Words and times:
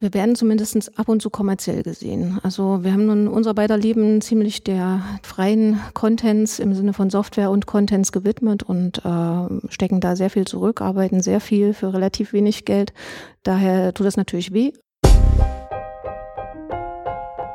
Wir 0.00 0.14
werden 0.14 0.36
zumindest 0.36 0.96
ab 0.96 1.08
und 1.08 1.20
zu 1.20 1.28
kommerziell 1.28 1.82
gesehen. 1.82 2.38
Also 2.44 2.84
wir 2.84 2.92
haben 2.92 3.06
nun 3.06 3.26
unser 3.26 3.52
beider 3.52 3.76
Leben 3.76 4.20
ziemlich 4.20 4.62
der 4.62 5.02
freien 5.24 5.80
Contents 5.92 6.60
im 6.60 6.72
Sinne 6.72 6.92
von 6.92 7.10
Software 7.10 7.50
und 7.50 7.66
Contents 7.66 8.12
gewidmet 8.12 8.62
und 8.62 9.04
äh, 9.04 9.70
stecken 9.72 9.98
da 9.98 10.14
sehr 10.14 10.30
viel 10.30 10.46
zurück, 10.46 10.82
arbeiten 10.82 11.20
sehr 11.20 11.40
viel 11.40 11.74
für 11.74 11.92
relativ 11.92 12.32
wenig 12.32 12.64
Geld. 12.64 12.92
Daher 13.42 13.92
tut 13.92 14.06
das 14.06 14.16
natürlich 14.16 14.52
weh. 14.52 14.70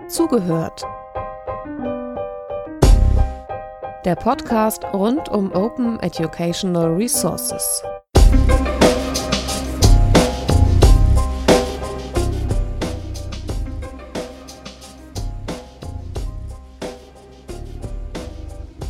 Zugehört. 0.10 0.84
Der 4.04 4.16
Podcast 4.16 4.84
rund 4.92 5.30
um 5.30 5.54
Open 5.54 5.98
Educational 6.02 6.94
Resources. 6.94 7.82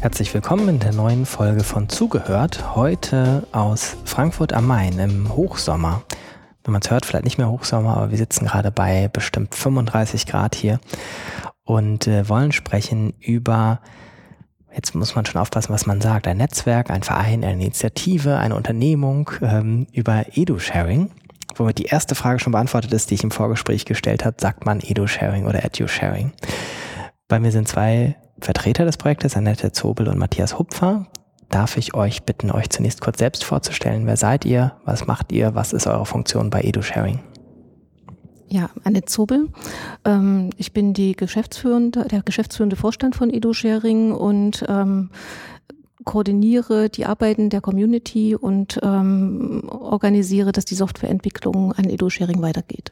Herzlich 0.04 0.34
willkommen 0.34 0.68
in 0.68 0.80
der 0.80 0.92
neuen 0.92 1.26
Folge 1.26 1.64
von 1.64 1.88
Zugehört. 1.88 2.76
Heute 2.76 3.48
aus 3.54 3.96
Frankfurt 4.04 4.52
am 4.52 4.68
Main 4.68 5.00
im 5.00 5.34
Hochsommer. 5.34 6.04
Wenn 6.66 6.74
man 6.74 6.82
es 6.82 6.92
hört, 6.92 7.06
vielleicht 7.06 7.24
nicht 7.24 7.38
mehr 7.38 7.50
Hochsommer, 7.50 7.96
aber 7.96 8.12
wir 8.12 8.18
sitzen 8.18 8.44
gerade 8.44 8.70
bei 8.70 9.08
bestimmt 9.08 9.56
35 9.56 10.26
Grad 10.26 10.56
hier 10.56 10.82
und 11.64 12.06
äh, 12.08 12.28
wollen 12.28 12.52
sprechen 12.52 13.14
über, 13.22 13.80
jetzt 14.76 14.94
muss 14.94 15.16
man 15.16 15.26
schon 15.26 15.40
aufpassen, 15.40 15.74
was 15.74 15.86
man 15.86 16.02
sagt, 16.02 16.28
ein 16.28 16.36
Netzwerk, 16.36 16.92
ein 16.92 17.04
Verein, 17.04 17.46
eine 17.46 17.64
Initiative, 17.64 18.36
eine 18.36 18.58
Unternehmung 18.58 19.32
ähm, 19.42 19.88
über 19.94 20.26
Edu-Sharing. 20.34 21.12
Womit 21.56 21.78
die 21.78 21.86
erste 21.86 22.16
Frage 22.16 22.42
schon 22.42 22.52
beantwortet 22.52 22.92
ist, 22.92 23.10
die 23.10 23.16
ich 23.16 23.24
im 23.24 23.32
Vorgespräch 23.32 23.86
gestellt 23.86 24.26
habe, 24.26 24.36
sagt 24.38 24.66
man 24.66 24.82
Edu-Sharing 24.82 25.46
oder 25.46 25.64
Edu-Sharing. 25.64 26.34
Bei 27.30 27.40
mir 27.40 27.54
sind 27.54 27.70
zwei 27.70 28.18
Vertreter 28.40 28.86
des 28.86 28.98
Projektes, 28.98 29.36
Annette 29.36 29.72
Zobel 29.72 30.08
und 30.08 30.18
Matthias 30.18 30.58
Hupfer. 30.58 31.08
Darf 31.50 31.78
ich 31.78 31.94
euch 31.94 32.24
bitten, 32.24 32.52
euch 32.52 32.70
zunächst 32.70 33.02
kurz 33.02 33.20
selbst 33.20 33.44
vorzustellen? 33.44 34.08
Wer 34.08 34.18
seid 34.18 34.44
ihr? 34.44 34.74
Was 34.86 35.06
macht 35.06 35.32
ihr? 35.32 35.54
Was 35.54 35.72
ist 35.72 35.86
eure 35.86 36.06
Funktion 36.06 36.50
bei 36.50 36.62
EduSharing? 36.62 37.20
Ja, 38.48 38.70
Annette 38.84 39.06
Zobel. 39.06 39.50
Ähm, 40.06 40.50
ich 40.58 40.74
bin 40.74 40.94
die 40.94 41.14
Geschäftsführende, 41.16 42.06
der 42.06 42.22
geschäftsführende 42.22 42.76
Vorstand 42.76 43.16
von 43.16 43.30
EduSharing 43.30 44.14
und 44.14 44.66
ähm, 44.68 45.10
koordiniere 46.04 46.90
die 46.90 47.06
Arbeiten 47.06 47.50
der 47.50 47.62
Community 47.62 48.36
und 48.36 48.80
ähm, 48.84 49.64
organisiere, 49.70 50.52
dass 50.52 50.66
die 50.66 50.76
Softwareentwicklung 50.76 51.74
an 51.74 51.86
EduSharing 51.86 52.42
weitergeht. 52.42 52.92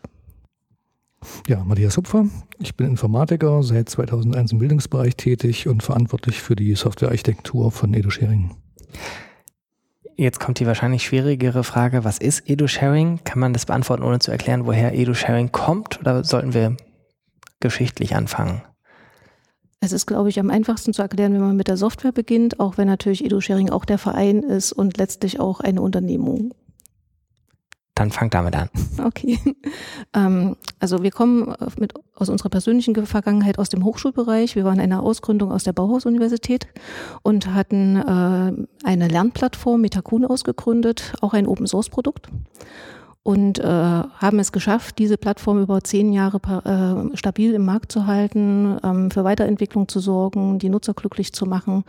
Ja, 1.47 1.63
Matthias 1.63 1.97
Hupfer. 1.97 2.25
Ich 2.59 2.75
bin 2.75 2.87
Informatiker, 2.87 3.63
seit 3.63 3.89
2001 3.89 4.53
im 4.53 4.59
Bildungsbereich 4.59 5.15
tätig 5.15 5.67
und 5.67 5.83
verantwortlich 5.83 6.41
für 6.41 6.55
die 6.55 6.75
Softwarearchitektur 6.75 7.71
von 7.71 7.93
EduSharing. 7.93 8.55
Jetzt 10.15 10.39
kommt 10.39 10.59
die 10.59 10.67
wahrscheinlich 10.67 11.03
schwierigere 11.03 11.63
Frage, 11.63 12.03
was 12.03 12.17
ist 12.19 12.47
EduSharing? 12.49 13.21
Kann 13.23 13.39
man 13.39 13.53
das 13.53 13.65
beantworten, 13.65 14.03
ohne 14.03 14.19
zu 14.19 14.31
erklären, 14.31 14.65
woher 14.65 14.93
EduSharing 14.93 15.51
kommt? 15.51 15.99
Oder 15.99 16.23
sollten 16.23 16.53
wir 16.53 16.77
geschichtlich 17.59 18.15
anfangen? 18.15 18.61
Es 19.79 19.91
ist, 19.91 20.05
glaube 20.05 20.29
ich, 20.29 20.39
am 20.39 20.51
einfachsten 20.51 20.93
zu 20.93 21.01
erklären, 21.01 21.33
wenn 21.33 21.41
man 21.41 21.57
mit 21.57 21.67
der 21.67 21.77
Software 21.77 22.11
beginnt, 22.11 22.59
auch 22.59 22.77
wenn 22.77 22.87
natürlich 22.87 23.25
EduSharing 23.25 23.71
auch 23.71 23.83
der 23.83 23.97
Verein 23.97 24.43
ist 24.43 24.73
und 24.73 24.97
letztlich 24.97 25.39
auch 25.39 25.59
eine 25.59 25.81
Unternehmung. 25.81 26.53
Dann 27.95 28.11
fang 28.11 28.29
damit 28.29 28.55
an. 28.55 28.69
Okay. 29.03 29.39
Ähm, 30.13 30.55
also 30.79 31.01
wir 31.01 31.11
kommen 31.11 31.55
mit, 31.77 31.93
aus 32.15 32.29
unserer 32.29 32.49
persönlichen 32.49 33.05
Vergangenheit 33.05 33.57
aus 33.57 33.69
dem 33.69 33.83
Hochschulbereich. 33.83 34.55
Wir 34.55 34.63
waren 34.63 34.79
eine 34.79 35.01
Ausgründung 35.01 35.51
aus 35.51 35.63
der 35.63 35.73
Bauhaus-Universität 35.73 36.67
und 37.23 37.53
hatten 37.53 37.95
äh, 37.97 38.87
eine 38.87 39.07
Lernplattform 39.07 39.81
Metakun 39.81 40.25
ausgegründet, 40.25 41.13
auch 41.21 41.33
ein 41.33 41.47
Open-Source-Produkt 41.47 42.29
und 43.23 43.59
äh, 43.59 43.63
haben 43.63 44.39
es 44.39 44.51
geschafft, 44.51 44.97
diese 44.97 45.17
Plattform 45.17 45.61
über 45.61 45.83
zehn 45.83 46.11
Jahre 46.11 46.39
äh, 47.13 47.17
stabil 47.17 47.53
im 47.53 47.65
Markt 47.65 47.91
zu 47.91 48.07
halten, 48.07 48.77
ähm, 48.83 49.11
für 49.11 49.23
Weiterentwicklung 49.23 49.87
zu 49.87 49.99
sorgen, 49.99 50.57
die 50.57 50.69
Nutzer 50.69 50.93
glücklich 50.93 51.33
zu 51.33 51.45
machen. 51.45 51.83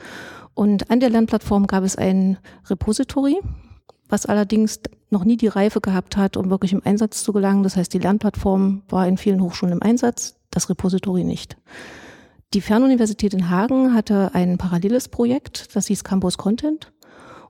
Und 0.54 0.90
an 0.90 1.00
der 1.00 1.10
Lernplattform 1.10 1.66
gab 1.66 1.84
es 1.84 1.96
ein 1.96 2.36
Repository, 2.68 3.40
was 4.12 4.26
allerdings 4.26 4.78
noch 5.08 5.24
nie 5.24 5.38
die 5.38 5.48
Reife 5.48 5.80
gehabt 5.80 6.18
hat, 6.18 6.36
um 6.36 6.50
wirklich 6.50 6.74
im 6.74 6.82
Einsatz 6.84 7.24
zu 7.24 7.32
gelangen. 7.32 7.62
Das 7.62 7.76
heißt, 7.76 7.92
die 7.94 7.98
Lernplattform 7.98 8.82
war 8.90 9.08
in 9.08 9.16
vielen 9.16 9.40
Hochschulen 9.40 9.72
im 9.72 9.82
Einsatz, 9.82 10.36
das 10.50 10.68
Repository 10.68 11.24
nicht. 11.24 11.56
Die 12.52 12.60
Fernuniversität 12.60 13.32
in 13.32 13.48
Hagen 13.48 13.94
hatte 13.94 14.34
ein 14.34 14.58
paralleles 14.58 15.08
Projekt, 15.08 15.74
das 15.74 15.86
hieß 15.86 16.04
Campus 16.04 16.36
Content. 16.36 16.92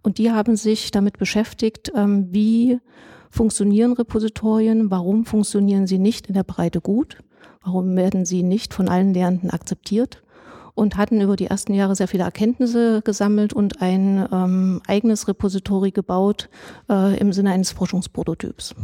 Und 0.02 0.18
die 0.18 0.30
haben 0.30 0.54
sich 0.54 0.92
damit 0.92 1.18
beschäftigt, 1.18 1.92
ähm, 1.96 2.28
wie 2.30 2.78
funktionieren 3.28 3.92
Repositorien, 3.92 4.90
warum 4.90 5.24
funktionieren 5.24 5.88
sie 5.88 5.98
nicht 5.98 6.28
in 6.28 6.34
der 6.34 6.44
Breite 6.44 6.80
gut, 6.80 7.18
warum 7.64 7.96
werden 7.96 8.24
sie 8.24 8.44
nicht 8.44 8.72
von 8.72 8.88
allen 8.88 9.14
Lehrenden 9.14 9.50
akzeptiert 9.50 10.22
und 10.74 10.96
hatten 10.96 11.20
über 11.20 11.36
die 11.36 11.46
ersten 11.46 11.74
Jahre 11.74 11.94
sehr 11.94 12.08
viele 12.08 12.24
Erkenntnisse 12.24 13.02
gesammelt 13.02 13.52
und 13.52 13.82
ein 13.82 14.26
ähm, 14.32 14.80
eigenes 14.86 15.28
Repository 15.28 15.90
gebaut 15.90 16.48
äh, 16.88 17.18
im 17.18 17.32
Sinne 17.32 17.52
eines 17.52 17.72
Forschungsprototyps. 17.72 18.74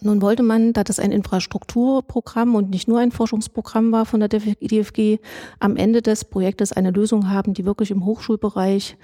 Nun 0.00 0.20
wollte 0.20 0.42
man, 0.42 0.74
da 0.74 0.84
das 0.84 0.98
ein 0.98 1.12
Infrastrukturprogramm 1.12 2.54
und 2.54 2.68
nicht 2.68 2.88
nur 2.88 2.98
ein 2.98 3.10
Forschungsprogramm 3.10 3.90
war 3.90 4.04
von 4.04 4.20
der 4.20 4.28
DFG, 4.28 5.18
am 5.60 5.76
Ende 5.76 6.02
des 6.02 6.26
Projektes 6.26 6.74
eine 6.74 6.90
Lösung 6.90 7.30
haben, 7.30 7.54
die 7.54 7.64
wirklich 7.64 7.90
im 7.90 8.04
Hochschulbereich 8.04 8.98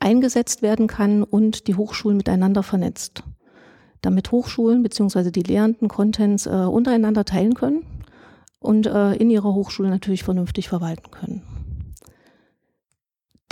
eingesetzt 0.00 0.62
werden 0.62 0.86
kann 0.86 1.22
und 1.22 1.66
die 1.66 1.74
Hochschulen 1.74 2.16
miteinander 2.16 2.62
vernetzt. 2.62 3.22
Damit 4.00 4.32
Hochschulen 4.32 4.82
bzw. 4.82 5.30
die 5.30 5.42
Lehrenden 5.42 5.88
Contents 5.88 6.46
äh, 6.46 6.50
untereinander 6.50 7.26
teilen 7.26 7.52
können 7.52 7.82
und 8.66 8.86
äh, 8.86 9.14
in 9.14 9.30
ihrer 9.30 9.54
Hochschule 9.54 9.88
natürlich 9.88 10.24
vernünftig 10.24 10.68
verwalten 10.68 11.10
können. 11.10 11.42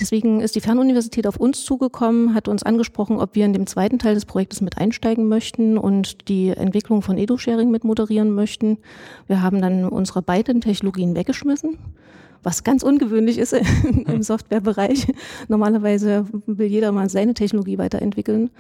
Deswegen 0.01 0.41
ist 0.41 0.57
die 0.57 0.61
Fernuniversität 0.61 1.25
auf 1.29 1.37
uns 1.37 1.65
zugekommen, 1.65 2.35
hat 2.35 2.49
uns 2.49 2.65
angesprochen, 2.65 3.19
ob 3.19 3.37
wir 3.37 3.45
in 3.45 3.53
dem 3.53 3.69
zweiten 3.69 4.01
Teil 4.01 4.15
des 4.15 4.25
Projektes 4.25 4.61
mit 4.61 4.77
einsteigen 4.77 5.29
möchten 5.29 5.79
und 5.79 6.29
die 6.29 6.49
Entwicklung 6.49 7.01
von 7.01 7.17
Edu-Sharing 7.17 7.71
mit 7.71 7.85
moderieren 7.85 8.35
möchten. 8.35 8.79
Wir 9.29 9.41
haben 9.41 9.63
dann 9.63 9.85
unsere 9.89 10.21
beiden 10.21 10.61
Technologien 10.61 11.15
weggeschmissen 11.15 11.79
was 12.45 12.65
ganz 12.65 12.83
ungewöhnlich 12.83 13.39
ist 13.39 13.53
im 14.07 14.23
Softwarebereich. 14.23 15.07
Normalerweise 15.49 16.27
will 16.47 16.67
jeder 16.67 16.93
mal 16.93 17.09
seine 17.11 17.35
Technologie 17.35 17.79
weiterentwickeln. 17.79 18.51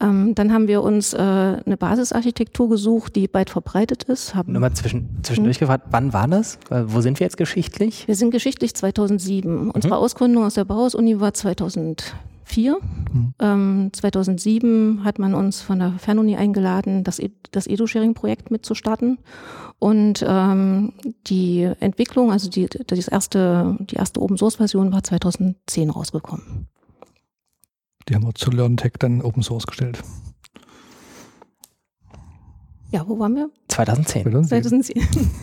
Ähm, 0.00 0.34
dann 0.34 0.52
haben 0.52 0.68
wir 0.68 0.82
uns 0.82 1.14
äh, 1.14 1.18
eine 1.18 1.76
Basisarchitektur 1.78 2.68
gesucht, 2.68 3.16
die 3.16 3.28
weit 3.32 3.50
verbreitet 3.50 4.04
ist. 4.04 4.34
Haben 4.34 4.52
Nur 4.52 4.60
mal 4.60 4.72
zwischen, 4.72 5.08
zwischendurch 5.22 5.56
hm. 5.56 5.60
gefragt, 5.60 5.86
wann 5.90 6.12
war 6.12 6.28
das? 6.28 6.58
Wo 6.68 7.00
sind 7.00 7.18
wir 7.20 7.24
jetzt 7.24 7.36
geschichtlich? 7.36 8.06
Wir 8.06 8.14
sind 8.14 8.30
geschichtlich 8.30 8.74
2007. 8.74 9.64
Mhm. 9.64 9.70
Unsere 9.70 9.96
Ausgründung 9.96 10.44
aus 10.44 10.54
der 10.54 10.64
Bauhaus-Uni 10.64 11.20
war 11.20 11.34
2000. 11.34 12.14
2004. 12.48 12.78
Mhm. 13.12 13.34
Ähm, 13.40 13.90
2007 13.92 15.04
hat 15.04 15.18
man 15.18 15.34
uns 15.34 15.60
von 15.60 15.78
der 15.78 15.92
Fernuni 15.98 16.36
eingeladen, 16.36 17.04
das, 17.04 17.18
e 17.18 17.30
das 17.50 17.66
Edu-Sharing-Projekt 17.66 18.50
mitzustarten. 18.50 19.18
Und 19.78 20.24
ähm, 20.26 20.92
die 21.26 21.62
Entwicklung, 21.80 22.32
also 22.32 22.50
die, 22.50 22.66
das 22.66 23.08
erste, 23.08 23.76
die 23.80 23.96
erste 23.96 24.20
Open-Source-Version 24.20 24.92
war 24.92 25.04
2010 25.04 25.90
rausgekommen. 25.90 26.68
Die 28.08 28.14
haben 28.14 28.24
wir 28.24 28.34
zu 28.34 28.50
LearnTech 28.50 28.94
dann 28.98 29.22
Open 29.22 29.42
Source 29.42 29.66
gestellt. 29.66 30.02
Ja, 32.90 33.06
wo 33.06 33.18
waren 33.18 33.36
wir? 33.36 33.50
2010. 33.68 34.44
2010. 34.44 35.02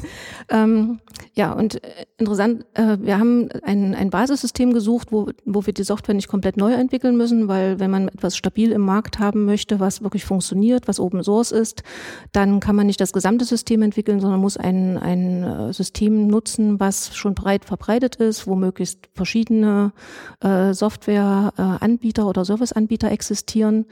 ähm, 0.49 0.99
ja, 1.33 1.51
und 1.51 1.83
äh, 1.83 2.05
interessant, 2.17 2.65
äh, 2.75 2.97
wir 2.99 3.19
haben 3.19 3.49
ein, 3.63 3.95
ein 3.95 4.09
Basissystem 4.09 4.73
gesucht, 4.73 5.11
wo, 5.11 5.29
wo 5.45 5.65
wir 5.65 5.73
die 5.73 5.83
Software 5.83 6.15
nicht 6.15 6.27
komplett 6.27 6.55
neu 6.55 6.73
entwickeln 6.73 7.17
müssen, 7.17 7.47
weil 7.47 7.79
wenn 7.79 7.91
man 7.91 8.07
etwas 8.07 8.37
stabil 8.37 8.71
im 8.71 8.81
Markt 8.81 9.19
haben 9.19 9.45
möchte, 9.45 9.79
was 9.79 10.01
wirklich 10.01 10.23
funktioniert, 10.23 10.87
was 10.87 10.99
Open 10.99 11.23
Source 11.23 11.51
ist, 11.51 11.83
dann 12.31 12.59
kann 12.59 12.75
man 12.75 12.87
nicht 12.87 13.01
das 13.01 13.11
gesamte 13.11 13.43
System 13.43 13.81
entwickeln, 13.81 14.19
sondern 14.19 14.39
muss 14.39 14.55
ein, 14.57 14.97
ein 14.97 15.43
äh, 15.43 15.73
System 15.73 16.27
nutzen, 16.27 16.79
was 16.79 17.15
schon 17.15 17.35
breit 17.35 17.65
verbreitet 17.65 18.15
ist, 18.17 18.47
wo 18.47 18.55
möglichst 18.55 19.09
verschiedene 19.13 19.93
äh, 20.41 20.73
Softwareanbieter 20.73 22.21
äh, 22.21 22.25
oder 22.25 22.45
Serviceanbieter 22.45 23.11
existieren, 23.11 23.85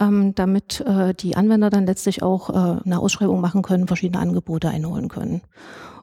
ähm, 0.00 0.34
damit 0.34 0.80
äh, 0.80 1.14
die 1.14 1.36
Anwender 1.36 1.70
dann 1.70 1.86
letztlich 1.86 2.22
auch 2.22 2.50
äh, 2.50 2.80
eine 2.84 2.98
Ausschreibung 2.98 3.40
machen 3.40 3.62
können, 3.62 3.86
verschiedene 3.86 4.20
Angebote 4.20 4.68
einholen 4.68 5.08
können. 5.08 5.42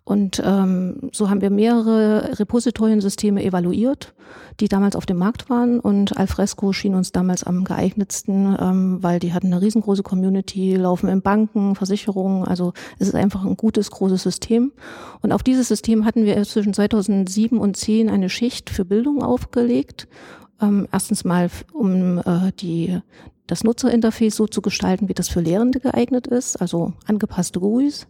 Und 0.07 0.41
ähm, 0.41 1.09
so 1.11 1.29
haben 1.29 1.41
wir 1.41 1.49
mehrere 1.49 2.39
Repositoriensysteme 2.39 3.43
evaluiert, 3.43 4.13
die 4.61 4.69
damals 4.69 4.95
auf 4.95 5.05
dem 5.05 5.17
Markt 5.17 5.49
waren. 5.49 5.81
Und 5.81 6.17
Alfresco 6.17 6.71
schien 6.71 6.95
uns 6.95 7.11
damals 7.11 7.43
am 7.43 7.65
geeignetsten, 7.65 8.55
ähm, 8.57 9.03
weil 9.03 9.19
die 9.19 9.33
hatten 9.33 9.47
eine 9.47 9.61
riesengroße 9.61 10.03
Community, 10.03 10.77
laufen 10.77 11.09
in 11.09 11.21
Banken, 11.21 11.75
Versicherungen. 11.75 12.45
Also 12.45 12.71
es 12.99 13.09
ist 13.09 13.15
einfach 13.15 13.43
ein 13.43 13.57
gutes, 13.57 13.91
großes 13.91 14.23
System. 14.23 14.71
Und 15.21 15.33
auf 15.33 15.43
dieses 15.43 15.67
System 15.67 16.05
hatten 16.05 16.23
wir 16.23 16.41
zwischen 16.43 16.73
2007 16.73 17.57
und 17.57 17.75
2010 17.75 18.09
eine 18.09 18.29
Schicht 18.29 18.69
für 18.69 18.85
Bildung 18.85 19.21
aufgelegt. 19.21 20.07
Ähm, 20.61 20.87
erstens 20.89 21.25
mal, 21.25 21.49
um 21.73 22.19
äh, 22.19 22.53
die, 22.57 22.97
das 23.45 23.65
Nutzerinterface 23.65 24.37
so 24.37 24.47
zu 24.47 24.61
gestalten, 24.61 25.09
wie 25.09 25.13
das 25.13 25.27
für 25.27 25.41
Lehrende 25.41 25.81
geeignet 25.81 26.27
ist, 26.27 26.61
also 26.61 26.93
angepasste 27.07 27.59
GUIs. 27.59 28.07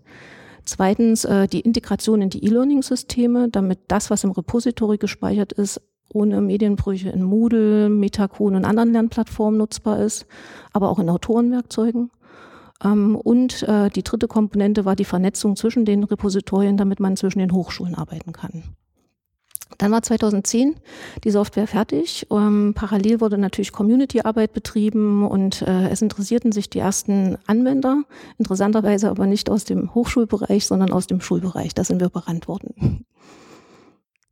Zweitens 0.68 1.24
äh, 1.24 1.48
die 1.48 1.62
Integration 1.62 2.22
in 2.22 2.30
die 2.30 2.44
E-Learning-Systeme, 2.44 3.48
damit 3.50 3.80
das, 3.88 4.10
was 4.10 4.26
im 4.26 4.32
Repository 4.32 4.98
gespeichert 4.98 5.54
ist, 5.54 5.82
ohne 6.14 6.42
Medienbrüche 6.42 7.10
in 7.10 7.24
Moodle, 7.24 7.88
Metacon 7.88 8.54
und 8.54 8.66
anderen 8.66 8.92
Lernplattformen 8.92 9.58
nutzbar 9.58 10.00
ist, 10.00 10.26
aber 10.74 10.90
auch 10.90 11.00
in 11.00 11.10
Autorenwerkzeugen. 11.10 12.12
Ähm, 12.84 13.16
und 13.16 13.64
äh, 13.64 13.90
die 13.90 14.04
dritte 14.04 14.28
Komponente 14.28 14.84
war 14.84 14.98
die 14.98 15.06
Vernetzung 15.06 15.56
zwischen 15.56 15.86
den 15.86 16.04
Repositorien, 16.04 16.76
damit 16.76 17.00
man 17.00 17.16
zwischen 17.16 17.40
den 17.40 17.54
Hochschulen 17.54 17.96
arbeiten 17.96 18.34
kann. 18.34 18.64
Dann 19.78 19.92
war 19.92 20.02
2010 20.02 20.76
die 21.24 21.32
Software 21.32 21.68
fertig. 21.68 22.28
Ähm, 22.32 22.74
parallel 22.76 23.22
wurde 23.22 23.38
natürlich 23.38 23.72
Community-Arbeit 23.72 24.54
betrieben 24.54 25.26
und 25.28 25.62
äh, 25.62 25.90
es 25.90 26.02
interessierten 26.02 26.52
sich 26.52 26.70
die 26.70 26.80
ersten 26.80 27.38
Anwender, 27.46 28.04
interessanterweise 28.38 29.10
aber 29.10 29.28
nicht 29.28 29.50
aus 29.50 29.66
dem 29.66 29.94
Hochschulbereich, 29.94 30.66
sondern 30.66 30.92
aus 30.92 31.08
dem 31.08 31.22
Schulbereich. 31.22 31.76
Da 31.76 31.84
sind 31.84 32.02
wir 32.02 32.10
berannt 32.10 32.48
worden. 32.48 33.06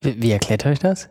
Wie, 0.01 0.21
wie 0.21 0.31
erklärt 0.31 0.65
euch 0.65 0.80
das? 0.80 1.09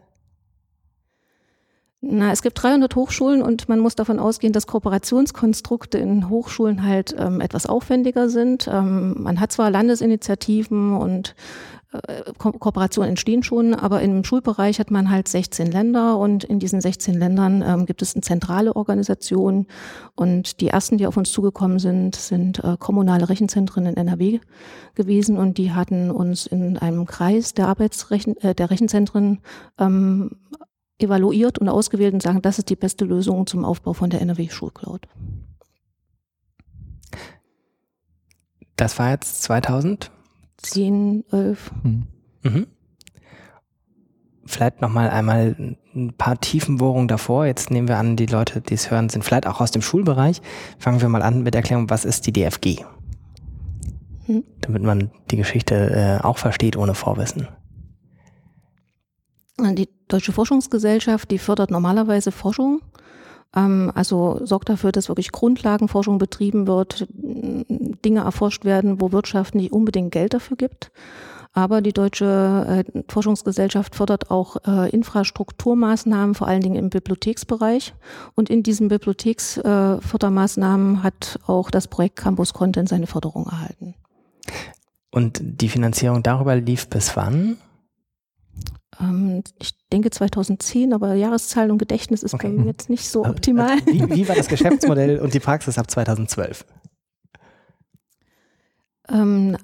Na, 2.07 2.33
es 2.33 2.43
gibt 2.43 2.63
300 2.63 2.95
Hochschulen 2.97 3.41
und 3.41 3.69
man 3.71 3.81
muss 3.81 3.95
davon 3.95 4.19
ausgehen, 4.19 4.53
dass 4.53 4.67
Kooperationskonstrukte 4.67 5.97
in 5.97 6.29
Hochschulen 6.29 6.83
halt 6.83 7.15
ähm, 7.19 7.41
etwas 7.41 7.65
aufwendiger 7.65 8.29
sind. 8.29 8.69
Ähm, 8.71 9.23
man 9.23 9.41
hat 9.41 9.53
zwar 9.53 9.71
Landesinitiativen 9.71 10.95
und 10.97 11.35
Ko 12.39 12.51
Kooperationen 12.53 13.11
entstehen 13.11 13.43
schon, 13.45 13.73
aber 13.73 14.03
im 14.03 14.25
Schulbereich 14.25 14.81
hat 14.81 14.91
man 14.91 15.11
halt 15.11 15.29
16 15.29 15.71
Länder 15.71 16.19
und 16.19 16.43
in 16.43 16.59
diesen 16.59 16.81
16 16.81 17.15
Ländern 17.15 17.63
ähm, 17.63 17.87
gibt 17.87 18.03
es 18.03 18.15
eine 18.15 18.23
zentrale 18.23 18.75
Organisation 18.75 19.67
und 20.17 20.61
die 20.61 20.69
ersten, 20.69 20.99
die 20.99 21.07
auf 21.07 21.17
uns 21.17 21.31
zugekommen 21.31 21.79
sind, 21.79 22.17
sind 22.17 22.63
äh, 22.65 22.77
kommunale 22.79 23.29
Rechenzentren 23.29 23.87
in 23.87 23.97
NRW 23.97 24.41
gewesen 24.97 25.37
und 25.37 25.57
die 25.57 25.73
hatten 25.73 26.11
uns 26.11 26.47
in 26.47 26.79
einem 26.79 27.07
Kreis 27.07 27.55
der 27.55 27.69
Arbeitsrechen 27.69 28.37
äh, 28.39 28.55
der 28.55 28.71
Rechenzentren 28.71 29.41
ähm, 29.79 30.33
evaluiert 30.99 31.59
und 31.59 31.69
ausgewählt 31.69 32.15
und 32.15 32.23
sagen, 32.23 32.43
das 32.43 32.59
ist 32.59 32.71
die 32.71 32.77
beste 32.77 33.05
Lösung 33.05 33.47
zum 33.47 33.65
Aufbau 33.65 33.93
von 33.93 34.11
der 34.11 34.21
NRW 34.21 34.49
Schulcloud. 34.49 35.07
Das 38.77 38.99
war 38.99 39.11
jetzt 39.11 39.43
2000? 39.45 40.11
10, 40.65 41.25
11. 41.31 41.73
Mhm. 41.83 42.07
Mhm. 42.43 42.67
Vielleicht 44.47 44.81
nochmal 44.81 45.09
einmal 45.11 45.57
ein 45.95 46.15
paar 46.19 46.39
Tiefenbohrungen 46.39 47.09
davor. 47.09 47.47
Jetzt 47.47 47.71
nehmen 47.71 47.89
wir 47.89 47.99
an, 47.99 48.17
die 48.17 48.27
Leute, 48.27 48.61
die 48.61 48.75
es 48.75 48.91
hören, 48.91 49.09
sind 49.09 49.25
vielleicht 49.25 49.47
auch 49.47 49.61
aus 49.61 49.71
dem 49.71 49.83
Schulbereich. 49.83 50.43
Fangen 50.79 51.01
wir 51.01 51.09
mal 51.09 51.23
an 51.23 51.43
mit 51.43 51.55
der 51.55 51.61
Erklärung, 51.61 51.89
was 51.89 52.05
ist 52.05 52.27
die 52.27 52.33
DFG? 52.33 52.85
Mhm. 54.27 54.45
Damit 54.61 54.83
man 54.83 55.11
die 55.31 55.37
Geschichte 55.37 56.21
äh, 56.21 56.25
auch 56.25 56.39
versteht 56.39 56.77
ohne 56.77 56.95
Vorwissen. 56.95 57.49
Die 59.59 59.89
Deutsche 60.09 60.33
Forschungsgesellschaft, 60.33 61.31
die 61.31 61.39
fördert 61.39 61.71
normalerweise 61.71 62.33
Forschung 62.33 62.81
also 63.57 64.45
sorgt 64.45 64.69
dafür, 64.69 64.91
dass 64.91 65.09
wirklich 65.09 65.31
Grundlagenforschung 65.31 66.19
betrieben 66.19 66.67
wird, 66.67 67.07
Dinge 67.11 68.21
erforscht 68.21 68.65
werden, 68.65 69.01
wo 69.01 69.13
Wirtschaft 69.13 69.55
nicht 69.55 69.73
unbedingt 69.73 70.11
Geld 70.11 70.35
dafür 70.35 70.57
gibt. 70.57 70.91
Aber 71.57 71.81
die 71.81 71.93
Deutsche 71.93 72.85
äh, 72.85 73.03
Forschungsgesellschaft 73.09 73.95
fördert 73.95 74.33
auch 74.33 74.57
äh, 74.67 74.91
Infrastrukturmaßnahmen, 74.91 76.35
vor 76.35 76.49
allen 76.49 76.63
Dingen 76.63 76.75
im 76.75 76.91
Bibliotheksbereich. 76.91 77.95
Und 78.35 78.51
in 78.51 78.65
diesen 78.65 78.89
Bibliotheksfördermaßnahmen 78.89 80.97
äh, 80.97 80.99
hat 81.05 81.39
auch 81.47 81.71
das 81.71 81.87
Projekt 81.87 82.17
Campus 82.17 82.55
Content 82.55 82.89
seine 82.89 83.07
Förderung 83.07 83.47
erhalten. 83.47 83.95
Und 85.13 85.39
die 85.41 85.69
Finanzierung 85.69 86.25
darüber 86.25 86.57
lief 86.57 86.89
bis 86.89 87.17
wann? 87.17 87.59
Ähm, 89.01 89.45
ich 89.61 89.75
denke 89.95 90.11
2010, 90.11 90.93
aber 90.93 91.15
Jahreszahlen 91.15 91.71
und 91.71 91.79
Gedächtnis 91.79 92.23
ist 92.23 92.35
okay. 92.35 92.49
bei 92.49 92.53
mir 92.53 92.67
jetzt 92.67 92.91
nicht 92.91 93.09
so 93.09 93.25
optimal. 93.25 93.79
Wie, 93.87 94.11
wie 94.11 94.29
war 94.29 94.35
das 94.35 94.49
Geschäftsmodell 94.55 95.21
und 95.21 95.33
die 95.33 95.41
Praxis 95.41 95.79
ab 95.79 95.91
2012? 95.91 96.67
Ähm, 99.09 99.57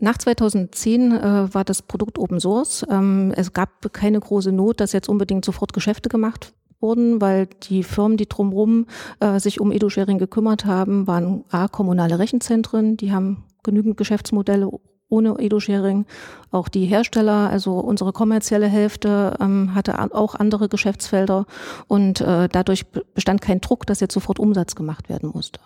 nach 0.00 0.18
2010 0.18 1.12
äh, 1.12 1.54
war 1.54 1.64
das 1.64 1.82
Produkt 1.82 2.18
Open 2.18 2.40
Source. 2.40 2.84
Ähm, 2.90 3.32
es 3.36 3.52
gab 3.52 3.92
keine 3.92 4.18
große 4.18 4.50
Not, 4.52 4.80
dass 4.80 4.92
jetzt 4.92 5.08
unbedingt 5.08 5.44
sofort 5.44 5.72
Geschäfte 5.72 6.08
gemacht 6.08 6.52
wurden, 6.80 7.20
weil 7.20 7.46
die 7.62 7.82
Firmen, 7.82 8.16
die 8.16 8.28
drumherum 8.28 8.86
äh, 9.20 9.38
sich 9.38 9.60
um 9.60 9.70
Edu-Sharing 9.70 10.18
gekümmert 10.18 10.64
haben, 10.64 11.06
waren 11.06 11.44
A, 11.50 11.68
kommunale 11.68 12.18
Rechenzentren, 12.18 12.96
die 12.96 13.12
haben 13.12 13.44
genügend 13.62 13.96
Geschäftsmodelle 13.96 14.68
ohne 15.08 15.36
Edu-Sharing. 15.38 16.06
Auch 16.50 16.68
die 16.68 16.86
Hersteller, 16.86 17.50
also 17.50 17.78
unsere 17.78 18.12
kommerzielle 18.12 18.66
Hälfte, 18.66 19.36
ähm, 19.40 19.74
hatte 19.74 19.98
auch 20.14 20.34
andere 20.34 20.68
Geschäftsfelder 20.68 21.46
und 21.88 22.20
äh, 22.20 22.48
dadurch 22.50 22.86
bestand 22.86 23.40
kein 23.40 23.60
Druck, 23.60 23.86
dass 23.86 24.00
jetzt 24.00 24.14
sofort 24.14 24.38
Umsatz 24.38 24.74
gemacht 24.74 25.08
werden 25.08 25.30
musste. 25.32 25.60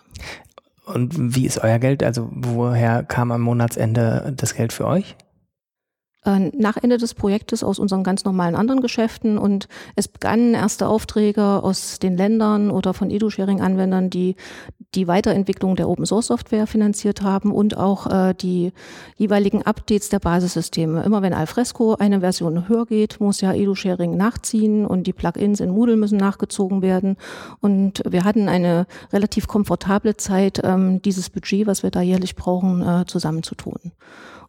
Und 0.85 1.35
wie 1.35 1.45
ist 1.45 1.59
euer 1.63 1.79
Geld? 1.79 2.03
Also 2.03 2.29
woher 2.31 3.03
kam 3.03 3.31
am 3.31 3.41
Monatsende 3.41 4.33
das 4.35 4.55
Geld 4.55 4.73
für 4.73 4.87
euch? 4.87 5.15
Äh, 6.23 6.51
nach 6.55 6.77
Ende 6.77 6.97
des 6.97 7.15
Projektes 7.15 7.63
aus 7.63 7.79
unseren 7.79 8.03
ganz 8.03 8.25
normalen 8.25 8.55
anderen 8.55 8.81
Geschäften 8.81 9.37
und 9.37 9.67
es 9.95 10.07
begannen 10.07 10.53
erste 10.53 10.87
Aufträge 10.87 11.63
aus 11.63 11.97
den 11.97 12.15
Ländern 12.15 12.69
oder 12.69 12.93
von 12.93 13.09
Edu-Sharing-Anwendern, 13.09 14.11
die 14.11 14.35
die 14.95 15.07
Weiterentwicklung 15.07 15.75
der 15.75 15.87
Open-Source-Software 15.87 16.67
finanziert 16.67 17.21
haben 17.21 17.51
und 17.51 17.77
auch 17.77 18.07
äh, 18.07 18.33
die 18.33 18.73
jeweiligen 19.15 19.63
Updates 19.63 20.09
der 20.09 20.19
Basissysteme. 20.19 21.03
Immer 21.03 21.21
wenn 21.21 21.33
Alfresco 21.33 21.95
eine 21.95 22.19
Version 22.19 22.67
höher 22.67 22.85
geht, 22.85 23.19
muss 23.19 23.41
ja 23.41 23.53
Edu-Sharing 23.53 24.17
nachziehen 24.17 24.85
und 24.85 25.07
die 25.07 25.13
Plugins 25.13 25.59
in 25.59 25.71
Moodle 25.71 25.95
müssen 25.95 26.17
nachgezogen 26.17 26.81
werden 26.81 27.17
und 27.61 28.01
wir 28.07 28.23
hatten 28.23 28.49
eine 28.49 28.85
relativ 29.13 29.47
komfortable 29.47 30.17
Zeit, 30.17 30.61
ähm, 30.63 31.01
dieses 31.01 31.29
Budget, 31.29 31.67
was 31.67 31.83
wir 31.83 31.91
da 31.91 32.01
jährlich 32.01 32.35
brauchen, 32.35 32.81
äh, 32.81 33.05
zusammenzutun. 33.05 33.91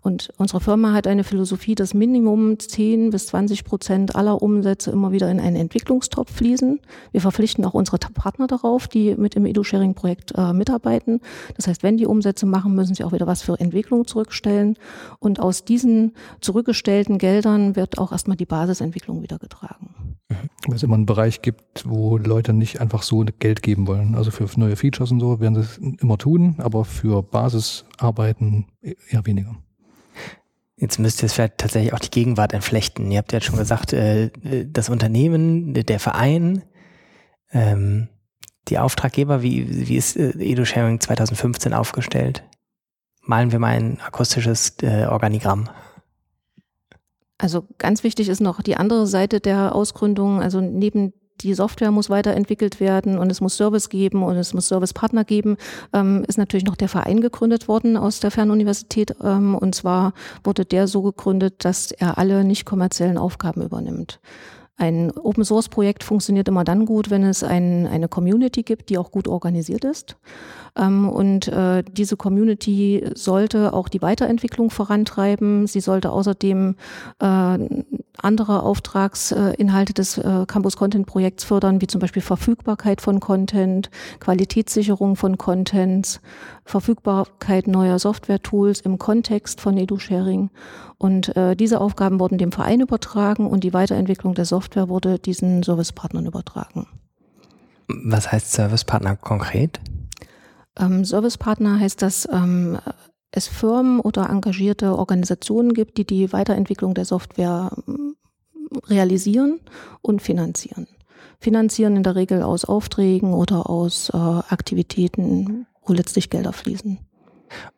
Und 0.02 0.32
unsere 0.36 0.60
Firma 0.60 0.92
hat 0.92 1.06
eine 1.06 1.22
Philosophie, 1.22 1.76
dass 1.76 1.94
Minimum 1.94 2.58
10 2.58 3.10
bis 3.10 3.28
20 3.28 3.64
Prozent 3.64 4.16
aller 4.16 4.42
Umsätze 4.42 4.90
immer 4.90 5.12
wieder 5.12 5.30
in 5.30 5.38
einen 5.38 5.54
Entwicklungstopf 5.54 6.32
fließen. 6.32 6.80
Wir 7.12 7.20
verpflichten 7.20 7.64
auch 7.64 7.74
unsere 7.74 7.98
Partner 7.98 8.48
darauf, 8.48 8.88
die 8.88 9.14
mit 9.14 9.36
im 9.36 9.46
Edu-Sharing-Projekt 9.46 10.32
äh, 10.36 10.52
mitarbeiten. 10.52 11.20
Das 11.56 11.68
heißt, 11.68 11.84
wenn 11.84 11.96
die 11.96 12.06
Umsätze 12.06 12.46
machen, 12.46 12.74
müssen 12.74 12.94
sie 12.96 13.04
auch 13.04 13.12
wieder 13.12 13.28
was 13.28 13.42
für 13.42 13.58
Entwicklung 13.60 14.06
zurückstellen. 14.08 14.76
Und 15.20 15.38
aus 15.38 15.64
diesen 15.64 16.14
zurückgestellten 16.40 17.18
Geldern 17.18 17.76
wird 17.76 17.98
auch 17.98 18.10
erstmal 18.10 18.36
die 18.36 18.46
Basisentwicklung 18.46 19.22
wieder 19.22 19.38
getragen. 19.38 19.94
Weil 20.66 20.76
es 20.76 20.82
immer 20.82 20.94
einen 20.94 21.06
Bereich 21.06 21.42
gibt, 21.42 21.88
wo 21.88 22.16
Leute 22.16 22.52
nicht 22.52 22.80
einfach 22.80 23.02
so 23.02 23.24
Geld 23.38 23.62
geben 23.62 23.86
wollen. 23.86 24.16
Also 24.16 24.32
für 24.32 24.48
neue 24.58 24.74
Features 24.74 25.12
und 25.12 25.20
so 25.20 25.38
werden 25.38 25.54
sie 25.54 25.60
es 25.60 25.78
immer 25.78 26.18
tun, 26.18 26.56
aber 26.58 26.84
für 26.84 27.22
Basisarbeiten 27.22 28.66
eher 28.82 29.26
weniger. 29.26 29.56
Jetzt 30.82 30.98
müsst 30.98 31.22
ihr 31.22 31.26
es 31.26 31.34
vielleicht 31.34 31.58
tatsächlich 31.58 31.92
auch 31.92 32.00
die 32.00 32.10
Gegenwart 32.10 32.52
entflechten. 32.52 33.08
Ihr 33.12 33.18
habt 33.18 33.32
ja 33.32 33.40
schon 33.40 33.56
gesagt, 33.56 33.92
äh, 33.92 34.32
das 34.66 34.88
Unternehmen, 34.88 35.74
der 35.74 36.00
Verein, 36.00 36.64
ähm, 37.52 38.08
die 38.66 38.80
Auftraggeber, 38.80 39.42
wie, 39.42 39.86
wie 39.86 39.96
ist 39.96 40.16
äh, 40.16 40.30
EduSharing 40.30 40.98
2015 40.98 41.72
aufgestellt? 41.72 42.42
Malen 43.20 43.52
wir 43.52 43.60
mal 43.60 43.76
ein 43.76 44.00
akustisches 44.00 44.74
äh, 44.82 45.06
Organigramm. 45.06 45.70
Also 47.38 47.68
ganz 47.78 48.02
wichtig 48.02 48.28
ist 48.28 48.40
noch 48.40 48.60
die 48.60 48.76
andere 48.76 49.06
Seite 49.06 49.38
der 49.38 49.76
Ausgründung. 49.76 50.42
Also 50.42 50.60
neben 50.60 51.12
die 51.42 51.54
Software 51.54 51.90
muss 51.90 52.10
weiterentwickelt 52.10 52.80
werden 52.80 53.18
und 53.18 53.30
es 53.30 53.40
muss 53.40 53.56
Service 53.56 53.88
geben 53.88 54.22
und 54.22 54.36
es 54.36 54.54
muss 54.54 54.68
Servicepartner 54.68 55.24
geben, 55.24 55.56
ähm, 55.92 56.24
ist 56.26 56.38
natürlich 56.38 56.64
noch 56.64 56.76
der 56.76 56.88
Verein 56.88 57.20
gegründet 57.20 57.68
worden 57.68 57.96
aus 57.96 58.20
der 58.20 58.30
Fernuniversität. 58.30 59.14
Ähm, 59.22 59.54
und 59.54 59.74
zwar 59.74 60.12
wurde 60.44 60.64
der 60.64 60.88
so 60.88 61.02
gegründet, 61.02 61.64
dass 61.64 61.92
er 61.92 62.18
alle 62.18 62.44
nicht 62.44 62.64
kommerziellen 62.64 63.18
Aufgaben 63.18 63.62
übernimmt. 63.62 64.20
Ein 64.76 65.12
Open 65.12 65.44
Source 65.44 65.68
Projekt 65.68 66.02
funktioniert 66.02 66.48
immer 66.48 66.64
dann 66.64 66.86
gut, 66.86 67.10
wenn 67.10 67.22
es 67.22 67.44
ein, 67.44 67.86
eine 67.86 68.08
Community 68.08 68.62
gibt, 68.62 68.88
die 68.88 68.98
auch 68.98 69.10
gut 69.10 69.28
organisiert 69.28 69.84
ist. 69.84 70.16
Ähm, 70.76 71.08
und 71.08 71.48
äh, 71.48 71.84
diese 71.84 72.16
Community 72.16 73.04
sollte 73.14 73.74
auch 73.74 73.88
die 73.88 74.00
Weiterentwicklung 74.00 74.70
vorantreiben. 74.70 75.66
Sie 75.66 75.80
sollte 75.80 76.10
außerdem 76.10 76.76
äh, 77.20 77.58
andere 78.18 78.62
Auftragsinhalte 78.62 79.92
des 79.92 80.18
äh, 80.18 80.46
Campus 80.46 80.76
Content 80.76 81.06
Projekts 81.06 81.44
fördern, 81.44 81.80
wie 81.80 81.86
zum 81.86 82.00
Beispiel 82.00 82.22
Verfügbarkeit 82.22 83.00
von 83.00 83.20
Content, 83.20 83.90
Qualitätssicherung 84.20 85.16
von 85.16 85.36
Contents, 85.36 86.20
Verfügbarkeit 86.64 87.66
neuer 87.66 87.98
Software-Tools 87.98 88.80
im 88.80 88.98
Kontext 88.98 89.60
von 89.60 89.76
EduSharing. 89.76 90.50
Und 90.98 91.36
äh, 91.36 91.56
diese 91.56 91.80
Aufgaben 91.80 92.20
wurden 92.20 92.38
dem 92.38 92.52
Verein 92.52 92.80
übertragen 92.80 93.46
und 93.46 93.64
die 93.64 93.72
Weiterentwicklung 93.72 94.34
der 94.34 94.44
Software 94.44 94.88
wurde 94.88 95.18
diesen 95.18 95.62
Servicepartnern 95.62 96.26
übertragen. 96.26 96.86
Was 97.88 98.30
heißt 98.30 98.52
Servicepartner 98.52 99.16
konkret? 99.16 99.80
Ähm, 100.78 101.04
Servicepartner 101.04 101.80
heißt, 101.80 102.00
dass 102.00 102.28
ähm, 102.32 102.78
es 103.32 103.48
Firmen 103.48 104.00
oder 104.00 104.30
engagierte 104.30 104.96
Organisationen 104.96 105.74
gibt, 105.74 105.98
die 105.98 106.06
die 106.06 106.32
Weiterentwicklung 106.32 106.94
der 106.94 107.04
Software 107.04 107.70
ähm, 107.88 108.16
realisieren 108.86 109.60
und 110.00 110.22
finanzieren. 110.22 110.86
Finanzieren 111.40 111.96
in 111.96 112.02
der 112.02 112.14
Regel 112.14 112.42
aus 112.42 112.64
Aufträgen 112.64 113.34
oder 113.34 113.68
aus 113.68 114.10
äh, 114.10 114.16
Aktivitäten, 114.16 115.66
wo 115.84 115.92
letztlich 115.92 116.30
Gelder 116.30 116.52
fließen. 116.52 116.98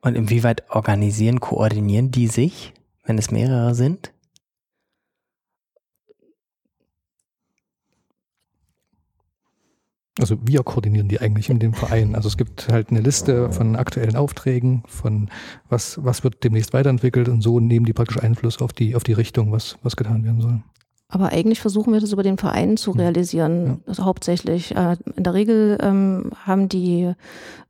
Und 0.00 0.14
inwieweit 0.14 0.70
organisieren, 0.70 1.40
koordinieren 1.40 2.10
die 2.10 2.28
sich, 2.28 2.72
wenn 3.04 3.18
es 3.18 3.30
mehrere 3.30 3.74
sind? 3.74 4.14
Also 10.20 10.38
wir 10.46 10.62
koordinieren 10.62 11.08
die 11.08 11.20
eigentlich 11.20 11.50
in 11.50 11.58
dem 11.58 11.74
Verein. 11.74 12.14
Also 12.14 12.28
es 12.28 12.36
gibt 12.36 12.68
halt 12.68 12.90
eine 12.90 13.00
Liste 13.00 13.50
von 13.50 13.74
aktuellen 13.74 14.14
Aufträgen, 14.14 14.84
von 14.86 15.28
was, 15.68 16.04
was 16.04 16.22
wird 16.22 16.44
demnächst 16.44 16.72
weiterentwickelt 16.72 17.28
und 17.28 17.40
so 17.40 17.58
nehmen 17.58 17.84
die 17.84 17.92
praktisch 17.92 18.22
Einfluss 18.22 18.62
auf 18.62 18.72
die, 18.72 18.94
auf 18.94 19.02
die 19.02 19.12
Richtung, 19.12 19.50
was, 19.50 19.76
was 19.82 19.96
getan 19.96 20.22
werden 20.22 20.40
soll. 20.40 20.62
Aber 21.14 21.28
eigentlich 21.28 21.60
versuchen 21.60 21.92
wir 21.92 22.00
das 22.00 22.12
über 22.12 22.24
den 22.24 22.38
Verein 22.38 22.76
zu 22.76 22.92
hm. 22.92 23.00
realisieren, 23.00 23.66
ja. 23.66 23.76
also 23.86 24.04
hauptsächlich. 24.04 24.74
Äh, 24.74 24.96
in 25.14 25.22
der 25.22 25.32
Regel 25.32 25.78
ähm, 25.80 26.32
haben 26.44 26.68
die 26.68 27.12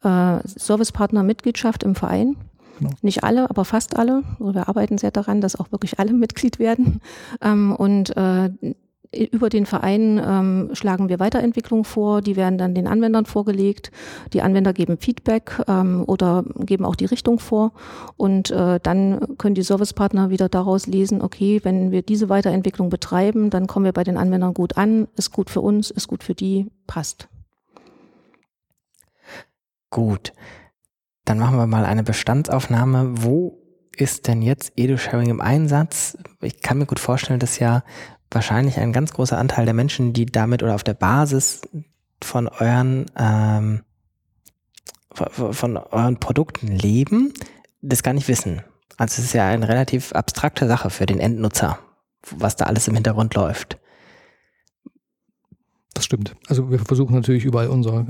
äh, 0.03 0.39
Servicepartner 0.45 1.23
Mitgliedschaft 1.23 1.83
im 1.83 1.95
Verein. 1.95 2.37
Genau. 2.79 2.93
Nicht 3.03 3.23
alle, 3.23 3.51
aber 3.51 3.67
fast 3.67 3.97
alle. 3.97 4.23
Also 4.41 4.55
wir 4.55 4.67
arbeiten 4.69 4.97
sehr 4.97 5.11
daran, 5.11 5.43
dass 5.43 5.57
auch 5.61 5.71
wirklich 5.73 5.99
alle 5.99 6.13
Mitglied 6.15 6.59
werden. 6.59 7.03
Ähm, 7.43 7.77
und 7.77 8.17
äh, 8.17 8.51
über 9.15 9.49
den 9.49 9.67
Verein 9.67 10.21
ähm, 10.25 10.71
schlagen 10.73 11.09
wir 11.09 11.19
Weiterentwicklungen 11.19 11.85
vor, 11.85 12.23
die 12.23 12.37
werden 12.37 12.59
dann 12.59 12.75
den 12.75 12.87
Anwendern 12.87 13.27
vorgelegt. 13.27 13.91
Die 14.33 14.43
Anwender 14.43 14.73
geben 14.73 14.99
Feedback 14.99 15.63
ähm, 15.69 16.05
oder 16.07 16.45
geben 16.59 16.85
auch 16.85 16.97
die 16.97 17.05
Richtung 17.07 17.39
vor 17.39 17.73
und 18.17 18.51
äh, 18.51 18.81
dann 18.83 19.37
können 19.39 19.55
die 19.55 19.63
Servicepartner 19.63 20.31
wieder 20.31 20.49
daraus 20.49 20.87
lesen, 20.87 21.23
okay, 21.23 21.61
wenn 21.63 21.91
wir 21.91 22.03
diese 22.03 22.29
Weiterentwicklung 22.29 22.91
betreiben, 22.91 23.51
dann 23.51 23.67
kommen 23.67 23.85
wir 23.85 23.93
bei 23.93 24.05
den 24.05 24.17
Anwendern 24.17 24.55
gut 24.55 24.77
an, 24.77 25.09
ist 25.17 25.33
gut 25.33 25.51
für 25.51 25.61
uns, 25.61 25.91
ist 25.91 26.09
gut 26.09 26.23
für 26.23 26.35
die, 26.35 26.71
passt. 26.87 27.29
Gut. 29.91 30.33
Dann 31.25 31.39
machen 31.39 31.57
wir 31.57 31.67
mal 31.67 31.85
eine 31.85 32.03
Bestandsaufnahme. 32.03 33.23
Wo 33.23 33.63
ist 33.97 34.27
denn 34.27 34.43
jetzt 34.43 34.73
Edu-Sharing 34.77 35.31
im 35.31 35.41
Einsatz? 35.41 36.19
Ich 36.41 36.61
kann 36.61 36.79
mir 36.79 36.87
gut 36.87 36.99
vorstellen, 36.99 37.39
dass 37.39 37.59
ja 37.61 37.85
wahrscheinlich 38.31 38.79
ein 38.79 38.93
ganz 38.93 39.13
großer 39.13 39.39
Anteil 39.39 39.65
der 39.65 39.75
Menschen, 39.75 40.13
die 40.13 40.27
damit 40.27 40.63
oder 40.63 40.75
auf 40.75 40.85
der 40.85 40.95
Basis 40.95 41.63
von 42.23 42.49
euren 42.49 43.07
ähm, 43.17 43.83
von 45.13 45.77
euren 45.77 46.19
Produkten 46.19 46.67
leben, 46.67 47.33
das 47.83 48.03
gar 48.03 48.15
nicht 48.15 48.27
wissen. 48.27 48.63
Also 48.97 49.21
es 49.21 49.27
ist 49.27 49.33
ja 49.33 49.47
eine 49.47 49.69
relativ 49.69 50.13
abstrakte 50.13 50.67
Sache 50.67 50.91
für 50.91 51.07
den 51.07 51.21
Endnutzer, 51.21 51.79
was 52.31 52.57
da 52.57 52.65
alles 52.67 52.89
im 52.89 52.95
Hintergrund 52.95 53.35
läuft. 53.35 53.79
Das 55.95 56.05
stimmt. 56.05 56.35
Also 56.49 56.71
wir 56.71 56.81
versuchen 56.81 57.15
natürlich 57.15 57.45
überall 57.45 57.69
unser 57.69 58.07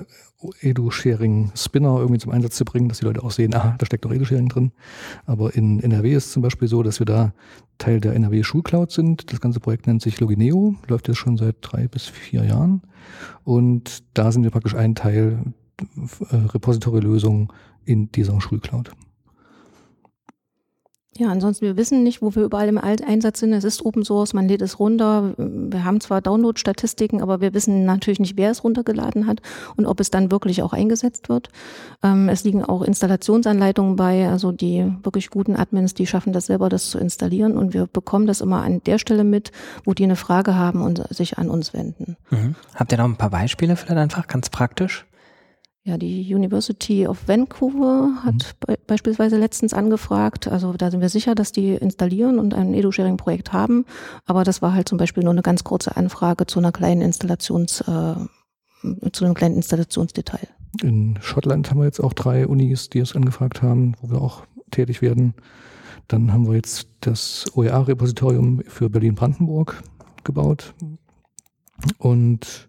Edu-Sharing-Spinner 0.60 1.98
irgendwie 1.98 2.18
zum 2.18 2.32
Einsatz 2.32 2.56
zu 2.56 2.64
bringen, 2.64 2.88
dass 2.88 3.00
die 3.00 3.04
Leute 3.04 3.22
auch 3.22 3.30
sehen, 3.30 3.54
aha, 3.54 3.76
da 3.78 3.84
steckt 3.84 4.06
doch 4.06 4.12
Edu-Sharing 4.12 4.48
drin. 4.48 4.72
Aber 5.26 5.54
in 5.54 5.80
NRW 5.80 6.14
ist 6.14 6.32
zum 6.32 6.42
Beispiel 6.42 6.66
so, 6.66 6.82
dass 6.82 6.98
wir 6.98 7.04
da 7.04 7.34
Teil 7.76 8.00
der 8.00 8.14
NRW 8.14 8.42
Schulcloud 8.42 8.90
sind. 8.90 9.30
Das 9.30 9.40
ganze 9.40 9.60
Projekt 9.60 9.86
nennt 9.86 10.00
sich 10.00 10.18
Logineo, 10.18 10.76
läuft 10.88 11.08
jetzt 11.08 11.18
schon 11.18 11.36
seit 11.36 11.56
drei 11.60 11.86
bis 11.86 12.06
vier 12.06 12.44
Jahren. 12.44 12.82
Und 13.44 14.02
da 14.14 14.32
sind 14.32 14.44
wir 14.44 14.50
praktisch 14.50 14.74
ein 14.74 14.94
Teil 14.94 15.44
äh, 16.30 16.36
Repository-Lösung 16.36 17.52
in 17.84 18.10
dieser 18.12 18.40
Schulcloud. 18.40 18.92
Ja, 21.16 21.28
ansonsten, 21.28 21.64
wir 21.64 21.76
wissen 21.76 22.02
nicht, 22.02 22.22
wo 22.22 22.34
wir 22.34 22.42
überall 22.42 22.68
im 22.68 22.78
Einsatz 22.78 23.38
sind. 23.38 23.52
Es 23.52 23.62
ist 23.62 23.84
Open 23.86 24.04
Source, 24.04 24.34
man 24.34 24.48
lädt 24.48 24.62
es 24.62 24.80
runter. 24.80 25.34
Wir 25.36 25.84
haben 25.84 26.00
zwar 26.00 26.20
Download-Statistiken, 26.20 27.22
aber 27.22 27.40
wir 27.40 27.54
wissen 27.54 27.84
natürlich 27.84 28.18
nicht, 28.18 28.36
wer 28.36 28.50
es 28.50 28.64
runtergeladen 28.64 29.28
hat 29.28 29.40
und 29.76 29.86
ob 29.86 30.00
es 30.00 30.10
dann 30.10 30.32
wirklich 30.32 30.62
auch 30.62 30.72
eingesetzt 30.72 31.28
wird. 31.28 31.50
Ähm, 32.02 32.28
es 32.28 32.42
liegen 32.42 32.64
auch 32.64 32.82
Installationsanleitungen 32.82 33.94
bei, 33.94 34.28
also 34.28 34.50
die 34.50 34.92
wirklich 35.04 35.30
guten 35.30 35.54
Admins, 35.54 35.94
die 35.94 36.08
schaffen 36.08 36.32
das 36.32 36.46
selber, 36.46 36.68
das 36.68 36.90
zu 36.90 36.98
installieren 36.98 37.56
und 37.56 37.74
wir 37.74 37.86
bekommen 37.86 38.26
das 38.26 38.40
immer 38.40 38.62
an 38.62 38.82
der 38.84 38.98
Stelle 38.98 39.22
mit, 39.22 39.52
wo 39.84 39.94
die 39.94 40.04
eine 40.04 40.16
Frage 40.16 40.56
haben 40.56 40.82
und 40.82 41.06
sich 41.14 41.38
an 41.38 41.48
uns 41.48 41.72
wenden. 41.72 42.16
Mhm. 42.30 42.56
Habt 42.74 42.90
ihr 42.90 42.98
noch 42.98 43.04
ein 43.04 43.16
paar 43.16 43.30
Beispiele 43.30 43.76
vielleicht 43.76 43.98
einfach, 43.98 44.26
ganz 44.26 44.50
praktisch? 44.50 45.06
Ja, 45.86 45.98
die 45.98 46.34
University 46.34 47.06
of 47.06 47.28
Vancouver 47.28 48.22
hat 48.24 48.34
mhm. 48.34 48.66
be 48.66 48.78
beispielsweise 48.86 49.36
letztens 49.36 49.74
angefragt. 49.74 50.48
Also 50.48 50.72
da 50.72 50.90
sind 50.90 51.02
wir 51.02 51.10
sicher, 51.10 51.34
dass 51.34 51.52
die 51.52 51.74
installieren 51.74 52.38
und 52.38 52.54
ein 52.54 52.72
Edu-Sharing-Projekt 52.72 53.52
haben. 53.52 53.84
Aber 54.24 54.44
das 54.44 54.62
war 54.62 54.72
halt 54.72 54.88
zum 54.88 54.96
Beispiel 54.96 55.22
nur 55.22 55.32
eine 55.32 55.42
ganz 55.42 55.62
kurze 55.62 55.94
Anfrage 55.98 56.46
zu 56.46 56.58
einer 56.58 56.72
kleinen 56.72 57.02
Installations, 57.02 57.82
äh, 57.82 58.14
zu 59.12 59.24
einem 59.24 59.34
kleinen 59.34 59.56
Installationsdetail. 59.56 60.48
In 60.82 61.18
Schottland 61.20 61.70
haben 61.70 61.80
wir 61.80 61.84
jetzt 61.84 62.00
auch 62.00 62.14
drei 62.14 62.46
Unis, 62.46 62.88
die 62.88 63.00
es 63.00 63.14
angefragt 63.14 63.60
haben, 63.60 63.94
wo 64.00 64.10
wir 64.10 64.22
auch 64.22 64.46
tätig 64.70 65.02
werden. 65.02 65.34
Dann 66.08 66.32
haben 66.32 66.46
wir 66.46 66.54
jetzt 66.54 66.88
das 67.00 67.44
OER-Repositorium 67.54 68.62
für 68.66 68.88
Berlin-Brandenburg 68.88 69.82
gebaut. 70.24 70.72
Und 71.98 72.68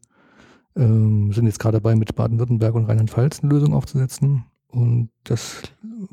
ähm, 0.75 1.31
sind 1.33 1.45
jetzt 1.45 1.59
gerade 1.59 1.77
dabei, 1.77 1.95
mit 1.95 2.15
Baden-Württemberg 2.15 2.75
und 2.75 2.85
Rheinland-Pfalz 2.85 3.41
eine 3.41 3.53
Lösung 3.53 3.73
aufzusetzen. 3.73 4.45
Und 4.67 5.09
das 5.23 5.61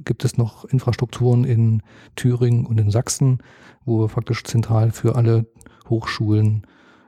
gibt 0.05 0.25
es 0.25 0.37
noch 0.37 0.65
Infrastrukturen 0.65 1.45
in 1.45 1.83
Thüringen 2.15 2.67
und 2.67 2.79
in 2.79 2.91
Sachsen, 2.91 3.39
wo 3.85 4.01
wir 4.01 4.09
faktisch 4.09 4.45
zentral 4.45 4.93
für 4.93 5.17
alle 5.17 5.47
Hochschulen 5.89 6.67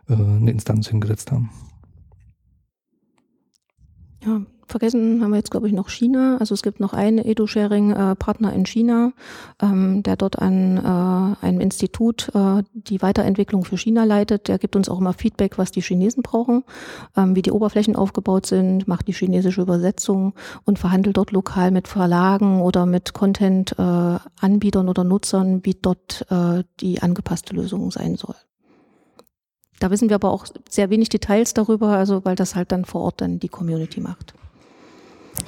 äh, 0.08 0.14
eine 0.14 0.50
Instanz 0.50 0.88
hingesetzt 0.88 1.30
haben. 1.30 1.50
Ja, 4.25 4.40
vergessen 4.75 5.23
haben 5.23 5.31
wir 5.31 5.37
jetzt, 5.37 5.52
glaube 5.52 5.69
ich, 5.69 5.73
noch 5.73 5.88
China. 5.88 6.37
Also 6.40 6.52
es 6.52 6.62
gibt 6.62 6.81
noch 6.81 6.95
einen 6.95 7.19
Edu-Sharing-Partner 7.19 8.52
in 8.52 8.66
China, 8.66 9.12
ähm, 9.62 10.02
der 10.02 10.16
dort 10.16 10.40
an 10.40 10.78
äh, 10.78 11.47
einem 11.47 11.61
Institut 11.61 12.28
äh, 12.35 12.64
die 12.73 13.00
Weiterentwicklung 13.02 13.64
für 13.64 13.78
China 13.78 14.02
leitet. 14.02 14.49
Der 14.49 14.59
gibt 14.59 14.75
uns 14.75 14.88
auch 14.88 14.99
immer 14.99 15.12
Feedback, 15.12 15.59
was 15.59 15.71
die 15.71 15.81
Chinesen 15.81 16.25
brauchen, 16.25 16.64
ähm, 17.16 17.37
wie 17.37 17.43
die 17.43 17.52
Oberflächen 17.52 17.95
aufgebaut 17.95 18.47
sind, 18.47 18.88
macht 18.88 19.07
die 19.07 19.12
chinesische 19.12 19.62
Übersetzung 19.62 20.35
und 20.64 20.81
verhandelt 20.81 21.19
dort 21.19 21.31
lokal 21.31 21.71
mit 21.71 21.87
Verlagen 21.87 22.61
oder 22.61 22.85
mit 22.85 23.14
Content-Anbietern 23.14 24.88
äh, 24.88 24.90
oder 24.90 25.04
Nutzern, 25.04 25.64
wie 25.64 25.76
dort 25.81 26.26
äh, 26.31 26.64
die 26.81 27.00
angepasste 27.00 27.54
Lösung 27.54 27.93
sein 27.93 28.16
soll. 28.16 28.35
Da 29.78 29.93
wissen 29.93 30.09
wir 30.09 30.16
aber 30.16 30.33
auch 30.33 30.47
sehr 30.69 30.90
wenig 30.90 31.11
Details 31.11 31.54
darüber, 31.54 31.90
also 31.90 32.25
weil 32.25 32.35
das 32.35 32.57
halt 32.57 32.73
dann 32.73 32.85
vor 32.85 33.02
Ort 33.02 33.21
dann 33.21 33.38
die 33.38 33.49
Community 33.49 34.00
macht. 34.00 34.35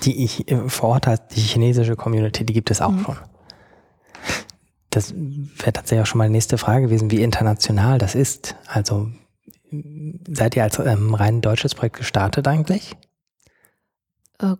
Die 0.02 0.25
ich 0.25 0.50
äh, 0.50 0.69
vor 0.69 0.90
Ort 0.90 1.07
hat, 1.07 1.35
die 1.37 1.40
chinesische 1.40 1.97
Community, 1.97 2.45
die 2.45 2.52
gibt 2.52 2.71
es 2.71 2.81
auch 2.81 2.90
mhm. 2.90 3.05
schon. 3.05 3.16
Das 4.90 5.14
wäre 5.14 5.73
tatsächlich 5.73 6.02
auch 6.02 6.07
schon 6.07 6.19
mal 6.19 6.26
die 6.26 6.33
nächste 6.33 6.57
Frage 6.59 6.87
gewesen, 6.87 7.11
wie 7.11 7.23
international 7.23 7.99
das 7.99 8.14
ist. 8.14 8.57
Also 8.66 9.09
seid 10.28 10.57
ihr 10.57 10.62
als 10.62 10.78
ähm, 10.78 11.14
rein 11.14 11.40
deutsches 11.40 11.75
Projekt 11.75 11.97
gestartet 11.97 12.49
eigentlich? 12.49 12.97
Äh, 14.38 14.57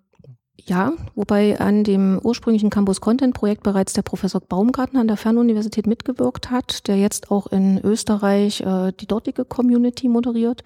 ja, 0.59 0.93
wobei 1.15 1.61
an 1.61 1.85
dem 1.85 2.19
ursprünglichen 2.23 2.71
Campus 2.71 3.01
Content 3.01 3.35
Projekt 3.35 3.63
bereits 3.63 3.93
der 3.93 4.03
Professor 4.03 4.41
Baumgartner 4.41 5.01
an 5.01 5.09
der 5.09 5.17
Fernuniversität 5.17 5.87
mitgewirkt 5.87 6.51
hat, 6.51 6.89
der 6.89 6.97
jetzt 6.97 7.31
auch 7.31 7.47
in 7.47 7.79
Österreich 7.85 8.63
äh, 8.63 8.93
die 8.93 9.07
dortige 9.07 9.45
Community 9.45 10.09
moderiert. 10.09 10.65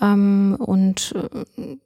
Ähm, 0.00 0.56
und 0.60 1.14
äh, 1.56 1.78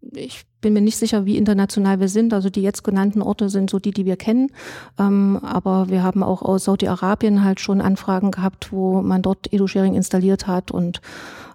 ich 0.00 0.44
bin 0.60 0.72
mir 0.72 0.80
nicht 0.80 0.96
sicher, 0.96 1.26
wie 1.26 1.36
international 1.36 2.00
wir 2.00 2.08
sind. 2.08 2.32
Also 2.32 2.50
die 2.50 2.62
jetzt 2.62 2.82
genannten 2.84 3.22
Orte 3.22 3.48
sind 3.48 3.70
so 3.70 3.78
die, 3.78 3.90
die 3.90 4.04
wir 4.04 4.16
kennen. 4.16 4.50
Ähm, 4.98 5.38
aber 5.42 5.88
wir 5.88 6.02
haben 6.02 6.22
auch 6.22 6.42
aus 6.42 6.64
Saudi-Arabien 6.64 7.44
halt 7.44 7.60
schon 7.60 7.80
Anfragen 7.80 8.30
gehabt, 8.30 8.72
wo 8.72 9.02
man 9.02 9.22
dort 9.22 9.52
EduSharing 9.52 9.94
installiert 9.94 10.46
hat 10.46 10.70
und 10.70 11.00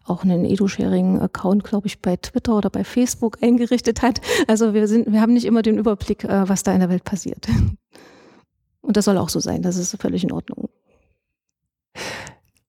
auch 0.05 0.23
einen 0.23 0.43
EduSharing-Account, 0.45 1.63
glaube 1.63 1.87
ich, 1.87 2.01
bei 2.01 2.17
Twitter 2.17 2.57
oder 2.57 2.69
bei 2.69 2.83
Facebook 2.83 3.37
eingerichtet 3.43 4.01
hat. 4.01 4.19
Also 4.47 4.73
wir 4.73 4.87
sind, 4.87 5.11
wir 5.11 5.21
haben 5.21 5.33
nicht 5.33 5.45
immer 5.45 5.61
den 5.61 5.77
Überblick, 5.77 6.23
äh, 6.25 6.47
was 6.47 6.63
da 6.63 6.73
in 6.73 6.79
der 6.79 6.89
Welt 6.89 7.03
passiert. 7.03 7.47
Und 8.81 8.97
das 8.97 9.05
soll 9.05 9.17
auch 9.17 9.29
so 9.29 9.39
sein. 9.39 9.61
Das 9.61 9.77
ist 9.77 9.95
völlig 9.99 10.25
in 10.25 10.33
Ordnung. 10.33 10.67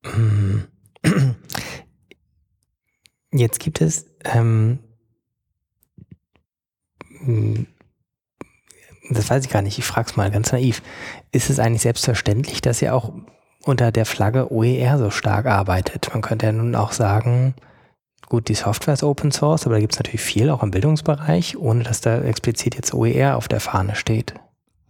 Jetzt 3.33 3.59
gibt 3.59 3.81
es 3.81 4.07
ähm, 4.25 4.79
das 9.11 9.31
weiß 9.31 9.45
ich 9.45 9.51
gar 9.51 9.63
nicht, 9.63 9.79
ich 9.79 9.85
frage 9.85 10.11
es 10.11 10.17
mal 10.17 10.31
ganz 10.31 10.53
naiv. 10.53 10.83
Ist 11.33 11.51
es 11.51 11.59
eigentlich 11.59 11.83
selbstverständlich, 11.83 12.63
dass 12.63 12.83
ihr 12.83 12.95
auch 12.95 13.13
unter 13.65 13.93
der 13.93 14.07
Flagge 14.07 14.53
OER 14.53 14.99
so 14.99 15.11
stark 15.11 15.47
arbeitet? 15.47 16.11
Man 16.13 16.23
könnte 16.23 16.47
ja 16.47 16.53
nun 16.53 16.75
auch 16.75 16.93
sagen, 16.93 17.55
gut, 18.29 18.49
die 18.49 18.55
Software 18.55 18.95
ist 18.95 19.03
Open 19.03 19.33
Source, 19.33 19.67
aber 19.67 19.77
da 19.77 19.81
gibt 19.81 19.95
es 19.95 19.99
natürlich 19.99 20.23
viel 20.23 20.51
auch 20.51 20.63
im 20.63 20.71
Bildungsbereich, 20.71 21.57
ohne 21.57 21.85
dass 21.85 22.01
da 22.01 22.21
explizit 22.21 22.75
jetzt 22.75 22.95
OER 22.95 23.37
auf 23.37 23.49
der 23.49 23.61
Fahne 23.61 23.95
steht. 23.95 24.35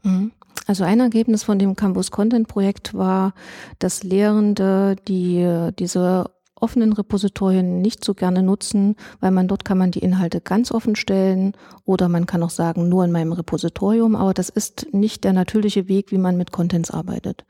Mhm. 0.03 0.33
Also 0.67 0.85
ein 0.85 1.01
Ergebnis 1.01 1.43
von 1.43 1.59
dem 1.59 1.77
Campus 1.77 2.11
Content 2.11 2.49
Projekt 2.49 2.95
war, 2.95 3.35
dass 3.81 4.03
Lehrende 4.03 4.97
die 5.09 5.71
diese 5.79 6.31
offenen 6.65 6.95
Repositorien 6.95 7.83
nicht 7.83 8.03
so 8.03 8.15
gerne 8.15 8.43
nutzen, 8.43 8.97
weil 9.21 9.31
man 9.31 9.49
dort 9.49 9.67
kann 9.67 9.77
man 9.77 9.91
die 9.91 9.99
Inhalte 9.99 10.41
ganz 10.41 10.73
offen 10.73 10.97
stellen 10.97 11.53
oder 11.85 12.09
man 12.09 12.25
kann 12.25 12.43
auch 12.43 12.49
sagen, 12.49 12.89
nur 12.89 13.05
in 13.05 13.13
meinem 13.13 13.33
Repositorium, 13.33 14.17
aber 14.17 14.33
das 14.33 14.49
ist 14.49 14.87
nicht 14.93 15.25
der 15.25 15.35
natürliche 15.35 15.89
Weg, 15.89 16.11
wie 16.11 16.19
man 16.19 16.39
mit 16.39 16.53
Contents 16.53 16.91
arbeitet. 16.91 17.45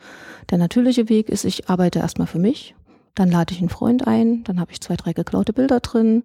Der 0.50 0.58
natürliche 0.58 1.08
Weg 1.08 1.28
ist, 1.28 1.44
ich 1.44 1.70
arbeite 1.70 2.00
erstmal 2.00 2.26
für 2.26 2.40
mich, 2.40 2.74
dann 3.14 3.30
lade 3.30 3.54
ich 3.54 3.60
einen 3.60 3.68
Freund 3.68 4.06
ein, 4.06 4.42
dann 4.44 4.58
habe 4.58 4.72
ich 4.72 4.80
zwei, 4.80 4.96
drei 4.96 5.12
geklaute 5.12 5.52
Bilder 5.52 5.80
drin. 5.80 6.24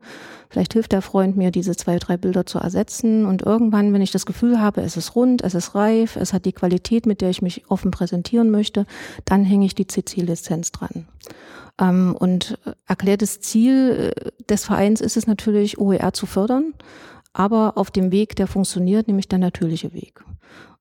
Vielleicht 0.50 0.74
hilft 0.74 0.91
der 0.91 1.03
Freund 1.03 1.38
mir, 1.38 1.51
diese 1.51 1.75
zwei, 1.75 2.00
drei 2.00 2.17
Bilder 2.17 2.48
zu 2.48 2.58
ersetzen. 2.58 3.25
Und 3.25 3.43
irgendwann, 3.43 3.93
wenn 3.93 4.01
ich 4.01 4.12
das 4.12 4.25
Gefühl 4.25 4.60
habe, 4.60 4.81
es 4.81 4.98
ist 4.98 5.15
rund, 5.15 5.43
es 5.43 5.53
ist 5.53 5.75
reif, 5.75 6.15
es 6.15 6.34
hat 6.34 6.46
die 6.46 6.53
Qualität, 6.53 7.05
mit 7.05 7.22
der 7.22 7.29
ich 7.29 7.43
mich 7.43 7.69
offen 7.69 7.91
präsentieren 7.91 8.50
möchte, 8.50 8.88
dann 9.25 9.43
hänge 9.43 9.67
ich 9.67 9.75
die 9.75 9.86
CC-Lizenz 9.86 10.72
dran. 10.72 11.05
Ähm, 11.79 12.15
und 12.17 12.58
erklärtes 12.88 13.39
Ziel 13.39 14.13
äh, 14.15 14.43
des 14.50 14.65
Vereins 14.65 15.00
ist 15.01 15.17
es 15.17 15.27
natürlich, 15.27 15.77
OER 15.77 16.13
zu 16.13 16.25
fördern, 16.25 16.74
aber 17.34 17.77
auf 17.77 17.91
dem 17.91 18.12
Weg, 18.12 18.36
der 18.36 18.48
funktioniert, 18.48 19.08
nämlich 19.08 19.27
der 19.27 19.39
natürliche 19.39 19.93
Weg. 19.93 20.24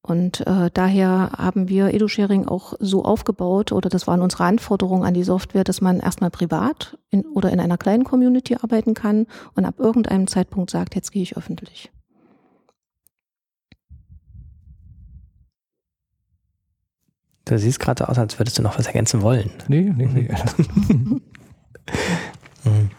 Und 0.02 0.46
äh, 0.46 0.70
daher 0.72 1.32
haben 1.36 1.68
wir 1.68 1.92
EduSharing 1.92 2.46
auch 2.46 2.74
so 2.78 3.04
aufgebaut, 3.04 3.72
oder 3.72 3.88
das 3.88 4.06
waren 4.06 4.22
unsere 4.22 4.44
Anforderungen 4.44 5.04
an 5.04 5.14
die 5.14 5.24
Software, 5.24 5.64
dass 5.64 5.80
man 5.80 6.00
erstmal 6.00 6.30
privat 6.30 6.96
in, 7.10 7.26
oder 7.26 7.50
in 7.50 7.60
einer 7.60 7.76
kleinen 7.76 8.04
Community 8.04 8.56
arbeiten 8.56 8.94
kann 8.94 9.26
und 9.54 9.64
ab 9.64 9.74
irgendeinem 9.78 10.26
Zeitpunkt 10.26 10.70
sagt, 10.70 10.94
jetzt 10.94 11.12
gehe 11.12 11.22
ich 11.22 11.36
öffentlich. 11.36 11.90
Du 17.44 17.58
siehst 17.58 17.80
gerade 17.80 18.04
so 18.04 18.10
aus, 18.10 18.18
als 18.18 18.38
würdest 18.38 18.58
du 18.58 18.62
noch 18.62 18.78
was 18.78 18.86
ergänzen 18.86 19.22
wollen. 19.22 19.50
Nee, 19.68 19.92
nee, 19.94 20.06
nee. 20.06 20.28
Mhm. 22.64 22.90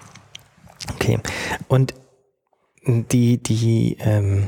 okay. 0.96 1.20
Und 1.68 1.94
die, 2.88 3.38
die 3.44 3.98
ähm, 4.00 4.48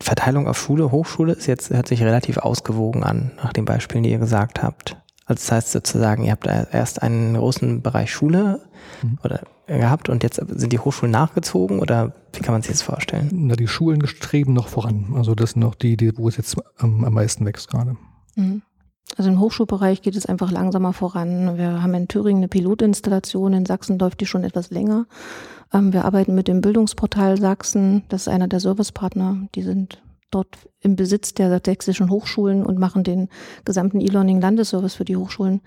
Verteilung 0.00 0.46
auf 0.46 0.58
Schule, 0.58 0.92
Hochschule 0.92 1.32
ist 1.32 1.46
jetzt, 1.46 1.70
hört 1.70 1.88
sich 1.88 2.02
relativ 2.02 2.38
ausgewogen 2.38 3.02
an, 3.02 3.32
nach 3.36 3.52
den 3.52 3.64
Beispielen, 3.64 4.02
die 4.02 4.10
ihr 4.10 4.18
gesagt 4.18 4.62
habt. 4.62 4.96
Also 5.24 5.40
das 5.40 5.52
heißt 5.52 5.72
sozusagen, 5.72 6.24
ihr 6.24 6.32
habt 6.32 6.46
erst 6.46 7.02
einen 7.02 7.34
großen 7.34 7.82
Bereich 7.82 8.12
Schule 8.12 8.60
mhm. 9.02 9.18
oder 9.24 9.40
gehabt 9.66 10.08
und 10.08 10.22
jetzt 10.22 10.36
sind 10.36 10.72
die 10.72 10.78
Hochschulen 10.78 11.10
nachgezogen 11.10 11.80
oder 11.80 12.12
wie 12.32 12.40
kann 12.40 12.54
man 12.54 12.62
sich 12.62 12.72
das 12.72 12.82
vorstellen? 12.82 13.30
Na, 13.32 13.56
die 13.56 13.66
Schulen 13.66 14.06
streben 14.06 14.52
noch 14.52 14.68
voran. 14.68 15.14
Also 15.16 15.34
das 15.34 15.52
sind 15.52 15.62
noch 15.62 15.74
die, 15.74 15.96
die 15.96 16.16
wo 16.16 16.28
es 16.28 16.36
jetzt 16.36 16.56
am, 16.78 17.04
am 17.04 17.12
meisten 17.12 17.44
wächst 17.44 17.68
gerade. 17.68 17.96
Mhm. 18.36 18.62
Also 19.16 19.30
im 19.30 19.40
Hochschulbereich 19.40 20.02
geht 20.02 20.16
es 20.16 20.26
einfach 20.26 20.50
langsamer 20.50 20.92
voran. 20.92 21.56
Wir 21.56 21.82
haben 21.82 21.94
in 21.94 22.08
Thüringen 22.08 22.40
eine 22.40 22.48
Pilotinstallation, 22.48 23.52
in 23.52 23.66
Sachsen 23.66 23.98
läuft 23.98 24.20
die 24.20 24.26
schon 24.26 24.44
etwas 24.44 24.70
länger. 24.70 25.06
Ähm, 25.72 25.92
wir 25.92 26.04
arbeiten 26.04 26.34
mit 26.34 26.48
dem 26.48 26.60
Bildungsportal 26.60 27.38
Sachsen, 27.40 28.04
das 28.08 28.22
ist 28.22 28.28
einer 28.28 28.48
der 28.48 28.60
Servicepartner, 28.60 29.48
die 29.54 29.62
sind 29.62 30.02
dort 30.30 30.68
im 30.80 30.96
Besitz 30.96 31.34
der 31.34 31.60
sächsischen 31.64 32.10
Hochschulen 32.10 32.64
und 32.64 32.78
machen 32.78 33.04
den 33.04 33.28
gesamten 33.64 34.00
E-Learning-Landesservice 34.00 34.94
für 34.94 35.04
die 35.04 35.16
Hochschulen. 35.16 35.62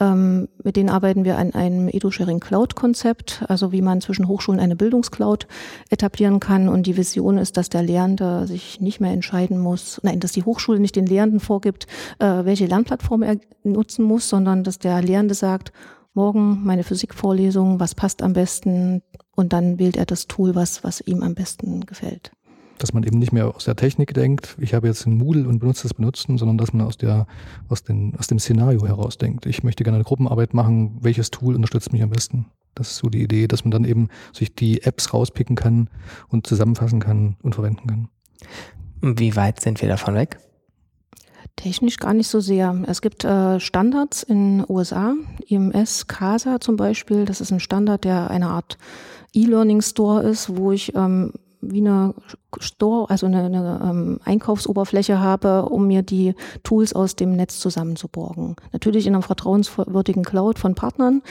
Ähm, 0.00 0.48
mit 0.62 0.76
denen 0.76 0.88
arbeiten 0.88 1.24
wir 1.24 1.36
an 1.36 1.52
einem 1.52 1.88
EduSharing 1.88 2.40
Cloud-Konzept, 2.40 3.44
also 3.48 3.72
wie 3.72 3.82
man 3.82 4.00
zwischen 4.00 4.28
Hochschulen 4.28 4.60
eine 4.60 4.76
Bildungscloud 4.76 5.46
etablieren 5.90 6.40
kann. 6.40 6.68
Und 6.68 6.86
die 6.86 6.96
Vision 6.96 7.38
ist, 7.38 7.56
dass 7.56 7.68
der 7.68 7.82
Lehrende 7.82 8.46
sich 8.46 8.80
nicht 8.80 9.00
mehr 9.00 9.12
entscheiden 9.12 9.58
muss, 9.58 10.00
nein, 10.02 10.20
dass 10.20 10.32
die 10.32 10.44
Hochschule 10.44 10.80
nicht 10.80 10.96
den 10.96 11.06
Lehrenden 11.06 11.40
vorgibt, 11.40 11.86
äh, 12.18 12.44
welche 12.44 12.66
Lernplattform 12.66 13.22
er 13.22 13.36
nutzen 13.62 14.04
muss, 14.04 14.28
sondern 14.28 14.64
dass 14.64 14.78
der 14.78 15.02
Lehrende 15.02 15.34
sagt, 15.34 15.72
morgen 16.14 16.62
meine 16.64 16.84
Physikvorlesung, 16.84 17.80
was 17.80 17.94
passt 17.94 18.22
am 18.22 18.32
besten? 18.32 19.02
Und 19.34 19.52
dann 19.52 19.78
wählt 19.78 19.96
er 19.96 20.06
das 20.06 20.26
Tool, 20.26 20.54
was, 20.54 20.84
was 20.84 21.00
ihm 21.00 21.22
am 21.22 21.34
besten 21.34 21.86
gefällt 21.86 22.32
dass 22.78 22.92
man 22.92 23.04
eben 23.04 23.18
nicht 23.18 23.32
mehr 23.32 23.54
aus 23.54 23.64
der 23.64 23.76
Technik 23.76 24.14
denkt, 24.14 24.56
ich 24.58 24.74
habe 24.74 24.86
jetzt 24.86 25.06
ein 25.06 25.16
Moodle 25.16 25.48
und 25.48 25.58
benutze 25.58 25.84
das 25.84 25.94
benutzen, 25.94 26.38
sondern 26.38 26.58
dass 26.58 26.72
man 26.72 26.86
aus 26.86 26.96
der, 26.96 27.26
aus 27.68 27.82
den, 27.82 28.14
aus 28.18 28.26
dem 28.26 28.38
Szenario 28.38 28.86
heraus 28.86 29.18
denkt. 29.18 29.46
Ich 29.46 29.62
möchte 29.62 29.84
gerne 29.84 29.96
eine 29.96 30.04
Gruppenarbeit 30.04 30.54
machen, 30.54 30.98
welches 31.00 31.30
Tool 31.30 31.54
unterstützt 31.54 31.92
mich 31.92 32.02
am 32.02 32.10
besten? 32.10 32.46
Das 32.74 32.90
ist 32.90 32.96
so 32.96 33.08
die 33.08 33.22
Idee, 33.22 33.46
dass 33.46 33.64
man 33.64 33.70
dann 33.70 33.84
eben 33.84 34.08
sich 34.32 34.54
die 34.54 34.82
Apps 34.82 35.14
rauspicken 35.14 35.54
kann 35.54 35.88
und 36.28 36.46
zusammenfassen 36.46 37.00
kann 37.00 37.36
und 37.42 37.54
verwenden 37.54 37.86
kann. 37.86 38.08
Wie 39.00 39.36
weit 39.36 39.60
sind 39.60 39.80
wir 39.80 39.88
davon 39.88 40.14
weg? 40.14 40.38
Technisch 41.56 41.98
gar 41.98 42.14
nicht 42.14 42.26
so 42.26 42.40
sehr. 42.40 42.82
Es 42.88 43.00
gibt 43.00 43.24
äh, 43.24 43.60
Standards 43.60 44.24
in 44.24 44.64
USA, 44.68 45.14
IMS 45.46 46.08
CASA 46.08 46.60
zum 46.60 46.76
Beispiel. 46.76 47.26
Das 47.26 47.40
ist 47.40 47.52
ein 47.52 47.60
Standard, 47.60 48.02
der 48.02 48.28
eine 48.28 48.48
Art 48.48 48.76
E-Learning 49.34 49.82
Store 49.82 50.22
ist, 50.22 50.56
wo 50.56 50.72
ich 50.72 50.94
ähm, 50.94 51.32
wie 51.72 51.80
eine 51.80 52.14
Store, 52.60 53.08
also 53.10 53.26
eine, 53.26 53.44
eine 53.44 53.80
ähm, 53.82 54.20
Einkaufsoberfläche 54.24 55.18
habe, 55.18 55.66
um 55.66 55.86
mir 55.86 56.02
die 56.02 56.34
Tools 56.62 56.92
aus 56.92 57.16
dem 57.16 57.34
Netz 57.36 57.58
zusammenzuborgen. 57.58 58.56
Natürlich 58.72 59.06
in 59.06 59.14
einer 59.14 59.22
vertrauenswürdigen 59.22 60.24
Cloud 60.24 60.58
von 60.58 60.74
Partnern. 60.74 61.22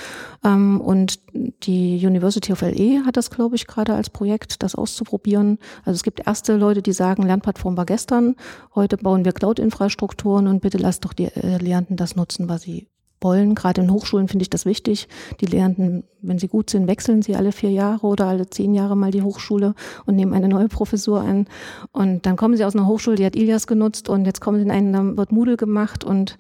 Ähm, 0.43 0.81
und 0.81 1.19
die 1.63 2.05
University 2.05 2.51
of 2.51 2.61
LE 2.61 3.05
hat 3.05 3.17
das, 3.17 3.29
glaube 3.29 3.55
ich, 3.55 3.67
gerade 3.67 3.93
als 3.93 4.09
Projekt, 4.09 4.63
das 4.63 4.75
auszuprobieren. 4.75 5.59
Also 5.85 5.95
es 5.95 6.03
gibt 6.03 6.25
erste 6.25 6.55
Leute, 6.57 6.81
die 6.81 6.93
sagen, 6.93 7.23
Lernplattform 7.23 7.77
war 7.77 7.85
gestern. 7.85 8.35
Heute 8.75 8.97
bauen 8.97 9.25
wir 9.25 9.31
Cloud-Infrastrukturen 9.31 10.47
und 10.47 10.61
bitte 10.61 10.77
lasst 10.77 11.05
doch 11.05 11.13
die 11.13 11.25
äh, 11.25 11.57
Lehrenden 11.57 11.97
das 11.97 12.15
nutzen, 12.15 12.49
was 12.49 12.63
sie 12.63 12.87
wollen. 13.23 13.55
Gerade 13.55 13.81
in 13.81 13.91
Hochschulen 13.91 14.27
finde 14.27 14.43
ich 14.43 14.49
das 14.49 14.65
wichtig. 14.65 15.07
Die 15.41 15.45
Lehrenden, 15.45 16.03
wenn 16.21 16.39
sie 16.39 16.47
gut 16.47 16.69
sind, 16.69 16.87
wechseln 16.87 17.21
sie 17.21 17.35
alle 17.35 17.51
vier 17.51 17.71
Jahre 17.71 18.05
oder 18.05 18.27
alle 18.27 18.49
zehn 18.49 18.73
Jahre 18.73 18.95
mal 18.95 19.11
die 19.11 19.21
Hochschule 19.21 19.75
und 20.05 20.15
nehmen 20.15 20.33
eine 20.33 20.47
neue 20.47 20.67
Professur 20.67 21.21
an. 21.21 21.47
Und 21.91 22.25
dann 22.25 22.35
kommen 22.35 22.57
sie 22.57 22.65
aus 22.65 22.75
einer 22.75 22.87
Hochschule, 22.87 23.15
die 23.15 23.25
hat 23.25 23.35
Ilias 23.35 23.67
genutzt 23.67 24.09
und 24.09 24.25
jetzt 24.25 24.41
kommen 24.41 24.57
sie 24.57 24.65
in 24.65 24.71
einen, 24.71 24.93
dann 24.93 25.17
wird 25.17 25.31
Moodle 25.31 25.57
gemacht 25.57 26.03
und 26.03 26.37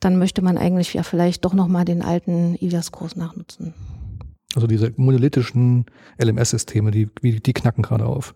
dann 0.00 0.18
möchte 0.18 0.42
man 0.42 0.56
eigentlich 0.56 0.94
ja 0.94 1.02
vielleicht 1.02 1.44
doch 1.44 1.54
nochmal 1.54 1.84
den 1.84 2.02
alten 2.02 2.54
Ilias-Kurs 2.54 3.16
nachnutzen. 3.16 3.74
Also 4.54 4.66
diese 4.66 4.92
monolithischen 4.96 5.86
LMS-Systeme, 6.20 6.90
die, 6.90 7.08
die 7.22 7.52
knacken 7.52 7.82
gerade 7.82 8.06
auf. 8.06 8.34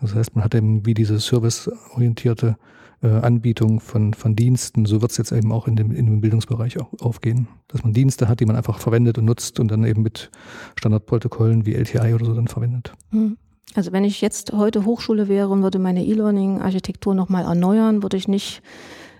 Das 0.00 0.14
heißt, 0.14 0.34
man 0.34 0.44
hat 0.44 0.54
eben 0.54 0.84
wie 0.84 0.94
diese 0.94 1.18
serviceorientierte 1.18 2.56
äh, 3.02 3.08
Anbietung 3.08 3.80
von, 3.80 4.14
von 4.14 4.36
Diensten, 4.36 4.86
so 4.86 5.02
wird 5.02 5.10
es 5.12 5.16
jetzt 5.16 5.32
eben 5.32 5.52
auch 5.52 5.66
in 5.66 5.76
dem, 5.76 5.92
in 5.92 6.06
dem 6.06 6.20
Bildungsbereich 6.20 6.80
auch 6.80 6.92
aufgehen. 7.00 7.48
Dass 7.68 7.82
man 7.82 7.92
Dienste 7.92 8.28
hat, 8.28 8.40
die 8.40 8.46
man 8.46 8.56
einfach 8.56 8.78
verwendet 8.78 9.18
und 9.18 9.24
nutzt 9.24 9.60
und 9.60 9.70
dann 9.70 9.84
eben 9.84 10.02
mit 10.02 10.30
Standardprotokollen 10.76 11.66
wie 11.66 11.74
LTI 11.74 12.14
oder 12.14 12.26
so 12.26 12.34
dann 12.34 12.48
verwendet. 12.48 12.92
Hm. 13.10 13.36
Also 13.74 13.92
wenn 13.92 14.04
ich 14.04 14.20
jetzt 14.20 14.52
heute 14.52 14.84
Hochschule 14.84 15.28
wäre 15.28 15.48
und 15.48 15.62
würde 15.62 15.78
meine 15.78 16.04
E-Learning-Architektur 16.04 17.14
nochmal 17.14 17.44
erneuern, 17.44 18.02
würde 18.02 18.16
ich 18.16 18.28
nicht 18.28 18.62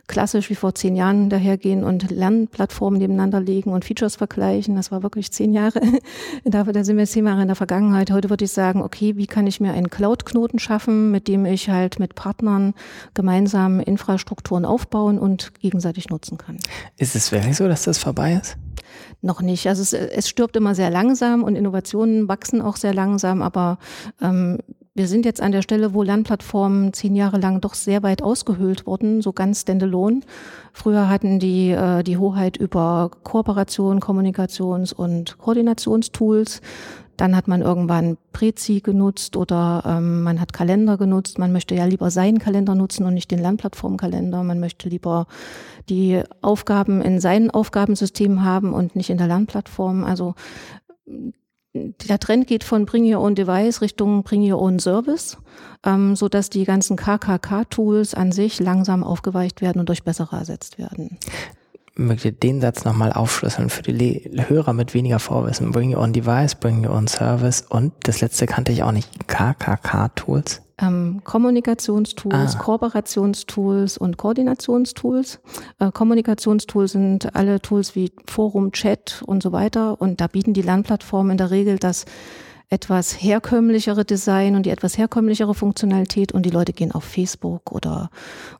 klassisch 0.06 0.50
wie 0.50 0.54
vor 0.54 0.74
zehn 0.74 0.96
Jahren 0.96 1.30
dahergehen 1.30 1.84
und 1.84 2.10
Lernplattformen 2.10 2.98
nebeneinander 2.98 3.40
legen 3.40 3.70
und 3.70 3.84
Features 3.84 4.16
vergleichen. 4.16 4.76
Das 4.76 4.92
war 4.92 5.02
wirklich 5.02 5.32
zehn 5.32 5.52
Jahre. 5.52 5.80
da, 6.44 6.64
da 6.64 6.84
sind 6.84 6.96
wir 6.96 7.06
zehn 7.06 7.26
Jahre 7.26 7.42
in 7.42 7.48
der 7.48 7.56
Vergangenheit. 7.56 8.10
Heute 8.10 8.30
würde 8.30 8.44
ich 8.44 8.52
sagen, 8.52 8.82
okay, 8.82 9.16
wie 9.16 9.26
kann 9.26 9.46
ich 9.46 9.60
mir 9.60 9.72
einen 9.72 9.90
Cloud-Knoten 9.90 10.58
schaffen, 10.58 11.10
mit 11.10 11.28
dem 11.28 11.46
ich 11.46 11.68
halt 11.68 11.98
mit 11.98 12.14
Partnern 12.14 12.74
gemeinsam 13.14 13.80
Infrastrukturen 13.80 14.64
aufbauen 14.64 15.18
und 15.18 15.54
gegenseitig 15.60 16.08
nutzen 16.10 16.38
kann. 16.38 16.58
Ist 16.96 17.16
es 17.16 17.32
wirklich 17.32 17.56
so, 17.56 17.68
dass 17.68 17.84
das 17.84 17.98
vorbei 17.98 18.40
ist? 18.40 18.56
Noch 19.22 19.40
nicht. 19.40 19.66
Also 19.68 19.82
es, 19.82 19.92
es 19.92 20.28
stirbt 20.28 20.56
immer 20.56 20.74
sehr 20.74 20.90
langsam 20.90 21.42
und 21.42 21.56
Innovationen 21.56 22.28
wachsen 22.28 22.60
auch 22.60 22.76
sehr 22.76 22.94
langsam, 22.94 23.42
aber 23.42 23.78
ähm, 24.20 24.58
wir 24.94 25.08
sind 25.08 25.24
jetzt 25.24 25.40
an 25.40 25.50
der 25.50 25.62
Stelle, 25.62 25.92
wo 25.92 26.04
Lernplattformen 26.04 26.92
zehn 26.92 27.16
Jahre 27.16 27.38
lang 27.38 27.60
doch 27.60 27.74
sehr 27.74 28.04
weit 28.04 28.22
ausgehöhlt 28.22 28.86
wurden, 28.86 29.22
so 29.22 29.32
ganz 29.32 29.62
standalone. 29.62 30.20
Früher 30.72 31.08
hatten 31.08 31.40
die 31.40 31.70
äh, 31.70 32.04
die 32.04 32.16
Hoheit 32.16 32.56
über 32.56 33.10
Kooperation, 33.24 33.98
Kommunikations- 33.98 34.94
und 34.94 35.36
Koordinationstools. 35.38 36.60
Dann 37.16 37.36
hat 37.36 37.48
man 37.48 37.60
irgendwann 37.62 38.18
Prezi 38.32 38.80
genutzt 38.80 39.36
oder 39.36 39.82
ähm, 39.84 40.22
man 40.22 40.40
hat 40.40 40.52
Kalender 40.52 40.96
genutzt. 40.96 41.38
Man 41.38 41.52
möchte 41.52 41.74
ja 41.74 41.86
lieber 41.86 42.10
seinen 42.10 42.38
Kalender 42.38 42.76
nutzen 42.76 43.04
und 43.04 43.14
nicht 43.14 43.30
den 43.30 43.40
Lernplattformkalender. 43.40 44.42
Man 44.44 44.60
möchte 44.60 44.88
lieber 44.88 45.26
die 45.88 46.22
Aufgaben 46.40 47.02
in 47.02 47.20
seinem 47.20 47.50
Aufgabensystem 47.50 48.44
haben 48.44 48.72
und 48.72 48.94
nicht 48.94 49.10
in 49.10 49.18
der 49.18 49.28
Lernplattform. 49.28 50.04
Also 50.04 50.34
der 51.74 52.20
Trend 52.20 52.46
geht 52.46 52.62
von 52.62 52.86
Bring 52.86 53.12
Your 53.12 53.20
Own 53.20 53.34
Device 53.34 53.80
Richtung 53.80 54.22
Bring 54.22 54.50
Your 54.50 54.60
Own 54.60 54.78
Service, 54.78 55.38
ähm, 55.84 56.14
so 56.14 56.28
dass 56.28 56.48
die 56.48 56.64
ganzen 56.64 56.96
KKK-Tools 56.96 58.14
an 58.14 58.30
sich 58.30 58.60
langsam 58.60 59.02
aufgeweicht 59.02 59.60
werden 59.60 59.80
und 59.80 59.88
durch 59.88 60.04
bessere 60.04 60.36
ersetzt 60.36 60.78
werden. 60.78 61.18
Möchte 61.96 62.32
den 62.32 62.60
Satz 62.60 62.84
nochmal 62.84 63.12
aufschlüsseln 63.12 63.70
für 63.70 63.82
die 63.82 64.28
Le 64.30 64.48
Hörer 64.48 64.72
mit 64.72 64.94
weniger 64.94 65.20
Vorwissen. 65.20 65.70
Bring 65.70 65.94
Your 65.94 66.02
Own 66.02 66.12
Device, 66.12 66.56
Bring 66.56 66.84
Your 66.84 66.94
Own 66.94 67.06
Service 67.06 67.64
und 67.68 67.92
das 68.02 68.20
letzte 68.20 68.46
kannte 68.46 68.72
ich 68.72 68.82
auch 68.82 68.92
nicht, 68.92 69.28
KKK-Tools 69.28 70.64
ähm, 70.78 71.20
Kommunikationstools, 71.24 72.56
ah. 72.56 72.58
Kooperationstools 72.58 73.96
und 73.96 74.16
Koordinationstools. 74.16 75.40
Äh, 75.78 75.92
Kommunikationstools 75.92 76.92
sind 76.92 77.34
alle 77.36 77.60
Tools 77.60 77.94
wie 77.94 78.12
Forum, 78.26 78.72
Chat 78.72 79.22
und 79.26 79.42
so 79.42 79.52
weiter. 79.52 80.00
Und 80.00 80.20
da 80.20 80.26
bieten 80.26 80.52
die 80.52 80.62
Lernplattformen 80.62 81.32
in 81.32 81.38
der 81.38 81.50
Regel 81.50 81.78
das 81.78 82.06
etwas 82.74 83.22
herkömmlichere 83.22 84.04
Design 84.04 84.56
und 84.56 84.66
die 84.66 84.70
etwas 84.70 84.98
herkömmlichere 84.98 85.54
Funktionalität 85.54 86.32
und 86.32 86.44
die 86.44 86.50
Leute 86.50 86.72
gehen 86.72 86.90
auf 86.90 87.04
Facebook 87.04 87.70
oder, 87.70 88.10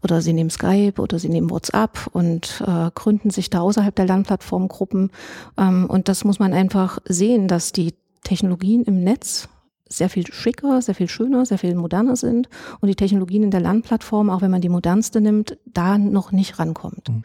oder 0.05 0.23
sie 0.23 0.33
nehmen 0.33 0.51
Skype 0.51 1.03
oder 1.03 1.19
sie 1.19 1.29
nehmen 1.29 1.51
WhatsApp 1.51 2.07
und 2.13 2.63
äh, 2.65 2.91
gründen 2.95 3.31
sich 3.31 3.51
da 3.51 3.61
außerhalb 3.61 3.95
der 3.95 4.07
Lernplattform 4.07 4.69
Gruppen. 4.69 5.11
Ähm, 5.59 5.87
und 5.91 6.07
das 6.09 6.23
muss 6.23 6.39
man 6.39 6.53
einfach 6.53 7.01
sehen, 7.07 7.49
dass 7.49 7.73
die 7.73 7.95
Technologien 8.23 8.85
im 8.85 9.03
Netz 9.03 9.49
sehr 9.89 10.09
viel 10.09 10.27
schicker, 10.33 10.81
sehr 10.81 10.95
viel 10.95 11.09
schöner, 11.09 11.45
sehr 11.45 11.59
viel 11.59 11.75
moderner 11.75 12.15
sind 12.15 12.49
und 12.81 12.89
die 12.89 12.95
Technologien 12.95 13.43
in 13.43 13.51
der 13.51 13.61
Lernplattform, 13.61 14.31
auch 14.31 14.43
wenn 14.43 14.51
man 14.51 14.61
die 14.61 14.69
modernste 14.69 15.21
nimmt, 15.21 15.59
da 15.67 15.99
noch 15.99 16.31
nicht 16.31 16.61
rankommt. 16.61 17.09
Mhm. 17.09 17.23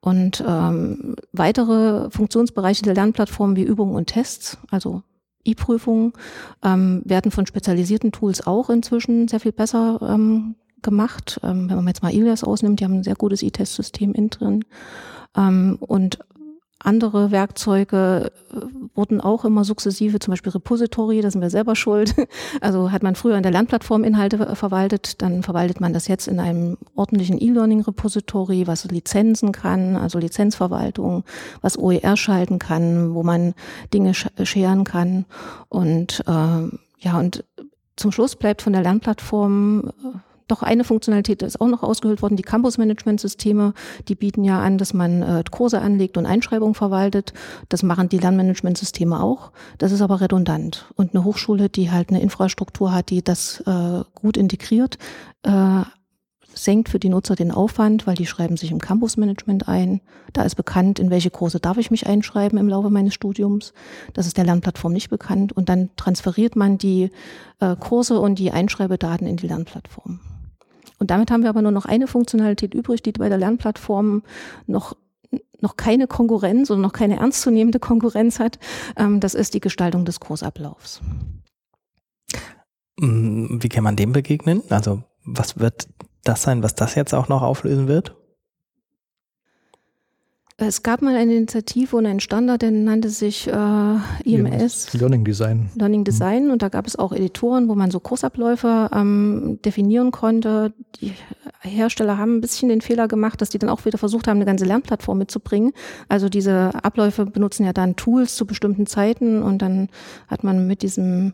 Und 0.00 0.44
ähm, 0.46 1.16
weitere 1.32 2.08
Funktionsbereiche 2.10 2.82
der 2.82 2.94
Lernplattform 2.94 3.56
wie 3.56 3.64
Übungen 3.64 3.96
und 3.96 4.06
Tests, 4.06 4.56
also 4.70 5.02
E-Prüfungen, 5.44 6.12
ähm, 6.62 7.02
werden 7.04 7.30
von 7.30 7.46
spezialisierten 7.46 8.12
Tools 8.12 8.46
auch 8.46 8.70
inzwischen 8.70 9.28
sehr 9.28 9.40
viel 9.40 9.52
besser 9.52 9.98
ähm, 10.02 10.54
gemacht. 10.82 11.40
Ähm, 11.42 11.68
wenn 11.68 11.76
man 11.76 11.88
jetzt 11.88 12.02
mal 12.02 12.12
Ilias 12.12 12.44
ausnimmt, 12.44 12.80
die 12.80 12.84
haben 12.84 12.98
ein 12.98 13.04
sehr 13.04 13.14
gutes 13.14 13.42
E-Test-System 13.42 14.12
in 14.14 14.30
drin. 14.30 14.64
Ähm, 15.36 15.78
und 15.80 16.18
andere 16.82 17.30
Werkzeuge 17.30 18.32
äh, 18.52 18.56
wurden 18.94 19.20
auch 19.20 19.44
immer 19.44 19.64
sukzessive, 19.64 20.18
zum 20.18 20.32
Beispiel 20.32 20.52
Repository, 20.52 21.20
da 21.20 21.30
sind 21.30 21.40
wir 21.40 21.50
selber 21.50 21.76
schuld. 21.76 22.14
Also 22.60 22.90
hat 22.90 23.02
man 23.02 23.14
früher 23.14 23.36
in 23.36 23.42
der 23.42 23.52
Lernplattform 23.52 24.04
Inhalte 24.04 24.54
verwaltet, 24.56 25.22
dann 25.22 25.42
verwaltet 25.42 25.80
man 25.80 25.92
das 25.92 26.08
jetzt 26.08 26.26
in 26.26 26.40
einem 26.40 26.78
ordentlichen 26.94 27.40
E-Learning-Repository, 27.40 28.66
was 28.66 28.84
Lizenzen 28.84 29.52
kann, 29.52 29.96
also 29.96 30.18
Lizenzverwaltung, 30.18 31.24
was 31.60 31.78
OER 31.78 32.16
schalten 32.16 32.58
kann, 32.58 33.14
wo 33.14 33.22
man 33.22 33.54
Dinge 33.92 34.14
scheren 34.14 34.84
kann. 34.84 35.26
Und 35.68 36.22
äh, 36.26 36.78
ja, 36.98 37.18
und 37.18 37.44
zum 37.96 38.12
Schluss 38.12 38.36
bleibt 38.36 38.62
von 38.62 38.72
der 38.72 38.82
Lernplattform 38.82 39.88
äh, 39.88 40.29
doch 40.50 40.62
eine 40.62 40.84
Funktionalität 40.84 41.42
ist 41.42 41.60
auch 41.60 41.68
noch 41.68 41.82
ausgehöhlt 41.82 42.22
worden, 42.22 42.36
die 42.36 42.42
Campus-Management-Systeme, 42.42 43.74
die 44.08 44.14
bieten 44.14 44.44
ja 44.44 44.60
an, 44.60 44.78
dass 44.78 44.94
man 44.94 45.22
äh, 45.22 45.44
Kurse 45.50 45.80
anlegt 45.80 46.16
und 46.16 46.26
Einschreibungen 46.26 46.74
verwaltet. 46.74 47.32
Das 47.68 47.82
machen 47.82 48.08
die 48.08 48.18
Lernmanagement-Systeme 48.18 49.22
auch. 49.22 49.52
Das 49.78 49.92
ist 49.92 50.02
aber 50.02 50.20
redundant. 50.20 50.86
Und 50.96 51.14
eine 51.14 51.24
Hochschule, 51.24 51.68
die 51.68 51.90
halt 51.90 52.10
eine 52.10 52.20
Infrastruktur 52.20 52.92
hat, 52.92 53.10
die 53.10 53.22
das 53.22 53.60
äh, 53.66 54.02
gut 54.14 54.36
integriert, 54.36 54.98
äh, 55.42 55.82
senkt 56.54 56.88
für 56.88 56.98
die 56.98 57.08
Nutzer 57.08 57.36
den 57.36 57.50
Aufwand, 57.50 58.06
weil 58.06 58.16
die 58.16 58.26
schreiben 58.26 58.56
sich 58.56 58.70
im 58.70 58.80
Campusmanagement 58.80 59.68
ein. 59.68 60.00
Da 60.32 60.42
ist 60.42 60.56
bekannt, 60.56 60.98
in 60.98 61.10
welche 61.10 61.30
Kurse 61.30 61.60
darf 61.60 61.78
ich 61.78 61.90
mich 61.90 62.06
einschreiben 62.06 62.58
im 62.58 62.68
Laufe 62.68 62.90
meines 62.90 63.14
Studiums. 63.14 63.72
Das 64.14 64.26
ist 64.26 64.36
der 64.36 64.44
Lernplattform 64.44 64.92
nicht 64.92 65.10
bekannt. 65.10 65.52
Und 65.52 65.68
dann 65.68 65.90
transferiert 65.96 66.56
man 66.56 66.78
die 66.78 67.10
äh, 67.60 67.76
Kurse 67.76 68.18
und 68.20 68.38
die 68.38 68.50
Einschreibedaten 68.50 69.26
in 69.26 69.36
die 69.36 69.46
Lernplattform. 69.46 70.20
Und 71.00 71.10
damit 71.10 71.30
haben 71.30 71.42
wir 71.42 71.48
aber 71.48 71.62
nur 71.62 71.72
noch 71.72 71.86
eine 71.86 72.06
Funktionalität 72.06 72.74
übrig, 72.74 73.02
die 73.02 73.12
bei 73.12 73.28
der 73.28 73.38
Lernplattform 73.38 74.22
noch 74.66 74.96
noch 75.62 75.76
keine 75.76 76.06
Konkurrenz 76.06 76.70
oder 76.70 76.80
noch 76.80 76.94
keine 76.94 77.18
ernstzunehmende 77.18 77.78
Konkurrenz 77.78 78.38
hat. 78.38 78.58
Ähm, 78.96 79.20
das 79.20 79.34
ist 79.34 79.52
die 79.52 79.60
Gestaltung 79.60 80.06
des 80.06 80.18
Kursablaufs. 80.18 81.02
Mm, 82.98 83.58
wie 83.60 83.68
kann 83.68 83.84
man 83.84 83.96
dem 83.96 84.12
begegnen? 84.12 84.62
Also 84.70 85.02
was 85.24 85.58
wird 85.58 85.88
das 86.24 86.42
sein, 86.42 86.62
was 86.62 86.74
das 86.74 86.94
jetzt 86.94 87.14
auch 87.14 87.28
noch 87.28 87.42
auflösen 87.42 87.88
wird? 87.88 88.16
Es 90.62 90.82
gab 90.82 91.00
mal 91.00 91.16
eine 91.16 91.34
Initiative 91.34 91.96
und 91.96 92.04
ein 92.04 92.20
Standard, 92.20 92.60
der 92.60 92.70
nannte 92.70 93.08
sich 93.08 93.48
äh, 93.48 93.96
IMS. 94.24 94.92
Learning 94.92 95.24
Design. 95.24 95.70
Learning. 95.74 96.04
Design. 96.04 96.46
Mhm. 96.46 96.50
Und 96.50 96.62
da 96.62 96.68
gab 96.68 96.86
es 96.86 96.96
auch 96.96 97.12
Editoren, 97.12 97.68
wo 97.68 97.74
man 97.74 97.90
so 97.90 97.98
Kursabläufe 97.98 98.90
ähm, 98.92 99.58
definieren 99.64 100.10
konnte. 100.10 100.74
Die 101.00 101.14
Hersteller 101.60 102.18
haben 102.18 102.36
ein 102.36 102.40
bisschen 102.42 102.68
den 102.68 102.82
Fehler 102.82 103.08
gemacht, 103.08 103.40
dass 103.40 103.48
die 103.48 103.58
dann 103.58 103.70
auch 103.70 103.86
wieder 103.86 103.96
versucht 103.96 104.28
haben, 104.28 104.36
eine 104.36 104.44
ganze 104.44 104.66
Lernplattform 104.66 105.16
mitzubringen. 105.16 105.72
Also 106.08 106.28
diese 106.28 106.70
Abläufe 106.84 107.24
benutzen 107.24 107.64
ja 107.64 107.72
dann 107.72 107.96
Tools 107.96 108.36
zu 108.36 108.46
bestimmten 108.46 108.86
Zeiten 108.86 109.42
und 109.42 109.62
dann 109.62 109.88
hat 110.28 110.44
man 110.44 110.66
mit 110.66 110.82
diesem 110.82 111.32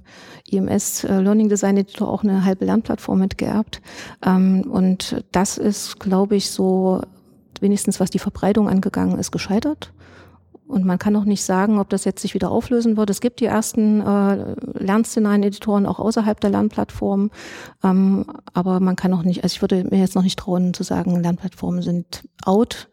IMS 0.49 1.03
äh, 1.03 1.21
Learning 1.21 1.49
Design 1.49 1.77
Editor 1.77 2.09
auch 2.09 2.23
eine 2.23 2.45
halbe 2.45 2.65
Lernplattform 2.65 3.19
mitgeerbt. 3.19 3.83
Ähm, 4.25 4.63
und 4.71 5.25
das 5.33 5.59
ist, 5.59 5.99
glaube 5.99 6.37
ich, 6.37 6.51
so 6.51 7.03
wenigstens 7.67 7.99
was 7.99 8.11
die 8.11 8.21
Verbreitung 8.21 8.69
angegangen 8.69 9.19
ist, 9.19 9.33
gescheitert. 9.33 9.93
Und 10.69 10.85
man 10.85 10.99
kann 10.99 11.15
auch 11.15 11.25
nicht 11.25 11.45
sagen, 11.45 11.79
ob 11.79 11.89
das 11.91 12.05
jetzt 12.05 12.23
sich 12.23 12.35
wieder 12.35 12.51
auflösen 12.51 12.97
wird. 12.97 13.11
Es 13.11 13.21
gibt 13.21 13.41
die 13.41 13.45
ersten 13.45 14.01
äh, 14.01 14.55
Lernszenarien-Editoren 14.79 15.87
auch 15.87 16.01
außerhalb 16.01 16.41
der 16.41 16.51
Lernplattform. 16.51 17.31
Ähm, 17.85 18.27
aber 18.53 18.81
man 18.81 18.97
kann 18.97 19.13
auch 19.15 19.23
nicht, 19.23 19.45
also 19.45 19.55
ich 19.55 19.63
würde 19.63 19.85
mir 19.85 19.99
jetzt 19.99 20.17
noch 20.17 20.25
nicht 20.25 20.39
trauen 20.39 20.75
zu 20.75 20.83
sagen, 20.83 21.23
Lernplattformen 21.23 21.83
sind 21.83 22.25
out. 22.45 22.89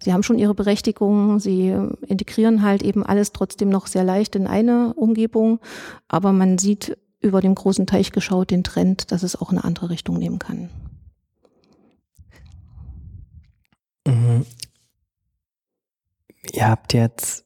Sie 0.00 0.12
haben 0.12 0.22
schon 0.22 0.38
ihre 0.38 0.54
Berechtigung. 0.54 1.40
Sie 1.40 1.74
integrieren 2.06 2.62
halt 2.62 2.82
eben 2.82 3.04
alles 3.04 3.32
trotzdem 3.32 3.70
noch 3.70 3.88
sehr 3.88 4.04
leicht 4.04 4.36
in 4.36 4.46
eine 4.46 4.94
Umgebung. 4.94 5.58
Aber 6.06 6.32
man 6.32 6.58
sieht 6.58 6.96
über 7.20 7.40
dem 7.40 7.56
großen 7.56 7.86
Teich 7.86 8.12
geschaut 8.12 8.50
den 8.50 8.62
Trend, 8.62 9.10
dass 9.10 9.24
es 9.24 9.40
auch 9.40 9.50
eine 9.50 9.64
andere 9.64 9.90
Richtung 9.90 10.18
nehmen 10.18 10.38
kann. 10.38 10.70
Ihr 16.52 16.68
habt 16.68 16.92
jetzt 16.92 17.44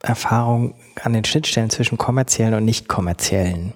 Erfahrung 0.00 0.74
an 1.02 1.12
den 1.12 1.24
Schnittstellen 1.24 1.70
zwischen 1.70 1.98
kommerziellen 1.98 2.54
und 2.54 2.64
nicht 2.64 2.88
kommerziellen 2.88 3.74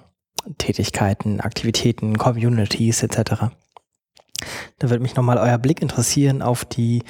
Tätigkeiten, 0.57 1.41
Aktivitäten, 1.41 2.17
Communities 2.17 3.03
etc. 3.03 3.51
Da 4.77 4.89
würde 4.89 5.01
mich 5.01 5.15
nochmal 5.15 5.37
euer 5.37 5.57
Blick 5.57 5.81
interessieren 5.81 6.41
auf 6.41 6.65
die, 6.65 7.03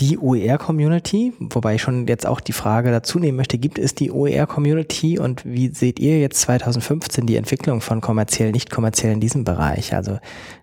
die 0.00 0.18
OER-Community, 0.18 1.34
wobei 1.38 1.76
ich 1.76 1.82
schon 1.82 2.06
jetzt 2.06 2.26
auch 2.26 2.40
die 2.40 2.52
Frage 2.52 2.90
dazu 2.90 3.18
nehmen 3.18 3.36
möchte, 3.36 3.58
gibt 3.58 3.78
es 3.78 3.94
die 3.94 4.10
OER-Community 4.10 5.18
und 5.18 5.44
wie 5.44 5.68
seht 5.68 6.00
ihr 6.00 6.18
jetzt 6.18 6.40
2015 6.40 7.26
die 7.26 7.36
Entwicklung 7.36 7.80
von 7.80 8.00
kommerziell, 8.00 8.50
nicht 8.50 8.70
kommerziell 8.70 9.12
in 9.12 9.20
diesem 9.20 9.44
Bereich? 9.44 9.94
Also 9.94 10.18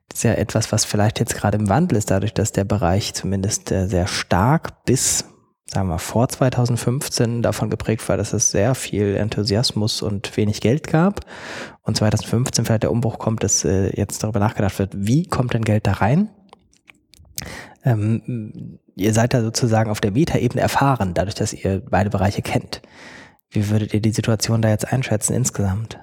das 0.09 0.19
ist 0.19 0.23
ja 0.23 0.33
etwas, 0.33 0.71
was 0.71 0.85
vielleicht 0.85 1.19
jetzt 1.19 1.35
gerade 1.35 1.57
im 1.57 1.69
Wandel 1.69 1.97
ist, 1.97 2.11
dadurch, 2.11 2.33
dass 2.33 2.51
der 2.51 2.65
Bereich 2.65 3.13
zumindest 3.13 3.71
äh, 3.71 3.87
sehr 3.87 4.07
stark 4.07 4.83
bis, 4.85 5.25
sagen 5.71 5.89
wir, 5.89 5.99
vor 5.99 6.27
2015 6.27 7.41
davon 7.41 7.69
geprägt 7.69 8.07
war, 8.09 8.17
dass 8.17 8.33
es 8.33 8.51
sehr 8.51 8.75
viel 8.75 9.15
Enthusiasmus 9.15 10.01
und 10.01 10.35
wenig 10.35 10.61
Geld 10.61 10.87
gab. 10.87 11.21
Und 11.83 11.97
2015 11.97 12.65
vielleicht 12.65 12.83
der 12.83 12.91
Umbruch 12.91 13.19
kommt, 13.19 13.43
dass 13.43 13.63
äh, 13.65 13.95
jetzt 13.95 14.23
darüber 14.23 14.39
nachgedacht 14.39 14.79
wird, 14.79 14.93
wie 14.95 15.25
kommt 15.25 15.53
denn 15.53 15.63
Geld 15.63 15.85
da 15.85 15.93
rein? 15.93 16.29
Ähm, 17.85 18.79
ihr 18.95 19.13
seid 19.13 19.33
da 19.33 19.41
sozusagen 19.41 19.89
auf 19.89 20.01
der 20.01 20.11
Meta-Ebene 20.11 20.61
erfahren, 20.61 21.13
dadurch, 21.13 21.35
dass 21.35 21.53
ihr 21.53 21.81
beide 21.89 22.09
Bereiche 22.09 22.41
kennt. 22.41 22.81
Wie 23.49 23.69
würdet 23.69 23.93
ihr 23.93 24.01
die 24.01 24.11
Situation 24.11 24.61
da 24.61 24.69
jetzt 24.69 24.91
einschätzen 24.91 25.33
insgesamt? 25.33 25.99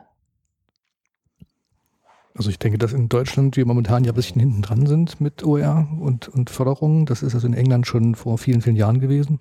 Also 2.36 2.50
ich 2.50 2.58
denke, 2.58 2.76
dass 2.76 2.92
in 2.92 3.08
Deutschland 3.08 3.56
wir 3.56 3.64
momentan 3.64 4.04
ja 4.04 4.12
ein 4.12 4.14
bisschen 4.14 4.40
hinten 4.40 4.60
dran 4.60 4.86
sind 4.86 5.20
mit 5.20 5.42
OER 5.42 5.88
und, 5.98 6.28
und 6.28 6.50
Förderung. 6.50 7.06
Das 7.06 7.22
ist 7.22 7.34
also 7.34 7.46
in 7.46 7.54
England 7.54 7.86
schon 7.86 8.14
vor 8.14 8.36
vielen, 8.36 8.60
vielen 8.60 8.76
Jahren 8.76 9.00
gewesen. 9.00 9.38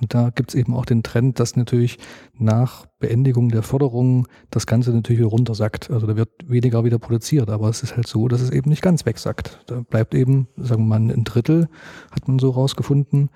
Und 0.00 0.14
da 0.14 0.30
gibt 0.30 0.50
es 0.50 0.54
eben 0.54 0.74
auch 0.74 0.86
den 0.86 1.02
Trend, 1.02 1.40
dass 1.40 1.56
natürlich 1.56 1.98
nach 2.38 2.86
Beendigung 3.00 3.50
der 3.50 3.62
Förderung 3.62 4.26
das 4.50 4.66
Ganze 4.66 4.92
natürlich 4.92 5.20
wieder 5.20 5.28
runtersackt. 5.28 5.90
Also 5.90 6.06
da 6.06 6.16
wird 6.16 6.30
weniger 6.46 6.84
wieder 6.84 6.98
produziert, 6.98 7.50
aber 7.50 7.68
es 7.68 7.82
ist 7.82 7.96
halt 7.96 8.06
so, 8.06 8.28
dass 8.28 8.40
es 8.40 8.50
eben 8.50 8.70
nicht 8.70 8.82
ganz 8.82 9.04
wegsackt. 9.04 9.60
Da 9.66 9.80
bleibt 9.82 10.14
eben, 10.14 10.48
sagen 10.56 10.88
wir 10.88 10.98
mal, 10.98 11.12
ein 11.12 11.24
Drittel, 11.24 11.68
hat 12.10 12.28
man 12.28 12.38
so 12.38 12.50
rausgefunden, 12.50 13.28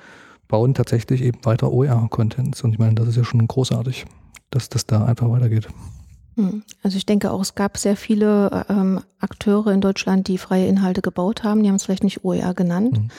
bauen 0.48 0.72
tatsächlich 0.72 1.22
eben 1.22 1.44
weiter 1.44 1.70
OER-Contents. 1.70 2.62
Und 2.62 2.72
ich 2.72 2.78
meine, 2.78 2.94
das 2.94 3.08
ist 3.08 3.16
ja 3.16 3.24
schon 3.24 3.46
großartig, 3.46 4.06
dass 4.50 4.70
das 4.70 4.86
da 4.86 5.04
einfach 5.04 5.28
weitergeht. 5.28 5.68
Hm. 6.36 6.62
Also 6.82 6.96
ich 6.96 7.06
denke 7.06 7.30
auch, 7.30 7.40
es 7.40 7.54
gab 7.54 7.76
sehr 7.76 7.96
viele 7.96 8.64
ähm, 8.68 9.00
Akteure 9.20 9.68
in 9.68 9.80
Deutschland, 9.80 10.28
die 10.28 10.38
freie 10.38 10.66
Inhalte 10.66 11.02
gebaut 11.02 11.44
haben. 11.44 11.62
Die 11.62 11.68
haben 11.68 11.76
es 11.76 11.84
vielleicht 11.84 12.04
nicht 12.04 12.24
OER 12.24 12.54
genannt. 12.54 12.98
Mhm. 12.98 13.10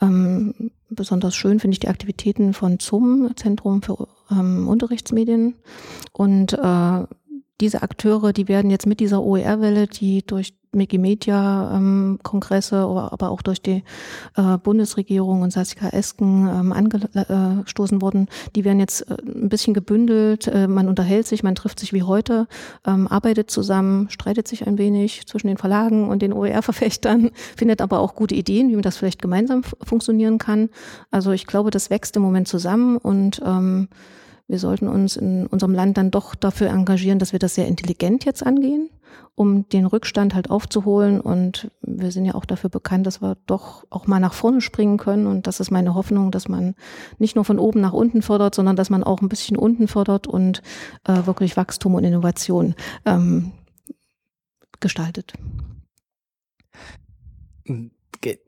Ähm, 0.00 0.70
besonders 0.90 1.34
schön 1.34 1.60
finde 1.60 1.74
ich 1.74 1.80
die 1.80 1.88
Aktivitäten 1.88 2.54
von 2.54 2.78
ZUM, 2.78 3.32
Zentrum 3.36 3.82
für 3.82 4.08
ähm, 4.30 4.68
Unterrichtsmedien. 4.68 5.54
Und 6.12 6.52
äh, 6.52 7.04
diese 7.60 7.82
Akteure, 7.82 8.32
die 8.32 8.48
werden 8.48 8.70
jetzt 8.70 8.86
mit 8.86 9.00
dieser 9.00 9.22
OER-Welle, 9.22 9.88
die 9.88 10.24
durch 10.24 10.54
Wikimedia-Kongresse, 10.72 12.76
ähm, 12.76 12.82
aber 12.82 13.30
auch 13.30 13.42
durch 13.42 13.62
die 13.62 13.82
äh, 14.36 14.58
Bundesregierung 14.58 15.42
und 15.42 15.52
Saskia 15.52 15.88
Esken 15.90 16.46
ähm, 16.46 16.72
angestoßen 16.72 18.00
worden. 18.02 18.28
Die 18.54 18.64
werden 18.64 18.78
jetzt 18.78 19.10
äh, 19.10 19.16
ein 19.24 19.48
bisschen 19.48 19.74
gebündelt. 19.74 20.46
Äh, 20.46 20.68
man 20.68 20.88
unterhält 20.88 21.26
sich, 21.26 21.42
man 21.42 21.54
trifft 21.54 21.80
sich 21.80 21.92
wie 21.92 22.02
heute, 22.02 22.46
ähm, 22.86 23.08
arbeitet 23.08 23.50
zusammen, 23.50 24.08
streitet 24.10 24.46
sich 24.46 24.66
ein 24.66 24.78
wenig 24.78 25.26
zwischen 25.26 25.48
den 25.48 25.56
Verlagen 25.56 26.08
und 26.08 26.22
den 26.22 26.32
OER-Verfechtern, 26.32 27.30
findet 27.56 27.80
aber 27.80 28.00
auch 28.00 28.14
gute 28.14 28.34
Ideen, 28.34 28.68
wie 28.68 28.74
man 28.74 28.82
das 28.82 28.98
vielleicht 28.98 29.22
gemeinsam 29.22 29.62
funktionieren 29.82 30.38
kann. 30.38 30.68
Also 31.10 31.32
ich 31.32 31.46
glaube, 31.46 31.70
das 31.70 31.90
wächst 31.90 32.16
im 32.16 32.22
Moment 32.22 32.46
zusammen 32.46 32.98
und 32.98 33.40
ähm, 33.44 33.88
wir 34.48 34.58
sollten 34.58 34.88
uns 34.88 35.16
in 35.16 35.46
unserem 35.46 35.74
Land 35.74 35.98
dann 35.98 36.10
doch 36.10 36.34
dafür 36.34 36.70
engagieren, 36.70 37.18
dass 37.18 37.32
wir 37.32 37.38
das 37.38 37.54
sehr 37.54 37.68
intelligent 37.68 38.24
jetzt 38.24 38.44
angehen, 38.44 38.88
um 39.34 39.68
den 39.68 39.84
Rückstand 39.84 40.34
halt 40.34 40.48
aufzuholen. 40.50 41.20
Und 41.20 41.70
wir 41.82 42.10
sind 42.10 42.24
ja 42.24 42.34
auch 42.34 42.46
dafür 42.46 42.70
bekannt, 42.70 43.06
dass 43.06 43.20
wir 43.20 43.36
doch 43.46 43.84
auch 43.90 44.06
mal 44.06 44.20
nach 44.20 44.32
vorne 44.32 44.62
springen 44.62 44.96
können. 44.96 45.26
Und 45.26 45.46
das 45.46 45.60
ist 45.60 45.70
meine 45.70 45.94
Hoffnung, 45.94 46.30
dass 46.30 46.48
man 46.48 46.74
nicht 47.18 47.36
nur 47.36 47.44
von 47.44 47.58
oben 47.58 47.82
nach 47.82 47.92
unten 47.92 48.22
fördert, 48.22 48.54
sondern 48.54 48.74
dass 48.74 48.88
man 48.88 49.04
auch 49.04 49.20
ein 49.20 49.28
bisschen 49.28 49.58
unten 49.58 49.86
fördert 49.86 50.26
und 50.26 50.62
äh, 51.04 51.26
wirklich 51.26 51.58
Wachstum 51.58 51.94
und 51.94 52.04
Innovation 52.04 52.74
ähm, 53.04 53.52
gestaltet. 54.80 55.34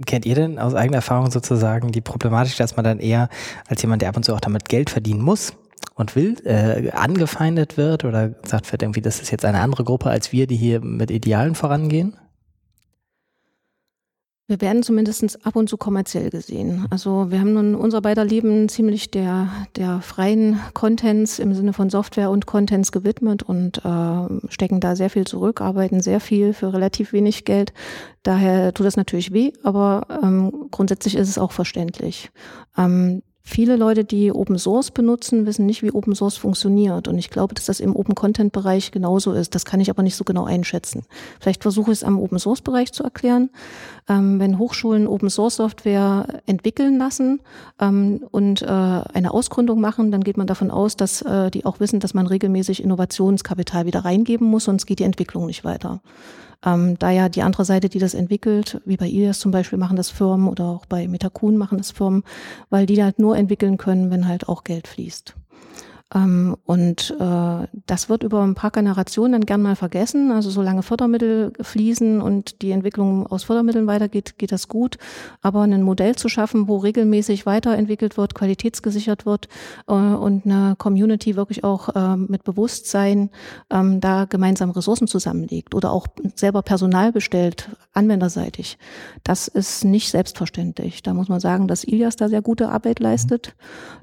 Kennt 0.07 0.25
ihr 0.25 0.35
denn 0.35 0.59
aus 0.59 0.75
eigener 0.75 0.97
Erfahrung 0.97 1.31
sozusagen 1.31 1.93
die 1.93 2.01
Problematik, 2.01 2.57
dass 2.57 2.77
man 2.77 2.85
dann 2.85 3.01
eher 3.01 3.29
als 3.69 3.83
jemand, 3.83 4.01
der 4.01 4.09
ab 4.09 4.17
und 4.17 4.25
zu 4.25 4.35
auch 4.35 4.41
damit 4.41 4.69
Geld 4.71 4.89
verdienen 4.89 5.21
muss, 5.21 5.53
und 6.01 6.17
will, 6.17 6.37
äh, 6.45 6.91
angefeindet 6.91 7.77
wird 7.77 8.05
oder 8.05 8.31
gesagt 8.31 8.73
wird 8.73 8.83
irgendwie, 8.83 9.03
das 9.03 9.21
ist 9.21 9.31
jetzt 9.31 9.45
eine 9.45 9.61
andere 9.61 9.85
Gruppe 9.85 10.11
als 10.11 10.33
wir, 10.33 10.47
die 10.47 10.57
hier 10.57 10.81
mit 10.81 11.11
Idealen 11.11 11.55
vorangehen? 11.55 12.17
Wir 14.51 14.61
werden 14.61 14.83
zumindest 14.83 15.47
ab 15.47 15.55
und 15.55 15.69
zu 15.69 15.77
kommerziell 15.77 16.29
gesehen. 16.29 16.85
Also 16.91 17.31
wir 17.31 17.39
haben 17.39 17.53
nun 17.53 17.77
unser 17.77 18.01
beider 18.01 18.25
Leben 18.25 18.69
ziemlich 18.69 19.09
der, 19.13 19.49
der 19.77 20.01
freien 20.01 20.59
Contents 20.75 21.39
im 21.39 21.55
Sinne 21.55 21.73
von 21.73 21.89
Software 21.89 22.31
und 22.31 22.47
Contents 22.47 22.91
gewidmet 22.91 23.45
und 23.45 23.85
äh, 23.85 24.49
stecken 24.49 24.81
da 24.81 24.97
sehr 24.97 25.09
viel 25.09 25.25
zurück, 25.25 25.61
arbeiten 25.61 26.01
sehr 26.01 26.19
viel 26.19 26.53
für 26.53 26.73
relativ 26.73 27.13
wenig 27.13 27.45
Geld. 27.45 27.73
Daher 28.25 28.75
tut 28.75 28.87
das 28.87 28.97
natürlich 28.97 29.33
weh, 29.33 29.53
aber 29.63 30.05
ähm, 30.21 30.67
grundsätzlich 30.73 31.15
ist 31.15 31.29
es 31.29 31.39
auch 31.39 31.53
verständlich. 31.53 32.33
Ähm, 32.77 33.23
Viele 33.43 33.77
Leute, 33.77 34.05
die 34.05 34.33
Open 34.33 34.59
Source 34.59 34.91
benutzen, 34.91 35.47
wissen 35.47 35.65
nicht, 35.65 35.83
wie 35.83 35.93
Open 35.93 36.15
Source 36.15 36.37
funktioniert. 36.37 37.09
Und 37.09 37.19
ich 37.19 37.31
glaube, 37.31 37.55
dass 37.55 37.65
das 37.65 37.81
im 37.81 37.97
Open 37.97 38.15
Content 38.15 38.53
Bereich 38.53 38.93
genauso 38.93 39.33
ist. 39.33 39.55
Das 39.55 39.65
kann 39.65 39.81
ich 39.81 39.89
aber 39.89 40.03
nicht 40.03 40.15
so 40.15 40.25
genau 40.25 40.45
einschätzen. 40.45 41.05
Vielleicht 41.41 41.63
versuche 41.63 41.91
ich 41.91 41.99
es 41.99 42.05
am 42.05 42.21
Open 42.21 42.39
Source 42.39 42.61
Bereich 42.61 42.93
zu 42.93 43.03
erklären. 43.03 43.49
Ähm, 44.09 44.39
wenn 44.39 44.59
Hochschulen 44.59 45.07
Open 45.07 45.31
Source 45.31 45.57
Software 45.57 46.43
entwickeln 46.47 46.99
lassen 46.99 47.41
ähm, 47.81 48.25
und 48.31 48.61
äh, 48.63 48.67
eine 48.67 49.33
Ausgründung 49.33 49.81
machen, 49.81 50.11
dann 50.11 50.23
geht 50.23 50.37
man 50.37 50.47
davon 50.47 50.71
aus, 50.71 50.97
dass 50.97 51.23
äh, 51.23 51.51
die 51.51 51.65
auch 51.65 51.81
wissen, 51.81 51.99
dass 51.99 52.15
man 52.15 52.27
regelmäßig 52.27 52.83
Innovationskapital 52.83 53.87
wieder 53.87 54.05
reingeben 54.05 54.47
muss, 54.47 54.65
sonst 54.65 54.87
geht 54.87 54.99
die 54.99 55.05
Entwicklung 55.05 55.47
nicht 55.47 55.65
weiter. 55.65 56.03
Ähm, 56.65 56.99
da 56.99 57.11
ja 57.11 57.29
die 57.29 57.43
andere 57.43 57.65
Seite, 57.65 57.89
die 57.89 57.99
das 57.99 58.15
entwickelt, 58.15 58.81
wie 58.85 58.97
bei 58.97 59.09
Ilias 59.09 59.39
zum 59.39 59.51
Beispiel, 59.51 59.79
machen 59.79 59.97
das 59.97 60.11
Firmen 60.11 60.49
oder 60.49 60.65
auch 60.65 60.87
bei 60.87 61.09
Metakun 61.09 61.57
machen 61.57 61.79
das 61.79 61.91
Firmen, 61.91 62.23
weil 62.69 62.87
die 62.87 63.03
halt 63.03 63.19
nur 63.19 63.37
entwickeln 63.37 63.79
können, 63.79 64.11
wenn 64.11 64.29
halt 64.29 64.49
auch 64.49 64.65
Geld 64.65 64.87
fließt. 64.87 65.35
Ähm, 66.13 66.57
und 66.65 67.15
äh, 67.21 67.67
das 67.87 68.09
wird 68.09 68.25
über 68.25 68.43
ein 68.43 68.55
paar 68.55 68.71
Generationen 68.71 69.33
dann 69.33 69.47
gern 69.47 69.63
mal 69.63 69.77
vergessen. 69.77 70.33
Also 70.33 70.51
solange 70.51 70.83
Fördermittel 70.83 71.53
fließen 71.61 72.21
und 72.21 72.63
die 72.63 72.73
Entwicklung 72.73 73.27
aus 73.27 73.45
Fördermitteln 73.45 73.87
weitergeht, 73.87 74.37
geht 74.39 74.51
das 74.51 74.69
gut. 74.69 74.99
Aber 75.41 75.63
ein 75.63 75.83
Modell 75.83 76.17
zu 76.17 76.29
schaffen, 76.29 76.67
wo 76.67 76.79
regelmäßig 76.79 77.47
weiterentwickelt 77.47 78.17
wird, 78.17 78.35
qualitätsgesichert 78.35 79.25
wird 79.25 79.49
äh, 79.87 79.93
und 79.93 80.47
eine 80.47 80.75
Community 80.77 81.37
wirklich 81.37 81.63
auch 81.63 81.89
äh, 81.95 82.17
mit 82.17 82.43
Bewusstsein 82.43 83.31
ähm, 83.71 84.01
da 84.01 84.25
gemeinsam 84.25 84.71
Ressourcen 84.71 85.07
zusammenlegt 85.07 85.75
oder 85.75 85.93
auch 85.93 86.09
selber 86.35 86.63
Personal 86.63 87.13
bestellt, 87.13 87.71
anwenderseitig. 87.93 88.79
Das 89.23 89.47
ist 89.47 89.85
nicht 89.85 90.11
selbstverständlich. 90.11 91.03
Da 91.03 91.15
muss 91.15 91.29
man 91.29 91.39
sagen, 91.39 91.69
dass 91.69 91.85
Ilias 91.85 92.17
da 92.17 92.29
sehr 92.29 92.43
gute 92.43 92.69
Arbeit 92.69 92.99
leistet, 92.99 93.55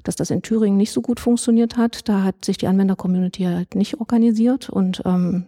dass 0.04 0.16
das 0.16 0.30
in 0.30 0.42
Thüringen 0.42 0.78
nicht 0.78 0.92
so 0.92 1.02
gut 1.02 1.20
funktioniert 1.20 1.76
hat 1.76 1.97
da 2.02 2.22
hat 2.22 2.44
sich 2.44 2.58
die 2.58 2.66
Anwender-Community 2.66 3.44
halt 3.44 3.74
nicht 3.74 4.00
organisiert 4.00 4.68
und 4.68 5.02
ähm, 5.04 5.46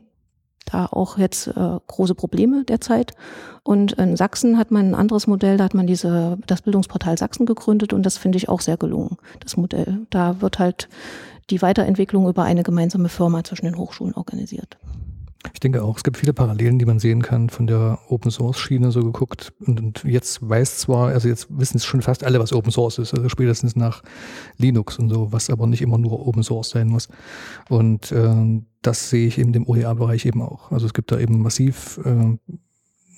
da 0.67 0.87
auch 0.87 1.19
jetzt 1.19 1.49
äh, 1.49 1.79
große 1.87 2.15
Probleme 2.15 2.65
derzeit. 2.65 3.13
Und 3.63 3.93
in 3.93 4.17
Sachsen 4.17 4.59
hat 4.59 4.71
man 4.71 4.91
ein 4.91 4.95
anderes 4.95 5.27
Modell, 5.27 5.57
da 5.57 5.65
hat 5.65 5.75
man 5.75 5.87
diese, 5.87 6.39
das 6.47 6.63
Bildungsportal 6.63 7.19
Sachsen 7.19 7.47
gegründet 7.47 7.93
und 7.93 8.05
das 8.05 8.19
finde 8.19 8.39
ich 8.39 8.49
auch 8.49 8.61
sehr 8.61 8.77
gelungen, 8.77 9.17
das 9.41 9.57
Modell. 9.57 10.07
Da 10.11 10.41
wird 10.41 10.59
halt 10.59 10.89
die 11.51 11.63
Weiterentwicklung 11.63 12.29
über 12.29 12.45
eine 12.45 12.63
gemeinsame 12.63 13.09
Firma 13.09 13.43
zwischen 13.45 13.67
den 13.67 13.77
Hochschulen 13.77 14.15
organisiert. 14.15 14.79
Ich 15.55 15.61
denke 15.61 15.83
auch, 15.83 15.97
es 15.97 16.05
gibt 16.05 16.19
viele 16.19 16.35
Parallelen, 16.35 16.79
die 16.79 16.85
man 16.85 16.99
sehen 16.99 17.23
kann 17.23 17.49
von 17.49 17.67
der 17.67 17.99
Open 18.09 18.31
Source 18.31 18.59
Schiene 18.59 18.93
so 18.93 19.03
geguckt. 19.03 19.53
Und, 19.61 19.81
und 19.81 20.05
jetzt 20.05 20.47
weiß 20.47 20.79
zwar, 20.79 21.09
also 21.09 21.29
jetzt 21.29 21.47
wissen 21.51 21.79
es 21.79 21.85
schon 21.85 22.03
fast 22.03 22.25
alle, 22.25 22.39
was 22.39 22.53
Open 22.53 22.71
Source 22.71 22.99
ist, 22.99 23.15
also 23.15 23.29
spätestens 23.31 23.75
nach 23.75 24.03
Linux 24.59 24.99
und 24.99 25.09
so, 25.09 25.33
was 25.33 25.49
aber 25.49 25.67
nicht 25.67 25.81
immer 25.81 25.97
nur 25.97 26.27
Open 26.27 26.43
Source 26.43 26.71
sein 26.71 26.89
muss. 26.89 27.09
Und 27.71 28.13
äh, 28.13 28.61
das 28.83 29.09
sehe 29.09 29.27
ich 29.27 29.39
in 29.39 29.53
dem 29.53 29.67
OER-Bereich 29.67 30.27
eben 30.27 30.43
auch. 30.43 30.71
Also 30.73 30.87
es 30.87 30.95
gibt 30.95 31.11
da 31.11 31.19
eben 31.19 31.41
massiv 31.41 31.99
äh, 32.05 32.37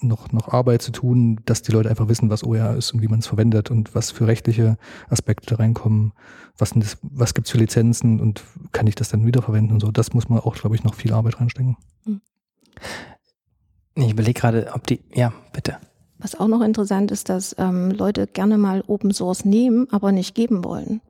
noch, 0.03 0.33
noch 0.33 0.49
Arbeit 0.49 0.83
zu 0.83 0.93
tun, 0.93 1.41
dass 1.45 1.62
die 1.62 1.73
Leute 1.73 1.91
einfach 1.91 2.09
wissen, 2.09 2.31
was 2.31 2.45
OER 2.45 2.77
ist 2.77 2.93
und 2.93 3.03
wie 3.03 3.09
man 3.09 3.21
es 3.21 3.27
verwendet 3.27 3.71
und 3.71 3.95
was 3.95 4.11
für 4.11 4.27
rechtliche 4.27 4.77
Aspekte 5.09 5.47
da 5.47 5.57
reinkommen, 5.57 6.12
was, 6.59 6.75
was 7.03 7.35
gibt 7.35 7.47
es 7.47 7.53
für 7.53 7.59
Lizenzen 7.59 8.21
und 8.21 8.45
kann 8.73 8.87
ich 8.87 8.95
das 8.95 9.09
dann 9.09 9.27
wiederverwenden 9.27 9.75
und 9.75 9.81
so. 9.81 9.91
Das 9.91 10.12
muss 10.12 10.29
man 10.29 10.41
auch, 10.41 10.55
glaube 10.55 10.77
ich, 10.77 10.85
noch 10.85 10.95
viel 10.95 11.12
Arbeit 11.12 11.41
reinstecken. 11.41 11.77
Hm. 12.05 12.21
Ich 13.95 14.12
überlege 14.12 14.41
gerade, 14.41 14.71
ob 14.75 14.87
die, 14.87 15.01
ja, 15.15 15.33
bitte. 15.53 15.77
Was 16.19 16.38
auch 16.38 16.49
noch 16.49 16.62
interessant 16.62 17.11
ist, 17.11 17.29
dass 17.29 17.55
ähm, 17.59 17.91
Leute 17.91 18.27
gerne 18.27 18.57
mal 18.57 18.85
Open 18.87 19.12
Source 19.12 19.45
nehmen, 19.45 19.88
aber 19.91 20.12
nicht 20.12 20.35
geben 20.35 20.65
wollen. 20.65 21.01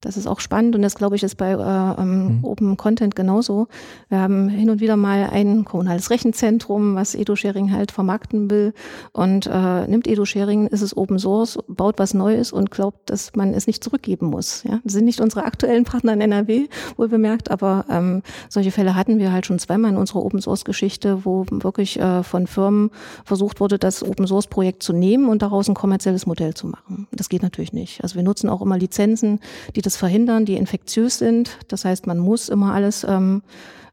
Das 0.00 0.16
ist 0.16 0.28
auch 0.28 0.38
spannend 0.38 0.76
und 0.76 0.82
das 0.82 0.94
glaube 0.94 1.16
ich 1.16 1.24
ist 1.24 1.34
bei 1.34 1.50
äh, 1.50 2.00
ähm, 2.00 2.38
mhm. 2.38 2.44
Open 2.44 2.76
Content 2.76 3.16
genauso. 3.16 3.66
Wir 4.08 4.20
haben 4.20 4.48
hin 4.48 4.70
und 4.70 4.80
wieder 4.80 4.96
mal 4.96 5.28
ein 5.32 5.64
kommunales 5.64 6.10
Rechenzentrum, 6.10 6.94
was 6.94 7.16
Edu-Sharing 7.16 7.72
halt 7.72 7.90
vermarkten 7.90 8.48
will 8.48 8.74
und 9.12 9.48
äh, 9.52 9.88
nimmt 9.88 10.06
Edu-Sharing, 10.06 10.68
ist 10.68 10.82
es 10.82 10.96
Open 10.96 11.18
Source, 11.18 11.58
baut 11.66 11.98
was 11.98 12.14
Neues 12.14 12.52
und 12.52 12.70
glaubt, 12.70 13.10
dass 13.10 13.34
man 13.34 13.52
es 13.54 13.66
nicht 13.66 13.82
zurückgeben 13.82 14.26
muss. 14.26 14.62
Ja, 14.62 14.78
das 14.84 14.92
sind 14.92 15.04
nicht 15.04 15.20
unsere 15.20 15.44
aktuellen 15.44 15.82
Partner 15.82 16.12
in 16.12 16.20
NRW, 16.20 16.68
wohl 16.96 17.08
bemerkt, 17.08 17.50
aber 17.50 17.84
ähm, 17.90 18.22
solche 18.48 18.70
Fälle 18.70 18.94
hatten 18.94 19.18
wir 19.18 19.32
halt 19.32 19.46
schon 19.46 19.58
zweimal 19.58 19.90
in 19.90 19.96
unserer 19.96 20.24
Open 20.24 20.40
Source 20.40 20.64
Geschichte, 20.64 21.24
wo 21.24 21.44
wirklich 21.50 21.98
äh, 21.98 22.22
von 22.22 22.46
Firmen 22.46 22.90
versucht 23.24 23.58
wurde, 23.58 23.80
das 23.80 24.04
Open 24.04 24.28
Source 24.28 24.46
Projekt 24.46 24.84
zu 24.84 24.92
nehmen 24.92 25.28
und 25.28 25.42
daraus 25.42 25.68
ein 25.68 25.74
kommerzielles 25.74 26.24
Modell 26.24 26.54
zu 26.54 26.68
machen. 26.68 27.08
Das 27.10 27.28
geht 27.28 27.42
natürlich 27.42 27.72
nicht. 27.72 28.00
Also 28.04 28.14
wir 28.14 28.22
nutzen 28.22 28.48
auch 28.48 28.62
immer 28.62 28.78
Lizenzen, 28.78 29.40
die 29.74 29.87
das 29.88 29.96
verhindern, 29.96 30.44
die 30.44 30.56
infektiös 30.56 31.16
sind. 31.16 31.56
Das 31.68 31.86
heißt, 31.86 32.06
man 32.06 32.18
muss 32.18 32.50
immer 32.50 32.74
alles 32.74 33.04
ähm, 33.04 33.42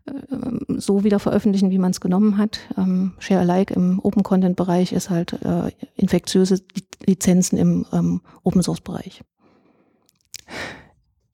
äh, 0.05 0.11
so 0.77 1.05
wieder 1.05 1.19
veröffentlichen, 1.19 1.71
wie 1.71 1.77
man 1.77 1.91
es 1.91 2.01
genommen 2.01 2.37
hat. 2.37 2.59
Ähm, 2.77 3.13
Share 3.19 3.39
Alike 3.39 3.73
im 3.73 4.01
Open 4.03 4.23
Content 4.23 4.57
Bereich 4.57 4.91
ist 4.91 5.09
halt 5.09 5.33
äh, 5.43 5.71
infektiöse 5.95 6.61
Lizenzen 7.05 7.57
im 7.57 7.85
ähm, 7.93 8.21
Open 8.43 8.61
Source 8.61 8.81
Bereich. 8.81 9.21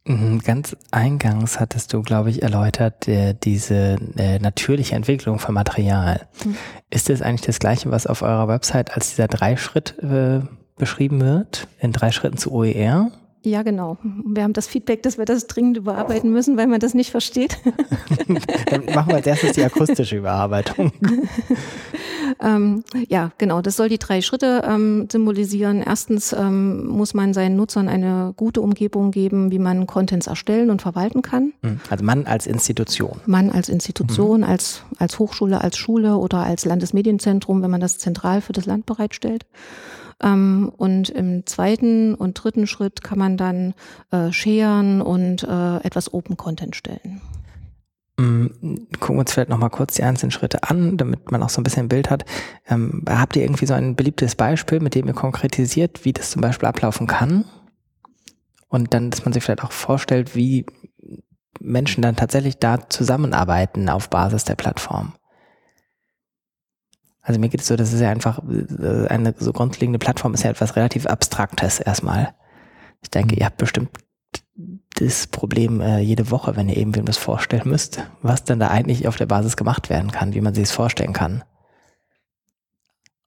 Mhm, 0.05 0.39
ganz 0.39 0.75
eingangs 0.91 1.59
hattest 1.59 1.91
du, 1.93 2.03
glaube 2.03 2.29
ich, 2.29 2.43
erläutert, 2.43 3.07
äh, 3.07 3.33
diese 3.33 3.97
äh, 4.17 4.37
natürliche 4.37 4.93
Entwicklung 4.93 5.39
von 5.39 5.55
Material. 5.55 6.27
Mhm. 6.45 6.55
Ist 6.91 7.09
das 7.09 7.23
eigentlich 7.23 7.47
das 7.47 7.57
Gleiche, 7.57 7.89
was 7.89 8.05
auf 8.05 8.21
eurer 8.21 8.47
Website 8.47 8.93
als 8.93 9.09
dieser 9.09 9.27
Dreischritt 9.27 9.97
äh, 10.03 10.41
beschrieben 10.77 11.19
wird? 11.19 11.67
In 11.79 11.93
drei 11.93 12.11
Schritten 12.11 12.37
zu 12.37 12.51
OER? 12.51 13.11
Ja, 13.43 13.63
genau. 13.63 13.97
Wir 14.03 14.43
haben 14.43 14.53
das 14.53 14.67
Feedback, 14.67 15.01
dass 15.01 15.17
wir 15.17 15.25
das 15.25 15.47
dringend 15.47 15.77
überarbeiten 15.77 16.31
müssen, 16.31 16.57
weil 16.57 16.67
man 16.67 16.79
das 16.79 16.93
nicht 16.93 17.09
versteht. 17.09 17.57
Dann 18.69 18.85
machen 18.93 19.09
wir 19.09 19.15
als 19.15 19.25
erstes 19.25 19.53
die 19.53 19.63
akustische 19.63 20.17
Überarbeitung. 20.17 20.91
ähm, 22.39 22.83
ja, 23.09 23.31
genau. 23.39 23.61
Das 23.61 23.77
soll 23.77 23.89
die 23.89 23.97
drei 23.97 24.21
Schritte 24.21 24.63
ähm, 24.67 25.07
symbolisieren. 25.11 25.81
Erstens 25.81 26.33
ähm, 26.33 26.85
muss 26.85 27.15
man 27.15 27.33
seinen 27.33 27.55
Nutzern 27.55 27.89
eine 27.89 28.33
gute 28.37 28.61
Umgebung 28.61 29.09
geben, 29.09 29.51
wie 29.51 29.59
man 29.59 29.87
Contents 29.87 30.27
erstellen 30.27 30.69
und 30.69 30.83
verwalten 30.83 31.23
kann. 31.23 31.53
Hm, 31.63 31.79
also 31.89 32.05
man 32.05 32.27
als 32.27 32.45
Institution. 32.45 33.21
Man 33.25 33.49
als 33.49 33.69
Institution, 33.69 34.41
mhm. 34.41 34.47
als, 34.47 34.83
als 34.99 35.17
Hochschule, 35.17 35.61
als 35.61 35.77
Schule 35.77 36.17
oder 36.17 36.43
als 36.43 36.65
Landesmedienzentrum, 36.65 37.63
wenn 37.63 37.71
man 37.71 37.81
das 37.81 37.97
zentral 37.97 38.41
für 38.41 38.53
das 38.53 38.67
Land 38.67 38.85
bereitstellt. 38.85 39.47
Ähm, 40.21 40.71
und 40.75 41.09
im 41.09 41.45
zweiten 41.45 42.13
und 42.15 42.33
dritten 42.33 42.67
Schritt 42.67 43.03
kann 43.03 43.19
man 43.19 43.37
dann 43.37 43.73
äh, 44.11 44.31
scheren 44.31 45.01
und 45.01 45.43
äh, 45.43 45.77
etwas 45.77 46.13
Open 46.13 46.37
Content 46.37 46.75
stellen. 46.75 47.21
Mm, 48.17 48.47
gucken 48.99 49.15
wir 49.15 49.21
uns 49.21 49.33
vielleicht 49.33 49.49
nochmal 49.49 49.69
kurz 49.69 49.95
die 49.95 50.03
einzelnen 50.03 50.31
Schritte 50.31 50.63
an, 50.63 50.97
damit 50.97 51.31
man 51.31 51.41
auch 51.41 51.49
so 51.49 51.59
ein 51.59 51.63
bisschen 51.63 51.85
ein 51.85 51.89
Bild 51.89 52.09
hat. 52.09 52.25
Ähm, 52.67 53.03
habt 53.09 53.35
ihr 53.35 53.43
irgendwie 53.43 53.65
so 53.65 53.73
ein 53.73 53.95
beliebtes 53.95 54.35
Beispiel, 54.35 54.79
mit 54.79 54.95
dem 54.95 55.07
ihr 55.07 55.13
konkretisiert, 55.13 56.05
wie 56.05 56.13
das 56.13 56.31
zum 56.31 56.41
Beispiel 56.41 56.67
ablaufen 56.67 57.07
kann? 57.07 57.45
Und 58.67 58.93
dann, 58.93 59.09
dass 59.09 59.25
man 59.25 59.33
sich 59.33 59.43
vielleicht 59.43 59.63
auch 59.63 59.71
vorstellt, 59.71 60.35
wie 60.35 60.65
Menschen 61.59 62.01
dann 62.01 62.15
tatsächlich 62.15 62.57
da 62.57 62.89
zusammenarbeiten 62.89 63.89
auf 63.89 64.09
Basis 64.09 64.45
der 64.45 64.55
Plattform. 64.55 65.13
Also 67.21 67.39
mir 67.39 67.49
geht 67.49 67.61
es 67.61 67.67
so, 67.67 67.75
das 67.75 67.93
ist 67.93 68.01
ja 68.01 68.09
einfach, 68.09 68.41
äh, 68.49 69.07
eine 69.07 69.35
so 69.37 69.53
grundlegende 69.53 69.99
Plattform 69.99 70.33
ist 70.33 70.43
ja 70.43 70.49
etwas 70.49 70.75
relativ 70.75 71.05
Abstraktes 71.05 71.79
erstmal. 71.79 72.33
Ich 73.01 73.09
denke, 73.09 73.35
ihr 73.35 73.45
habt 73.45 73.57
bestimmt 73.57 73.89
das 74.95 75.27
Problem 75.27 75.81
äh, 75.81 75.99
jede 75.99 76.29
Woche, 76.31 76.55
wenn 76.55 76.69
ihr 76.69 76.77
eben 76.77 76.95
wem 76.95 77.05
das 77.05 77.17
vorstellen 77.17 77.69
müsst, 77.69 78.03
was 78.21 78.43
dann 78.43 78.59
da 78.59 78.67
eigentlich 78.67 79.07
auf 79.07 79.17
der 79.17 79.25
Basis 79.25 79.57
gemacht 79.57 79.89
werden 79.89 80.11
kann, 80.11 80.33
wie 80.33 80.41
man 80.41 80.53
sich 80.53 80.65
es 80.65 80.71
vorstellen 80.71 81.13
kann. 81.13 81.43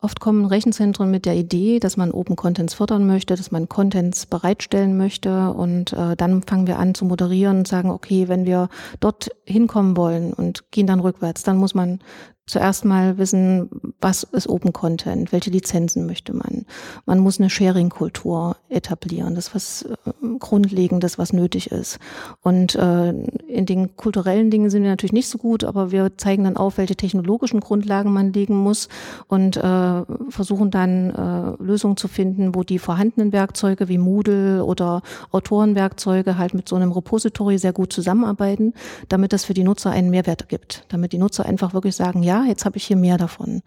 Oft 0.04 0.20
kommen 0.20 0.44
Rechenzentren 0.44 1.10
mit 1.10 1.24
der 1.24 1.34
Idee, 1.34 1.78
dass 1.80 1.96
man 1.96 2.10
Open 2.10 2.36
Contents 2.36 2.74
fördern 2.74 3.06
möchte, 3.06 3.36
dass 3.36 3.50
man 3.50 3.70
Contents 3.70 4.26
bereitstellen 4.26 4.98
möchte 4.98 5.50
und 5.50 5.94
äh, 5.94 6.14
dann 6.14 6.42
fangen 6.42 6.66
wir 6.66 6.78
an 6.78 6.94
zu 6.94 7.06
moderieren 7.06 7.58
und 7.60 7.68
sagen, 7.68 7.90
okay, 7.90 8.28
wenn 8.28 8.44
wir 8.44 8.68
dort 9.00 9.30
hinkommen 9.46 9.96
wollen 9.96 10.34
und 10.34 10.70
gehen 10.72 10.86
dann 10.86 11.00
rückwärts, 11.00 11.42
dann 11.42 11.56
muss 11.56 11.74
man 11.74 12.00
zuerst 12.46 12.84
mal 12.84 13.16
wissen, 13.16 13.70
was 14.00 14.22
ist 14.22 14.48
Open 14.48 14.72
Content, 14.72 15.32
welche 15.32 15.50
Lizenzen 15.50 16.04
möchte 16.04 16.34
man. 16.34 16.66
Man 17.06 17.18
muss 17.18 17.40
eine 17.40 17.48
Sharing-Kultur 17.48 18.56
etablieren, 18.68 19.34
das 19.34 19.48
ist 19.48 19.54
was 19.54 19.82
äh, 19.82 20.36
Grundlegendes, 20.38 21.16
was 21.16 21.32
nötig 21.32 21.70
ist. 21.70 21.98
Und 22.42 22.74
äh, 22.74 23.10
in 23.48 23.64
den 23.64 23.96
kulturellen 23.96 24.50
Dingen 24.50 24.68
sind 24.68 24.82
wir 24.82 24.90
natürlich 24.90 25.14
nicht 25.14 25.28
so 25.28 25.38
gut, 25.38 25.64
aber 25.64 25.90
wir 25.90 26.18
zeigen 26.18 26.44
dann 26.44 26.58
auf, 26.58 26.76
welche 26.76 26.96
technologischen 26.96 27.60
Grundlagen 27.60 28.12
man 28.12 28.32
legen 28.34 28.56
muss 28.56 28.88
und 29.26 29.56
äh, 29.56 30.02
versuchen 30.28 30.70
dann 30.70 31.10
äh, 31.10 31.62
Lösungen 31.62 31.96
zu 31.96 32.08
finden, 32.08 32.54
wo 32.54 32.62
die 32.62 32.78
vorhandenen 32.78 33.32
Werkzeuge 33.32 33.88
wie 33.88 33.98
Moodle 33.98 34.64
oder 34.64 35.00
Autorenwerkzeuge 35.30 36.36
halt 36.36 36.52
mit 36.52 36.68
so 36.68 36.76
einem 36.76 36.92
Repository 36.92 37.56
sehr 37.56 37.72
gut 37.72 37.92
zusammenarbeiten, 37.92 38.74
damit 39.08 39.32
das 39.32 39.46
für 39.46 39.54
die 39.54 39.64
Nutzer 39.64 39.90
einen 39.90 40.10
Mehrwert 40.10 40.50
gibt, 40.50 40.84
damit 40.88 41.12
die 41.12 41.18
Nutzer 41.18 41.46
einfach 41.46 41.72
wirklich 41.72 41.96
sagen, 41.96 42.22
ja, 42.22 42.33
ja, 42.34 42.44
jetzt 42.44 42.64
habe 42.64 42.76
ich 42.76 42.84
hier 42.84 42.96
mehr 42.96 43.18
davon. 43.18 43.62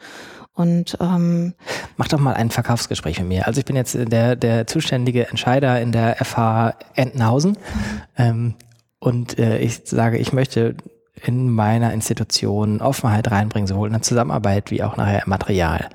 Und 0.53 0.97
ähm, 0.99 1.53
mach 1.97 2.07
doch 2.07 2.19
mal 2.19 2.33
ein 2.33 2.49
Verkaufsgespräch 2.49 3.19
mit 3.19 3.27
mir. 3.27 3.47
Also 3.47 3.59
ich 3.59 3.65
bin 3.65 3.75
jetzt 3.75 3.95
der 3.95 4.35
der 4.35 4.65
zuständige 4.65 5.27
Entscheider 5.27 5.79
in 5.79 5.91
der 5.91 6.15
FH 6.15 6.73
Entenhausen 6.95 7.51
mhm. 7.51 8.01
ähm, 8.17 8.53
und 8.99 9.37
äh, 9.37 9.59
ich 9.59 9.81
sage, 9.85 10.17
ich 10.17 10.33
möchte 10.33 10.75
in 11.25 11.49
meiner 11.49 11.93
Institution 11.93 12.81
Offenheit 12.81 13.29
reinbringen, 13.31 13.67
sowohl 13.67 13.87
in 13.87 13.93
der 13.93 14.01
Zusammenarbeit 14.01 14.71
wie 14.71 14.83
auch 14.83 14.97
nachher 14.97 15.23
im 15.23 15.29
Material. 15.29 15.89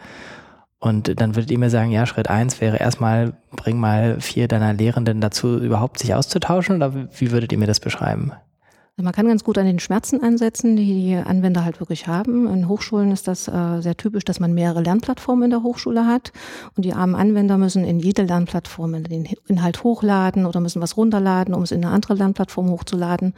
Und 0.79 1.21
dann 1.21 1.37
würdet 1.37 1.51
ihr 1.53 1.59
mir 1.59 1.71
sagen, 1.71 1.93
ja, 1.93 2.07
Schritt 2.07 2.29
eins 2.29 2.61
wäre 2.61 2.77
erstmal, 2.77 3.35
bring 3.53 3.79
mal 3.79 4.21
vier 4.21 4.49
deiner 4.49 4.73
Lehrenden 4.73 5.21
dazu, 5.21 5.59
überhaupt 5.59 6.01
sich 6.01 6.13
auszutauschen, 6.13 6.77
oder 6.77 6.93
wie 6.95 7.31
würdet 7.31 7.53
ihr 7.53 7.59
mir 7.59 7.69
das 7.69 7.79
beschreiben? 7.79 8.33
Also 8.99 9.05
man 9.05 9.15
kann 9.15 9.27
ganz 9.27 9.43
gut 9.43 9.57
an 9.57 9.65
den 9.65 9.79
Schmerzen 9.79 10.23
ansetzen, 10.23 10.77
die 10.77 10.85
die 10.85 11.17
Anwender 11.17 11.65
halt 11.65 11.81
wirklich 11.81 12.09
haben. 12.09 12.47
In 12.47 12.69
Hochschulen 12.69 13.11
ist 13.11 13.27
das 13.27 13.49
äh, 13.49 13.81
sehr 13.81 13.97
typisch, 13.97 14.27
dass 14.27 14.39
man 14.39 14.53
mehrere 14.53 14.83
Lernplattformen 14.83 15.45
in 15.45 15.51
der 15.51 15.63
Hochschule 15.63 16.07
hat 16.07 16.31
und 16.77 16.85
die 16.85 16.93
armen 16.93 17.15
Anwender 17.15 17.57
müssen 17.57 17.85
in 17.85 18.01
jede 18.01 18.23
Lernplattform 18.23 19.03
den 19.05 19.27
Inhalt 19.49 19.83
hochladen 19.83 20.45
oder 20.45 20.61
müssen 20.61 20.83
was 20.83 20.99
runterladen, 20.99 21.55
um 21.55 21.63
es 21.63 21.71
in 21.71 21.83
eine 21.83 21.95
andere 21.95 22.13
Lernplattform 22.13 22.69
hochzuladen. 22.69 23.33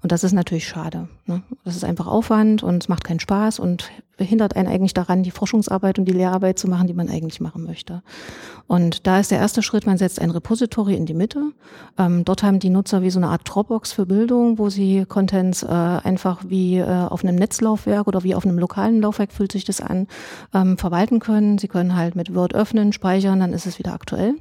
Und 0.00 0.12
das 0.12 0.22
ist 0.22 0.32
natürlich 0.32 0.68
schade. 0.68 1.08
Ne? 1.26 1.42
Das 1.64 1.74
ist 1.74 1.84
einfach 1.84 2.06
Aufwand 2.06 2.62
und 2.62 2.84
es 2.84 2.88
macht 2.88 3.02
keinen 3.02 3.18
Spaß 3.18 3.58
und 3.58 3.90
behindert 4.16 4.54
einen 4.54 4.68
eigentlich 4.68 4.94
daran, 4.94 5.22
die 5.22 5.30
Forschungsarbeit 5.30 5.98
und 5.98 6.04
die 6.04 6.12
Lehrarbeit 6.12 6.58
zu 6.58 6.68
machen, 6.68 6.86
die 6.86 6.94
man 6.94 7.08
eigentlich 7.08 7.40
machen 7.40 7.64
möchte. 7.64 8.02
Und 8.68 9.06
da 9.06 9.18
ist 9.18 9.30
der 9.30 9.38
erste 9.38 9.62
Schritt, 9.62 9.86
man 9.86 9.98
setzt 9.98 10.20
ein 10.20 10.30
Repository 10.30 10.94
in 10.94 11.06
die 11.06 11.14
Mitte. 11.14 11.52
Ähm, 11.98 12.24
dort 12.24 12.42
haben 12.42 12.60
die 12.60 12.70
Nutzer 12.70 13.02
wie 13.02 13.10
so 13.10 13.18
eine 13.18 13.28
Art 13.28 13.42
Dropbox 13.44 13.92
für 13.92 14.06
Bildung, 14.06 14.58
wo 14.58 14.68
sie 14.68 15.04
Contents 15.08 15.62
äh, 15.62 15.66
einfach 15.66 16.44
wie 16.46 16.78
äh, 16.78 16.84
auf 16.84 17.24
einem 17.24 17.36
Netzlaufwerk 17.36 18.06
oder 18.06 18.22
wie 18.22 18.34
auf 18.34 18.44
einem 18.44 18.58
lokalen 18.58 19.00
Laufwerk 19.00 19.32
fühlt 19.32 19.50
sich 19.50 19.64
das 19.64 19.80
an, 19.80 20.06
ähm, 20.54 20.78
verwalten 20.78 21.18
können. 21.18 21.58
Sie 21.58 21.68
können 21.68 21.96
halt 21.96 22.14
mit 22.14 22.34
Word 22.34 22.54
öffnen, 22.54 22.92
speichern, 22.92 23.40
dann 23.40 23.52
ist 23.52 23.66
es 23.66 23.78
wieder 23.78 23.94
aktuell. 23.94 24.34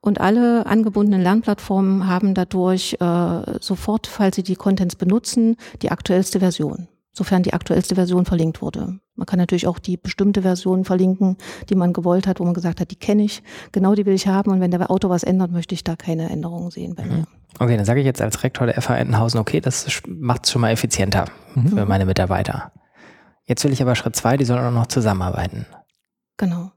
Und 0.00 0.20
alle 0.20 0.66
angebundenen 0.66 1.22
Lernplattformen 1.22 2.06
haben 2.06 2.34
dadurch 2.34 2.96
äh, 3.00 3.58
sofort, 3.60 4.06
falls 4.06 4.36
sie 4.36 4.42
die 4.42 4.56
Contents 4.56 4.96
benutzen, 4.96 5.56
die 5.82 5.90
aktuellste 5.90 6.38
Version 6.38 6.88
sofern 7.18 7.42
die 7.42 7.52
aktuellste 7.52 7.96
Version 7.96 8.24
verlinkt 8.24 8.62
wurde. 8.62 9.00
Man 9.16 9.26
kann 9.26 9.38
natürlich 9.38 9.66
auch 9.66 9.78
die 9.78 9.96
bestimmte 9.96 10.42
Version 10.42 10.84
verlinken, 10.84 11.36
die 11.68 11.74
man 11.74 11.92
gewollt 11.92 12.26
hat, 12.26 12.40
wo 12.40 12.44
man 12.44 12.54
gesagt 12.54 12.80
hat, 12.80 12.90
die 12.90 12.96
kenne 12.96 13.24
ich, 13.24 13.42
genau 13.72 13.94
die 13.94 14.06
will 14.06 14.14
ich 14.14 14.28
haben 14.28 14.50
und 14.52 14.60
wenn 14.60 14.70
der 14.70 14.90
Autor 14.90 15.10
was 15.10 15.24
ändert, 15.24 15.50
möchte 15.50 15.74
ich 15.74 15.84
da 15.84 15.96
keine 15.96 16.30
Änderungen 16.30 16.70
sehen 16.70 16.94
bei 16.94 17.04
mir. 17.04 17.18
Mhm. 17.18 17.26
Okay, 17.58 17.76
dann 17.76 17.84
sage 17.84 18.00
ich 18.00 18.06
jetzt 18.06 18.22
als 18.22 18.42
Rektor 18.44 18.66
der 18.66 18.80
FH 18.80 18.96
Entenhausen, 18.96 19.40
okay, 19.40 19.60
das 19.60 20.00
macht 20.06 20.46
es 20.46 20.52
schon 20.52 20.62
mal 20.62 20.70
effizienter 20.70 21.26
mhm. 21.54 21.68
für 21.68 21.86
meine 21.86 22.06
Mitarbeiter. 22.06 22.72
Jetzt 23.44 23.64
will 23.64 23.72
ich 23.72 23.82
aber 23.82 23.96
Schritt 23.96 24.14
zwei, 24.14 24.36
die 24.36 24.44
sollen 24.44 24.64
auch 24.64 24.72
noch 24.72 24.86
zusammenarbeiten. 24.86 25.66
Genau. 26.36 26.70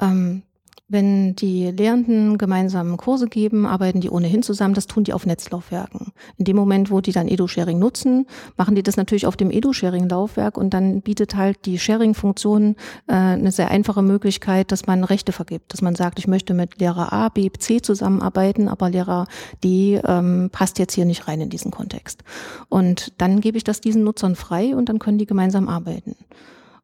Ähm, 0.00 0.42
wenn 0.92 1.34
die 1.34 1.70
Lehrenden 1.70 2.38
gemeinsam 2.38 2.96
Kurse 2.96 3.26
geben, 3.26 3.66
arbeiten 3.66 4.00
die 4.00 4.10
ohnehin 4.10 4.42
zusammen. 4.42 4.74
Das 4.74 4.86
tun 4.86 5.04
die 5.04 5.12
auf 5.12 5.26
Netzlaufwerken. 5.26 6.12
In 6.36 6.44
dem 6.44 6.56
Moment, 6.56 6.90
wo 6.90 7.00
die 7.00 7.12
dann 7.12 7.28
Edu-Sharing 7.28 7.78
nutzen, 7.78 8.26
machen 8.56 8.74
die 8.74 8.82
das 8.82 8.96
natürlich 8.96 9.26
auf 9.26 9.36
dem 9.36 9.50
Edu-Sharing-Laufwerk 9.50 10.56
und 10.56 10.74
dann 10.74 11.00
bietet 11.00 11.34
halt 11.34 11.64
die 11.64 11.78
Sharing-Funktion 11.78 12.76
äh, 13.06 13.14
eine 13.14 13.50
sehr 13.50 13.70
einfache 13.70 14.02
Möglichkeit, 14.02 14.70
dass 14.70 14.86
man 14.86 15.04
Rechte 15.04 15.32
vergibt. 15.32 15.72
Dass 15.72 15.82
man 15.82 15.94
sagt, 15.94 16.18
ich 16.18 16.28
möchte 16.28 16.54
mit 16.54 16.78
Lehrer 16.78 17.12
A, 17.12 17.28
B, 17.28 17.50
C 17.58 17.80
zusammenarbeiten, 17.80 18.68
aber 18.68 18.90
Lehrer 18.90 19.26
D 19.64 20.00
ähm, 20.06 20.50
passt 20.52 20.78
jetzt 20.78 20.94
hier 20.94 21.06
nicht 21.06 21.26
rein 21.26 21.40
in 21.40 21.50
diesen 21.50 21.70
Kontext. 21.70 22.22
Und 22.68 23.12
dann 23.18 23.40
gebe 23.40 23.56
ich 23.56 23.64
das 23.64 23.80
diesen 23.80 24.04
Nutzern 24.04 24.36
frei 24.36 24.76
und 24.76 24.88
dann 24.88 24.98
können 24.98 25.18
die 25.18 25.26
gemeinsam 25.26 25.68
arbeiten. 25.68 26.16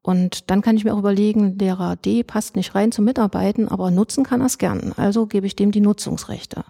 Und 0.02 0.50
dann 0.50 0.62
kann 0.62 0.76
ich 0.76 0.84
mir 0.84 0.94
auch 0.94 0.98
überlegen, 0.98 1.58
Lehrer 1.58 1.96
D 1.96 2.22
passt 2.22 2.56
nicht 2.56 2.74
rein 2.74 2.92
zum 2.92 3.04
Mitarbeiten, 3.04 3.68
aber 3.68 3.90
nutzen 3.90 4.24
kann 4.24 4.40
er 4.40 4.46
es 4.46 4.58
gern. 4.58 4.92
Also 4.96 5.26
gebe 5.26 5.46
ich 5.46 5.56
dem 5.56 5.70
die 5.70 5.80
Nutzungsrechte. 5.80 6.64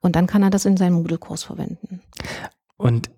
Und 0.00 0.16
dann 0.16 0.26
kann 0.26 0.42
er 0.42 0.50
das 0.50 0.64
in 0.64 0.76
seinem 0.76 0.94
Moodle-Kurs 0.94 1.44
verwenden. 1.44 2.00
Und 2.76 3.10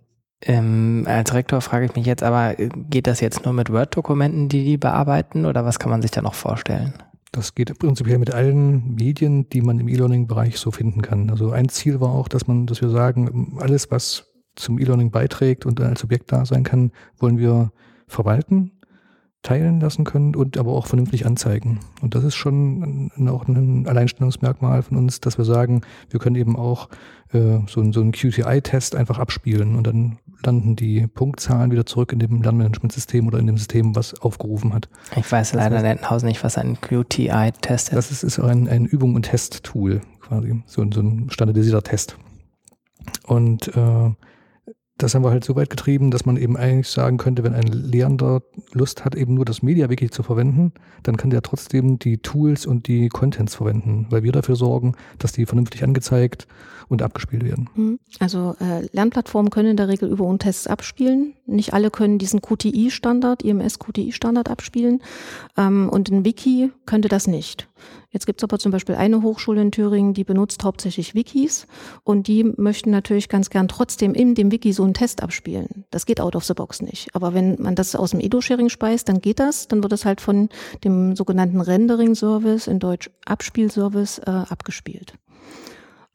ähm, 0.43 1.05
als 1.07 1.33
Rektor 1.33 1.61
frage 1.63 1.87
ich 1.87 1.97
mich 1.97 2.07
jetzt 2.07 2.23
aber, 2.23 2.55
geht 2.55 3.07
das 3.07 3.21
jetzt 3.21 3.45
nur 3.45 3.55
mit 3.55 3.73
Word-Dokumenten, 3.73 4.49
die 4.49 4.65
die 4.65 4.77
bearbeiten 4.77 5.47
oder 5.47 5.65
was 5.65 5.79
kann 5.79 5.91
man 5.91 6.03
sich 6.03 6.11
da 6.11 6.21
noch 6.21 6.35
vorstellen? 6.35 6.93
Das 7.33 7.55
geht 7.55 7.77
prinzipiell 7.79 8.19
mit 8.19 8.33
allen 8.33 8.95
Medien, 8.95 9.49
die 9.49 9.63
man 9.63 9.81
im 9.81 9.89
E-Learning-Bereich 9.89 10.59
so 10.59 10.71
finden 10.71 11.03
kann. 11.03 11.31
Also 11.31 11.51
ein 11.51 11.69
Ziel 11.71 12.01
war 12.01 12.11
auch, 12.11 12.29
dass 12.29 12.47
man, 12.47 12.67
dass 12.67 12.83
wir 12.83 12.91
sagen, 12.91 13.57
alles, 13.59 13.91
was 13.91 14.27
zum 14.55 14.79
E-Learning 14.79 15.11
beiträgt 15.11 15.67
und 15.67 15.81
als 15.81 16.05
Objekt 16.05 16.31
da 16.33 16.45
sein 16.45 16.63
kann, 16.63 16.93
wollen 17.19 17.39
wir 17.39 17.73
verwalten 18.07 18.76
teilen 19.47 19.79
lassen 19.79 20.05
können 20.05 20.35
und 20.35 20.59
aber 20.59 20.73
auch 20.73 20.89
vernünftig 20.89 21.25
anzeigen. 21.25 21.79
Und 22.03 22.17
das 22.17 22.25
ist 22.25 22.35
schon 22.35 23.13
auch 23.29 23.47
ein 23.47 23.87
Alleinstellungsmerkmal 23.87 24.83
von 24.83 24.97
uns, 24.97 25.21
dass 25.21 25.39
wir 25.39 25.45
sagen, 25.45 25.83
wir 26.11 26.19
können 26.19 26.35
eben 26.35 26.57
auch 26.57 26.89
äh, 27.33 27.59
so, 27.69 27.93
so 27.93 28.01
einen 28.01 28.11
QTI-Test 28.11 28.97
einfach 28.97 29.21
abspielen 29.21 29.77
und 29.77 29.87
dann 29.87 30.19
landen 30.45 30.75
die 30.75 31.07
Punktzahlen 31.07 31.71
wieder 31.71 31.87
zurück 31.87 32.13
in 32.13 32.19
dem 32.19 32.43
Lernmanagementsystem 32.43 33.29
oder 33.29 33.39
in 33.39 33.47
dem 33.47 33.57
System, 33.57 33.95
was 33.95 34.21
aufgerufen 34.21 34.75
hat. 34.75 34.89
Ich 35.15 35.31
weiß 35.31 35.53
das 35.53 35.71
leider 35.71 35.81
heißt, 35.81 36.25
nicht, 36.25 36.43
was 36.43 36.59
ein 36.59 36.81
QTI-Test 36.81 37.91
ist. 37.91 37.97
Das 37.97 38.11
ist, 38.11 38.25
ist 38.25 38.41
ein, 38.41 38.69
ein 38.69 38.85
Übung- 38.85 39.15
und 39.15 39.23
Test-Tool 39.23 40.01
quasi, 40.21 40.61
so, 40.67 40.85
so 40.93 41.01
ein 41.01 41.31
standardisierter 41.31 41.85
Test. 41.85 42.19
Und 43.29 43.69
äh, 43.77 44.11
das 44.99 45.15
haben 45.15 45.23
wir 45.23 45.31
halt 45.31 45.45
so 45.45 45.57
weit 45.57 45.69
getrieben, 45.69 46.11
dass 46.11 46.25
man 46.25 46.37
eben 46.37 46.57
eigentlich 46.57 46.89
sagen 46.89 47.19
könnte, 47.19 47.45
wenn 47.45 47.55
ein 47.55 47.67
Lehrender 47.67 48.43
Lust 48.73 49.05
hat, 49.05 49.15
eben 49.15 49.35
nur 49.35 49.45
das 49.45 49.63
MediaWiki 49.63 50.11
zu 50.11 50.23
verwenden, 50.23 50.73
dann 51.03 51.19
kann 51.19 51.31
der 51.31 51.43
trotzdem 51.43 51.99
die 51.99 52.19
Tools 52.19 52.65
und 52.65 52.89
die 52.89 53.09
Contents 53.09 53.57
verwenden, 53.57 54.07
weil 54.09 54.23
wir 54.23 54.33
dafür 54.33 54.57
sorgen, 54.57 54.95
dass 55.19 55.33
die 55.33 55.45
vernünftig 55.45 55.85
angezeigt 55.85 56.47
und 56.89 57.03
abgespielt 57.03 57.45
werden. 57.45 57.69
Mhm. 57.75 57.99
Also 58.21 58.57
äh, 58.61 58.87
Lernplattformen 58.93 59.51
können 59.51 59.71
in 59.71 59.77
der 59.77 59.89
Regel 59.89 60.09
über 60.09 60.25
Untests 60.25 60.67
abspielen. 60.67 61.35
Nicht 61.47 61.73
alle 61.75 61.91
können 61.91 62.19
diesen 62.19 62.41
QTI-Standard, 62.41 63.43
IMS-QTI-Standard 63.43 64.49
abspielen. 64.49 65.03
Ähm, 65.57 65.89
und 65.89 66.11
ein 66.11 66.25
Wiki 66.25 66.71
könnte 66.87 67.09
das 67.09 67.27
nicht. 67.27 67.69
Jetzt 68.11 68.25
gibt 68.25 68.41
es 68.41 68.45
aber 68.45 68.59
zum 68.59 68.73
Beispiel 68.73 68.95
eine 68.95 69.21
Hochschule 69.21 69.61
in 69.61 69.73
Thüringen, 69.73 70.15
die 70.15 70.25
benutzt 70.25 70.65
hauptsächlich 70.65 71.15
Wikis 71.15 71.67
und 72.03 72.29
die 72.29 72.45
möchten 72.45 72.91
natürlich 72.91 73.29
ganz 73.29 73.51
gern 73.51 73.69
trotzdem 73.69 74.15
in 74.15 74.35
dem 74.35 74.51
Wiki 74.51 74.73
so 74.73 74.85
einen 74.85 74.95
Test 74.95 75.23
abspielen. 75.23 75.85
Das 75.91 76.07
geht 76.07 76.21
out 76.21 76.35
of 76.35 76.45
the 76.45 76.55
box 76.55 76.81
nicht. 76.81 77.15
Aber 77.15 77.35
wenn 77.35 77.61
man 77.61 77.75
das 77.75 77.95
aus 77.95 78.13
dem 78.13 78.21
Edo-Sharing 78.21 78.71
speist, 78.71 79.11
dann 79.11 79.21
geht 79.21 79.39
das. 79.39 79.69
Dann 79.69 79.83
wird 79.83 79.93
es 79.93 80.07
halt 80.07 80.23
von 80.23 80.49
dem 80.83 81.15
sogenannten 81.15 81.61
Rendering-Service, 81.61 82.69
in 82.69 82.79
Deutsch 82.79 83.11
Abspielservice, 83.27 84.21
äh, 84.21 84.31
abgespielt. 84.31 85.15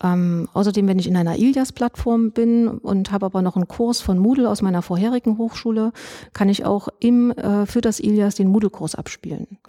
Ähm, 0.03 0.49
außerdem, 0.53 0.87
wenn 0.87 0.99
ich 0.99 1.07
in 1.07 1.15
einer 1.15 1.37
Ilias-Plattform 1.37 2.31
bin 2.31 2.67
und 2.67 3.11
habe 3.11 3.27
aber 3.27 3.41
noch 3.41 3.55
einen 3.55 3.67
Kurs 3.67 4.01
von 4.01 4.17
Moodle 4.17 4.49
aus 4.49 4.61
meiner 4.61 4.81
vorherigen 4.81 5.37
Hochschule, 5.37 5.91
kann 6.33 6.49
ich 6.49 6.65
auch 6.65 6.89
im, 6.99 7.31
äh, 7.31 7.65
für 7.65 7.81
das 7.81 7.99
Ilias 7.99 8.35
den 8.35 8.47
Moodle-Kurs 8.49 8.95
abspielen. 8.95 9.59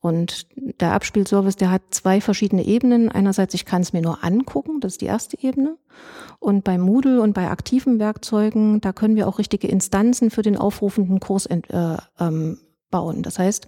Und 0.00 0.48
der 0.80 0.94
Abspielservice, 0.94 1.54
der 1.54 1.70
hat 1.70 1.82
zwei 1.90 2.20
verschiedene 2.20 2.66
Ebenen. 2.66 3.08
Einerseits, 3.08 3.54
ich 3.54 3.64
kann 3.64 3.82
es 3.82 3.92
mir 3.92 4.02
nur 4.02 4.24
angucken, 4.24 4.80
das 4.80 4.94
ist 4.94 5.00
die 5.00 5.06
erste 5.06 5.40
Ebene. 5.40 5.76
Und 6.40 6.64
bei 6.64 6.76
Moodle 6.76 7.22
und 7.22 7.34
bei 7.34 7.48
aktiven 7.48 8.00
Werkzeugen, 8.00 8.80
da 8.80 8.92
können 8.92 9.14
wir 9.14 9.28
auch 9.28 9.38
richtige 9.38 9.68
Instanzen 9.68 10.30
für 10.30 10.42
den 10.42 10.56
aufrufenden 10.56 11.20
Kurs 11.20 11.46
äh, 11.46 11.60
ähm, 12.18 12.58
bauen. 12.92 13.24
Das 13.24 13.40
heißt, 13.40 13.66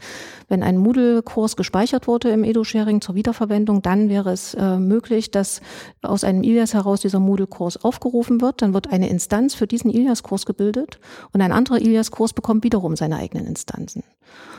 wenn 0.48 0.62
ein 0.62 0.76
Moodle-Kurs 0.76 1.56
gespeichert 1.56 2.06
wurde 2.06 2.30
im 2.30 2.44
Edu-Sharing 2.44 3.00
zur 3.00 3.16
Wiederverwendung, 3.16 3.82
dann 3.82 4.08
wäre 4.08 4.30
es 4.30 4.54
äh, 4.54 4.78
möglich, 4.78 5.32
dass 5.32 5.60
aus 6.02 6.22
einem 6.22 6.44
Ilias 6.44 6.74
heraus 6.74 7.00
dieser 7.00 7.18
Moodle-Kurs 7.18 7.82
aufgerufen 7.82 8.40
wird. 8.40 8.62
Dann 8.62 8.72
wird 8.72 8.92
eine 8.92 9.08
Instanz 9.08 9.54
für 9.54 9.66
diesen 9.66 9.90
Ilias-Kurs 9.90 10.46
gebildet 10.46 11.00
und 11.32 11.40
ein 11.40 11.50
anderer 11.50 11.80
Ilias-Kurs 11.80 12.32
bekommt 12.32 12.62
wiederum 12.62 12.94
seine 12.94 13.16
eigenen 13.16 13.48
Instanzen. 13.48 14.04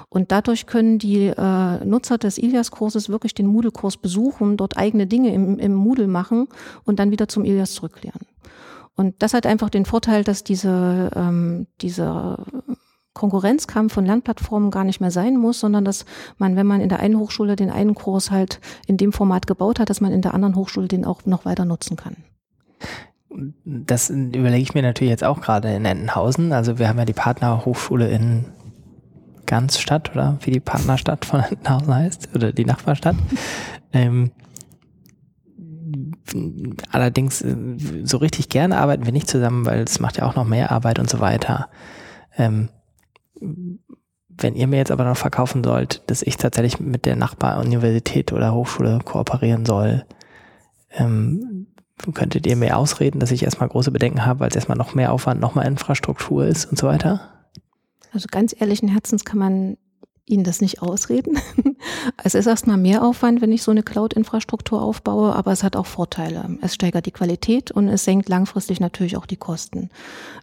Und 0.09 0.31
dadurch 0.31 0.65
können 0.67 0.99
die 0.99 1.27
äh, 1.27 1.85
Nutzer 1.85 2.17
des 2.17 2.37
Ilias-Kurses 2.37 3.09
wirklich 3.09 3.33
den 3.33 3.47
Moodle-Kurs 3.47 3.97
besuchen, 3.97 4.57
dort 4.57 4.77
eigene 4.77 5.07
Dinge 5.07 5.33
im, 5.33 5.59
im 5.59 5.73
Moodle 5.73 6.07
machen 6.07 6.47
und 6.83 6.99
dann 6.99 7.11
wieder 7.11 7.27
zum 7.27 7.45
Ilias 7.45 7.73
zurückkehren. 7.73 8.21
Und 8.95 9.15
das 9.19 9.33
hat 9.33 9.45
einfach 9.45 9.69
den 9.69 9.85
Vorteil, 9.85 10.23
dass 10.23 10.43
diese, 10.43 11.11
ähm, 11.15 11.67
diese 11.81 12.37
Konkurrenzkampf 13.15 13.93
von 13.93 14.05
Lernplattformen 14.05 14.69
gar 14.69 14.83
nicht 14.83 14.99
mehr 14.99 15.09
sein 15.09 15.37
muss, 15.37 15.61
sondern 15.61 15.85
dass 15.85 16.05
man, 16.37 16.55
wenn 16.55 16.67
man 16.67 16.81
in 16.81 16.89
der 16.89 16.99
einen 16.99 17.17
Hochschule 17.17 17.55
den 17.55 17.71
einen 17.71 17.95
Kurs 17.95 18.29
halt 18.29 18.59
in 18.87 18.97
dem 18.97 19.13
Format 19.13 19.47
gebaut 19.47 19.79
hat, 19.79 19.89
dass 19.89 20.01
man 20.01 20.11
in 20.11 20.21
der 20.21 20.33
anderen 20.33 20.55
Hochschule 20.55 20.87
den 20.87 21.05
auch 21.05 21.25
noch 21.25 21.45
weiter 21.45 21.65
nutzen 21.65 21.95
kann. 21.95 22.17
Das 23.63 24.09
überlege 24.09 24.61
ich 24.61 24.73
mir 24.73 24.81
natürlich 24.81 25.11
jetzt 25.11 25.23
auch 25.23 25.41
gerade 25.41 25.73
in 25.73 25.85
Entenhausen. 25.85 26.51
Also 26.51 26.77
wir 26.77 26.89
haben 26.89 26.99
ja 26.99 27.05
die 27.05 27.13
Partnerhochschule 27.13 28.09
in 28.09 28.45
Ganzstadt 29.45 30.11
oder 30.11 30.37
wie 30.41 30.51
die 30.51 30.59
Partnerstadt 30.59 31.25
von 31.25 31.39
Entenhausen 31.39 31.95
heißt 31.95 32.29
oder 32.35 32.51
die 32.51 32.65
Nachbarstadt. 32.65 33.15
ähm, 33.93 34.31
allerdings 36.91 37.41
äh, 37.41 37.55
so 38.03 38.17
richtig 38.17 38.49
gerne 38.49 38.77
arbeiten 38.77 39.05
wir 39.05 39.13
nicht 39.13 39.29
zusammen, 39.29 39.65
weil 39.65 39.83
es 39.83 40.01
macht 40.01 40.17
ja 40.17 40.25
auch 40.25 40.35
noch 40.35 40.45
mehr 40.45 40.71
Arbeit 40.71 40.99
und 40.99 41.09
so 41.09 41.21
weiter. 41.21 41.69
Ähm, 42.37 42.69
wenn 43.39 44.55
ihr 44.55 44.67
mir 44.67 44.77
jetzt 44.77 44.91
aber 44.91 45.05
noch 45.05 45.17
verkaufen 45.17 45.63
sollt, 45.63 46.03
dass 46.07 46.21
ich 46.21 46.37
tatsächlich 46.37 46.79
mit 46.79 47.05
der 47.05 47.15
Nachbaruniversität 47.15 48.33
oder 48.33 48.53
Hochschule 48.53 48.99
kooperieren 49.03 49.65
soll, 49.65 50.05
ähm, 50.91 51.67
könntet 52.13 52.45
ihr 52.45 52.55
mir 52.55 52.77
ausreden, 52.77 53.19
dass 53.19 53.31
ich 53.31 53.43
erstmal 53.43 53.69
große 53.69 53.91
Bedenken 53.91 54.25
habe, 54.25 54.41
weil 54.41 54.49
es 54.49 54.55
erstmal 54.55 54.77
noch 54.77 54.93
mehr 54.93 55.13
Aufwand, 55.13 55.39
noch 55.39 55.55
mehr 55.55 55.65
Infrastruktur 55.65 56.45
ist 56.45 56.65
und 56.65 56.77
so 56.77 56.87
weiter? 56.87 57.31
Also 58.11 58.27
ganz 58.29 58.55
ehrlichen 58.57 58.89
Herzens 58.89 59.25
kann 59.25 59.39
man 59.39 59.77
Ihnen 60.27 60.43
das 60.43 60.61
nicht 60.61 60.81
ausreden. 60.81 61.37
Es 62.23 62.33
ist 62.33 62.47
erstmal 62.47 62.77
mehr 62.77 63.03
Aufwand, 63.03 63.41
wenn 63.41 63.51
ich 63.51 63.61
so 63.61 63.69
eine 63.69 63.83
Cloud-Infrastruktur 63.83 64.81
aufbaue, 64.81 65.35
aber 65.35 65.51
es 65.51 65.63
hat 65.63 65.75
auch 65.75 65.85
Vorteile. 65.85 66.57
Es 66.61 66.73
steigert 66.73 67.05
die 67.05 67.11
Qualität 67.11 67.71
und 67.71 67.87
es 67.87 68.05
senkt 68.05 68.29
langfristig 68.29 68.79
natürlich 68.79 69.17
auch 69.17 69.25
die 69.25 69.37
Kosten. 69.37 69.89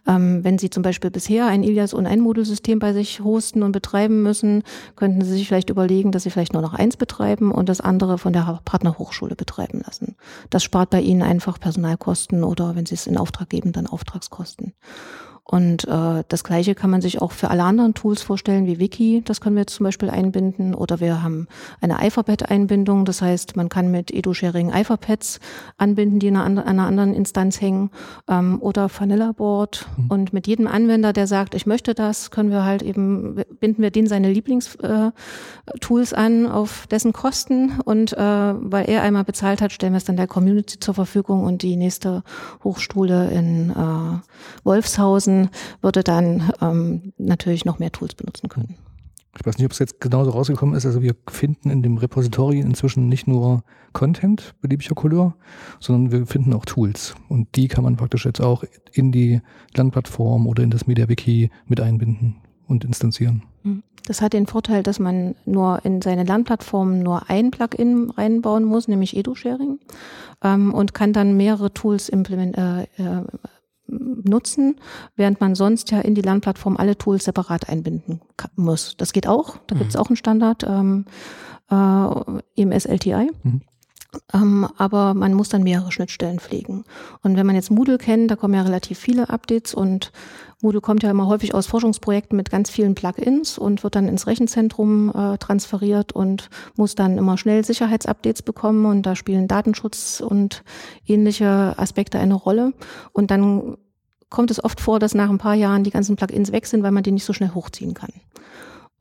Ähm, 0.07 0.43
wenn 0.43 0.57
Sie 0.57 0.69
zum 0.69 0.83
Beispiel 0.83 1.11
bisher 1.11 1.47
ein 1.47 1.63
Ilias 1.63 1.93
und 1.93 2.05
ein 2.05 2.21
Modulsystem 2.21 2.79
bei 2.79 2.93
sich 2.93 3.21
hosten 3.21 3.63
und 3.63 3.71
betreiben 3.73 4.23
müssen, 4.23 4.63
könnten 4.95 5.21
Sie 5.23 5.31
sich 5.31 5.47
vielleicht 5.47 5.69
überlegen, 5.69 6.11
dass 6.11 6.23
Sie 6.23 6.29
vielleicht 6.29 6.53
nur 6.53 6.61
noch 6.61 6.73
eins 6.73 6.95
betreiben 6.95 7.51
und 7.51 7.67
das 7.67 7.81
andere 7.81 8.17
von 8.17 8.31
der 8.31 8.61
Partnerhochschule 8.63 9.35
betreiben 9.35 9.81
lassen. 9.85 10.15
Das 10.49 10.63
spart 10.63 10.91
bei 10.91 11.01
Ihnen 11.01 11.21
einfach 11.21 11.59
Personalkosten 11.59 12.43
oder 12.43 12.75
wenn 12.75 12.85
Sie 12.85 12.95
es 12.95 13.07
in 13.07 13.17
Auftrag 13.17 13.49
geben, 13.49 13.73
dann 13.73 13.87
Auftragskosten. 13.87 14.73
Und 15.45 15.85
äh, 15.89 16.23
das 16.29 16.45
Gleiche 16.45 16.73
kann 16.73 16.89
man 16.89 17.01
sich 17.01 17.21
auch 17.21 17.33
für 17.33 17.49
alle 17.49 17.63
anderen 17.63 17.93
Tools 17.93 18.21
vorstellen, 18.21 18.65
wie 18.65 18.79
Wiki. 18.79 19.21
Das 19.25 19.41
können 19.41 19.57
wir 19.57 19.63
jetzt 19.63 19.75
zum 19.75 19.83
Beispiel 19.83 20.09
einbinden. 20.09 20.73
Oder 20.73 21.01
wir 21.01 21.21
haben 21.21 21.47
eine 21.81 21.99
Alphabet-Einbindung. 21.99 23.03
Das 23.03 23.21
heißt, 23.21 23.57
man 23.57 23.67
kann 23.67 23.91
mit 23.91 24.09
EduSharing 24.09 24.71
Alphabets 24.71 25.41
anbinden, 25.77 26.19
die 26.19 26.27
in 26.27 26.37
einer, 26.37 26.65
einer 26.65 26.87
anderen 26.87 27.13
Instanz 27.13 27.59
hängen. 27.59 27.91
Ähm, 28.29 28.61
oder 28.61 28.89
Vanilla 28.89 29.33
Board. 29.33 29.85
Mhm. 29.97 30.11
Und 30.11 30.31
mit 30.31 30.47
jedem 30.47 30.65
Anwender, 30.65 31.11
der 31.11 31.27
sagt, 31.27 31.55
ich 31.55 31.65
möchte 31.65 31.93
das, 31.93 32.31
können 32.31 32.49
wir 32.49 32.63
halt 32.63 32.81
eben, 32.81 33.35
binden 33.59 33.81
wir 33.81 33.91
den 33.91 34.07
seine 34.07 34.31
Lieblingstools 34.31 35.11
äh, 36.11 36.15
an 36.15 36.47
auf 36.47 36.87
dessen 36.87 37.11
Kosten. 37.11 37.81
Und 37.83 38.13
äh, 38.13 38.17
weil 38.17 38.89
er 38.89 39.01
einmal 39.01 39.25
bezahlt 39.25 39.61
hat, 39.61 39.73
stellen 39.73 39.91
wir 39.91 39.97
es 39.97 40.05
dann 40.05 40.15
der 40.15 40.27
Community 40.27 40.79
zur 40.79 40.93
Verfügung 40.93 41.43
und 41.43 41.63
die 41.63 41.75
nächste 41.75 42.23
Hochschule 42.63 43.29
in 43.29 43.71
äh, 43.71 44.19
Wolfshausen 44.63 45.32
nutzen, 45.33 45.49
würde 45.81 46.03
dann 46.03 46.51
ähm, 46.61 47.13
natürlich 47.17 47.65
noch 47.65 47.79
mehr 47.79 47.91
Tools 47.91 48.15
benutzen 48.15 48.49
können. 48.49 48.75
Ich 49.37 49.45
weiß 49.45 49.57
nicht, 49.57 49.65
ob 49.65 49.71
es 49.71 49.79
jetzt 49.79 49.99
genauso 49.99 50.29
rausgekommen 50.29 50.75
ist. 50.75 50.85
Also 50.85 51.01
wir 51.01 51.15
finden 51.27 51.71
in 51.71 51.81
dem 51.81 51.97
Repository 51.97 52.59
inzwischen 52.59 53.09
nicht 53.09 53.25
nur 53.25 53.63
Content 53.91 54.53
beliebiger 54.61 54.93
Couleur, 54.93 55.35
sondern 55.79 56.11
wir 56.11 56.27
finden 56.27 56.53
auch 56.53 56.65
Tools. 56.65 57.15
Und 57.29 57.47
die 57.55 57.67
kann 57.67 57.83
man 57.83 57.97
praktisch 57.97 58.25
jetzt 58.25 58.41
auch 58.41 58.63
in 58.91 59.11
die 59.11 59.41
Lernplattform 59.75 60.45
oder 60.45 60.61
in 60.61 60.69
das 60.69 60.85
MediaWiki 60.85 61.49
mit 61.65 61.81
einbinden 61.81 62.35
und 62.67 62.85
instanzieren. 62.85 63.43
Mhm. 63.63 63.81
Das 64.05 64.21
hat 64.21 64.33
den 64.33 64.47
Vorteil, 64.47 64.83
dass 64.83 64.99
man 64.99 65.35
nur 65.45 65.83
in 65.85 66.01
seine 66.01 66.25
Lernplattform 66.25 66.99
nur 66.99 67.29
ein 67.29 67.51
Plugin 67.51 68.09
reinbauen 68.09 68.65
muss, 68.65 68.89
nämlich 68.89 69.15
EduSharing, 69.15 69.79
ähm, 70.43 70.73
und 70.73 70.93
kann 70.93 71.13
dann 71.13 71.37
mehrere 71.37 71.73
Tools 71.73 72.09
implement, 72.09 72.57
äh, 72.57 72.83
äh, 72.83 73.23
nutzen, 73.87 74.75
während 75.15 75.41
man 75.41 75.55
sonst 75.55 75.91
ja 75.91 75.99
in 75.99 76.15
die 76.15 76.21
Lernplattform 76.21 76.77
alle 76.77 76.97
Tools 76.97 77.25
separat 77.25 77.69
einbinden 77.69 78.21
muss. 78.55 78.95
Das 78.97 79.13
geht 79.13 79.27
auch, 79.27 79.57
da 79.67 79.75
mhm. 79.75 79.79
gibt 79.79 79.91
es 79.91 79.95
auch 79.95 80.07
einen 80.07 80.15
Standard, 80.15 80.63
ähm, 80.63 81.05
äh, 81.69 82.61
EMS 82.61 82.85
LTI. 82.85 83.31
Mhm. 83.43 83.61
Ähm, 84.33 84.67
aber 84.77 85.13
man 85.13 85.33
muss 85.33 85.49
dann 85.49 85.63
mehrere 85.63 85.91
Schnittstellen 85.91 86.39
pflegen. 86.39 86.83
Und 87.21 87.35
wenn 87.35 87.45
man 87.45 87.55
jetzt 87.55 87.71
Moodle 87.71 87.97
kennt, 87.97 88.29
da 88.31 88.35
kommen 88.35 88.53
ja 88.53 88.61
relativ 88.61 88.99
viele 88.99 89.29
Updates 89.29 89.73
und 89.73 90.11
Moodle 90.61 90.81
kommt 90.81 91.03
ja 91.03 91.11
immer 91.11 91.27
häufig 91.27 91.53
aus 91.53 91.67
Forschungsprojekten 91.67 92.37
mit 92.37 92.49
ganz 92.49 92.69
vielen 92.69 92.95
Plugins 92.95 93.57
und 93.57 93.83
wird 93.83 93.95
dann 93.95 94.07
ins 94.07 94.27
Rechenzentrum 94.27 95.09
äh, 95.13 95.37
transferiert 95.37 96.13
und 96.13 96.49
muss 96.75 96.95
dann 96.95 97.17
immer 97.17 97.37
schnell 97.37 97.65
Sicherheitsupdates 97.65 98.43
bekommen 98.43 98.85
und 98.85 99.05
da 99.05 99.15
spielen 99.15 99.47
Datenschutz 99.47 100.21
und 100.21 100.63
ähnliche 101.05 101.73
Aspekte 101.77 102.17
eine 102.17 102.35
Rolle. 102.35 102.73
Und 103.11 103.29
dann 103.29 103.77
kommt 104.29 104.51
es 104.51 104.63
oft 104.63 104.79
vor, 104.79 104.99
dass 104.99 105.13
nach 105.13 105.29
ein 105.29 105.37
paar 105.37 105.53
Jahren 105.53 105.83
die 105.83 105.91
ganzen 105.91 106.15
Plugins 106.15 106.51
weg 106.51 106.65
sind, 106.65 106.81
weil 106.81 106.91
man 106.91 107.03
die 107.03 107.11
nicht 107.11 107.25
so 107.25 107.33
schnell 107.33 107.51
hochziehen 107.53 107.93
kann. 107.93 108.11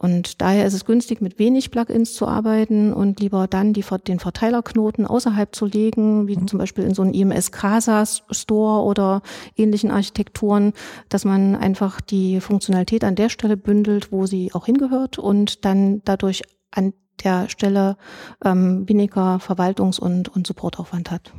Und 0.02 0.42
daher 0.42 0.66
ist 0.66 0.74
es 0.74 0.84
günstig, 0.84 1.20
mit 1.20 1.38
wenig 1.38 1.70
Plugins 1.70 2.12
zu 2.14 2.26
arbeiten 2.26 2.92
und 2.92 3.20
lieber 3.20 3.46
dann 3.46 3.72
die, 3.72 3.84
den 4.08 4.18
Verteilerknoten 4.18 5.06
außerhalb 5.06 5.54
zu 5.54 5.64
legen, 5.64 6.26
wie 6.26 6.36
mhm. 6.36 6.48
zum 6.48 6.58
Beispiel 6.58 6.82
in 6.82 6.92
so 6.92 7.02
einem 7.02 7.12
IMS 7.12 7.52
Casa 7.52 8.04
Store 8.04 8.82
oder 8.82 9.22
ähnlichen 9.56 9.92
Architekturen, 9.92 10.72
dass 11.08 11.24
man 11.24 11.54
einfach 11.54 12.00
die 12.00 12.40
Funktionalität 12.40 13.04
an 13.04 13.14
der 13.14 13.28
Stelle 13.28 13.56
bündelt, 13.56 14.10
wo 14.10 14.26
sie 14.26 14.52
auch 14.52 14.66
hingehört 14.66 15.20
und 15.20 15.64
dann 15.64 16.02
dadurch 16.04 16.42
an 16.72 16.94
der 17.22 17.48
Stelle 17.48 17.96
ähm, 18.44 18.88
weniger 18.88 19.36
Verwaltungs- 19.36 20.00
und, 20.00 20.28
und 20.30 20.48
Supportaufwand 20.48 21.12
hat. 21.12 21.32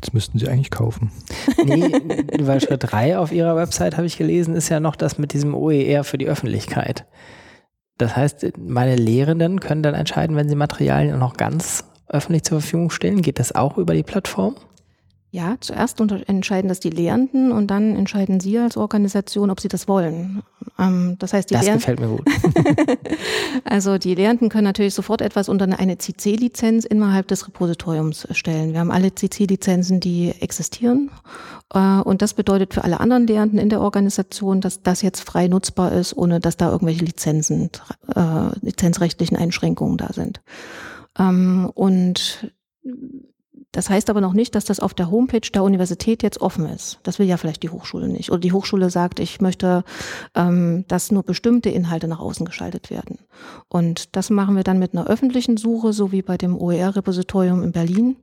Jetzt 0.00 0.14
müssten 0.14 0.38
sie 0.38 0.46
eigentlich 0.48 0.70
kaufen. 0.70 1.10
Nee, 1.64 1.90
weil 2.40 2.60
Schritt 2.60 2.84
3 2.84 3.18
auf 3.18 3.32
ihrer 3.32 3.56
Website 3.56 3.96
habe 3.96 4.06
ich 4.06 4.16
gelesen, 4.16 4.54
ist 4.54 4.68
ja 4.68 4.78
noch 4.78 4.94
das 4.94 5.18
mit 5.18 5.32
diesem 5.32 5.54
OER 5.56 6.04
für 6.04 6.18
die 6.18 6.28
Öffentlichkeit. 6.28 7.04
Das 7.98 8.14
heißt, 8.14 8.46
meine 8.58 8.94
Lehrenden 8.94 9.58
können 9.58 9.82
dann 9.82 9.94
entscheiden, 9.94 10.36
wenn 10.36 10.48
sie 10.48 10.54
Materialien 10.54 11.18
noch 11.18 11.36
ganz 11.36 11.84
öffentlich 12.06 12.44
zur 12.44 12.60
Verfügung 12.60 12.90
stellen. 12.90 13.22
Geht 13.22 13.40
das 13.40 13.56
auch 13.56 13.76
über 13.76 13.92
die 13.92 14.04
Plattform? 14.04 14.54
Ja, 15.30 15.56
zuerst 15.60 16.00
entscheiden 16.00 16.68
das 16.68 16.80
die 16.80 16.88
Lehrenden 16.88 17.52
und 17.52 17.66
dann 17.66 17.94
entscheiden 17.96 18.40
Sie 18.40 18.58
als 18.58 18.78
Organisation, 18.78 19.50
ob 19.50 19.60
Sie 19.60 19.68
das 19.68 19.86
wollen. 19.86 20.42
Ähm, 20.78 21.16
das 21.18 21.34
heißt, 21.34 21.50
die 21.50 21.54
das 21.54 21.64
Lehrenden, 21.64 21.80
gefällt 21.80 22.00
mir 22.00 22.08
gut. 22.08 22.98
also 23.64 23.98
die 23.98 24.14
Lehrenden 24.14 24.48
können 24.48 24.64
natürlich 24.64 24.94
sofort 24.94 25.20
etwas 25.20 25.50
unter 25.50 25.66
eine 25.78 25.98
CC-Lizenz 25.98 26.86
innerhalb 26.86 27.28
des 27.28 27.46
Repositoriums 27.46 28.26
stellen. 28.30 28.72
Wir 28.72 28.80
haben 28.80 28.90
alle 28.90 29.14
CC-Lizenzen, 29.14 30.00
die 30.00 30.32
existieren. 30.40 31.10
Äh, 31.74 32.00
und 32.00 32.22
das 32.22 32.32
bedeutet 32.32 32.72
für 32.72 32.84
alle 32.84 32.98
anderen 32.98 33.26
Lehrenden 33.26 33.58
in 33.58 33.68
der 33.68 33.82
Organisation, 33.82 34.62
dass 34.62 34.82
das 34.82 35.02
jetzt 35.02 35.20
frei 35.20 35.46
nutzbar 35.48 35.92
ist, 35.92 36.16
ohne 36.16 36.40
dass 36.40 36.56
da 36.56 36.70
irgendwelche 36.70 37.04
Lizenzen, 37.04 37.68
äh, 38.14 38.48
lizenzrechtlichen 38.62 39.36
Einschränkungen 39.36 39.98
da 39.98 40.10
sind. 40.10 40.40
Ähm, 41.18 41.70
und 41.74 42.50
das 43.72 43.90
heißt 43.90 44.08
aber 44.08 44.20
noch 44.20 44.32
nicht, 44.32 44.54
dass 44.54 44.64
das 44.64 44.80
auf 44.80 44.94
der 44.94 45.10
Homepage 45.10 45.48
der 45.52 45.62
Universität 45.62 46.22
jetzt 46.22 46.40
offen 46.40 46.66
ist. 46.66 47.00
Das 47.02 47.18
will 47.18 47.26
ja 47.26 47.36
vielleicht 47.36 47.62
die 47.62 47.68
Hochschule 47.68 48.08
nicht. 48.08 48.30
Oder 48.30 48.40
die 48.40 48.52
Hochschule 48.52 48.88
sagt, 48.88 49.20
ich 49.20 49.40
möchte, 49.40 49.84
ähm, 50.34 50.84
dass 50.88 51.12
nur 51.12 51.22
bestimmte 51.22 51.68
Inhalte 51.68 52.08
nach 52.08 52.20
außen 52.20 52.46
geschaltet 52.46 52.90
werden. 52.90 53.18
Und 53.68 54.16
das 54.16 54.30
machen 54.30 54.56
wir 54.56 54.64
dann 54.64 54.78
mit 54.78 54.94
einer 54.94 55.06
öffentlichen 55.06 55.58
Suche, 55.58 55.92
so 55.92 56.12
wie 56.12 56.22
bei 56.22 56.38
dem 56.38 56.56
OER-Repositorium 56.56 57.62
in 57.62 57.72
Berlin, 57.72 58.16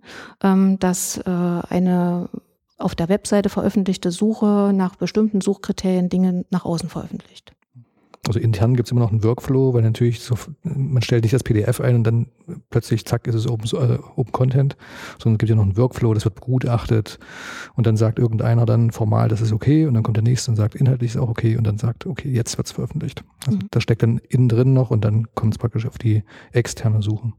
ähm, 0.44 0.80
dass 0.80 1.18
äh, 1.18 1.30
eine 1.30 2.30
auf 2.78 2.96
der 2.96 3.08
Webseite 3.08 3.50
veröffentlichte 3.50 4.12
Suche 4.12 4.72
nach 4.74 4.96
bestimmten 4.96 5.42
Suchkriterien 5.42 6.10
Dinge 6.10 6.44
nach 6.50 6.66
außen 6.66 6.90
veröffentlicht. 6.90 7.54
Also 8.28 8.40
intern 8.40 8.76
gibt 8.76 8.88
es 8.88 8.92
immer 8.92 9.02
noch 9.02 9.12
einen 9.12 9.24
Workflow, 9.24 9.74
weil 9.74 9.84
natürlich 9.84 10.22
so, 10.22 10.36
man 10.64 11.04
stellt 11.04 11.24
nicht 11.24 11.34
das 11.34 11.44
PDF 11.44 11.80
ein 11.80 11.96
und 11.96 12.04
dann 12.04 12.28
plötzlich, 12.76 13.06
zack, 13.06 13.26
ist 13.26 13.36
es 13.36 13.48
Open, 13.48 13.66
äh, 13.80 14.00
Open 14.18 14.34
Content, 14.34 14.76
sondern 15.18 15.36
es 15.36 15.40
gibt 15.40 15.50
ja 15.50 15.56
noch 15.56 15.64
einen 15.64 15.78
Workflow, 15.78 16.14
das 16.14 16.26
wird 16.26 16.36
begutachtet 16.36 17.20
und 17.76 17.88
dann 17.88 17.96
sagt 17.96 18.20
irgendeiner 18.20 18.66
dann 18.66 18.92
formal, 18.92 19.30
das 19.30 19.40
ist 19.40 19.54
okay 19.54 19.86
und 19.86 19.94
dann 19.94 20.04
kommt 20.04 20.18
der 20.18 20.26
nächste 20.26 20.52
und 20.52 20.58
sagt, 20.58 20.76
inhaltlich 20.76 21.12
ist 21.12 21.18
auch 21.18 21.30
okay 21.30 21.56
und 21.56 21.66
dann 21.66 21.78
sagt, 21.78 22.06
okay, 22.06 22.30
jetzt 22.30 22.58
wird 22.58 22.68
es 22.68 22.74
veröffentlicht. 22.74 23.24
Also 23.46 23.60
mhm. 23.60 23.68
das 23.72 23.82
steckt 23.82 24.04
dann 24.04 24.18
innen 24.18 24.50
drin 24.50 24.74
noch 24.74 24.92
und 24.92 25.06
dann 25.06 25.34
kommt 25.36 25.54
es 25.54 25.58
praktisch 25.58 25.86
auf 25.86 25.98
die 25.98 26.26
externe 26.52 27.02
Suche. 27.02 27.32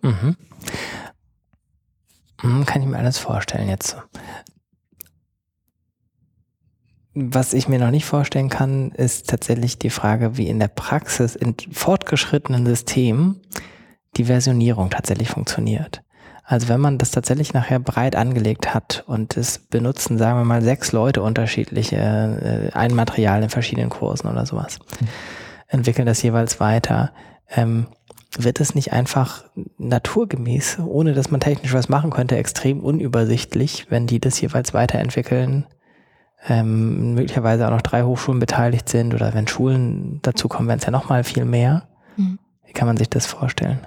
Mhm. 0.00 0.36
Hm, 2.40 2.64
kann 2.64 2.80
ich 2.80 2.88
mir 2.88 2.96
alles 2.96 3.18
vorstellen 3.18 3.68
jetzt. 3.68 3.98
Was 7.12 7.52
ich 7.52 7.68
mir 7.68 7.78
noch 7.78 7.90
nicht 7.90 8.06
vorstellen 8.06 8.48
kann, 8.48 8.90
ist 8.92 9.28
tatsächlich 9.28 9.78
die 9.78 9.90
Frage, 9.90 10.38
wie 10.38 10.48
in 10.48 10.58
der 10.60 10.68
Praxis 10.68 11.36
in 11.36 11.54
fortgeschrittenen 11.72 12.64
Systemen 12.64 13.42
die 14.16 14.24
Versionierung 14.24 14.90
tatsächlich 14.90 15.28
funktioniert. 15.28 16.02
Also 16.46 16.68
wenn 16.68 16.80
man 16.80 16.98
das 16.98 17.10
tatsächlich 17.10 17.54
nachher 17.54 17.78
breit 17.78 18.16
angelegt 18.16 18.74
hat 18.74 19.02
und 19.06 19.36
es 19.36 19.58
benutzen, 19.58 20.18
sagen 20.18 20.38
wir 20.38 20.44
mal, 20.44 20.60
sechs 20.60 20.92
Leute 20.92 21.22
unterschiedliche 21.22 21.96
äh, 21.96 22.76
ein 22.76 22.94
Material 22.94 23.42
in 23.42 23.48
verschiedenen 23.48 23.88
Kursen 23.88 24.28
oder 24.28 24.44
sowas, 24.44 24.78
mhm. 25.00 25.08
entwickeln 25.68 26.06
das 26.06 26.22
jeweils 26.22 26.60
weiter, 26.60 27.12
ähm, 27.50 27.86
wird 28.36 28.60
es 28.60 28.74
nicht 28.74 28.92
einfach 28.92 29.44
naturgemäß, 29.78 30.80
ohne 30.84 31.14
dass 31.14 31.30
man 31.30 31.40
technisch 31.40 31.72
was 31.72 31.88
machen 31.88 32.10
könnte, 32.10 32.36
extrem 32.36 32.80
unübersichtlich, 32.80 33.86
wenn 33.90 34.06
die 34.06 34.20
das 34.20 34.40
jeweils 34.40 34.74
weiterentwickeln 34.74 35.66
ähm, 36.46 37.14
möglicherweise 37.14 37.66
auch 37.66 37.70
noch 37.70 37.80
drei 37.80 38.02
Hochschulen 38.02 38.40
beteiligt 38.40 38.88
sind 38.88 39.14
oder 39.14 39.32
wenn 39.32 39.48
Schulen 39.48 40.20
dazu 40.22 40.48
kommen, 40.48 40.68
werden 40.68 40.80
es 40.80 40.84
ja 40.84 40.90
noch 40.90 41.08
mal 41.08 41.24
viel 41.24 41.44
mehr. 41.44 41.88
Mhm. 42.16 42.38
Wie 42.66 42.72
kann 42.72 42.86
man 42.86 42.96
sich 42.96 43.08
das 43.08 43.24
vorstellen? 43.24 43.78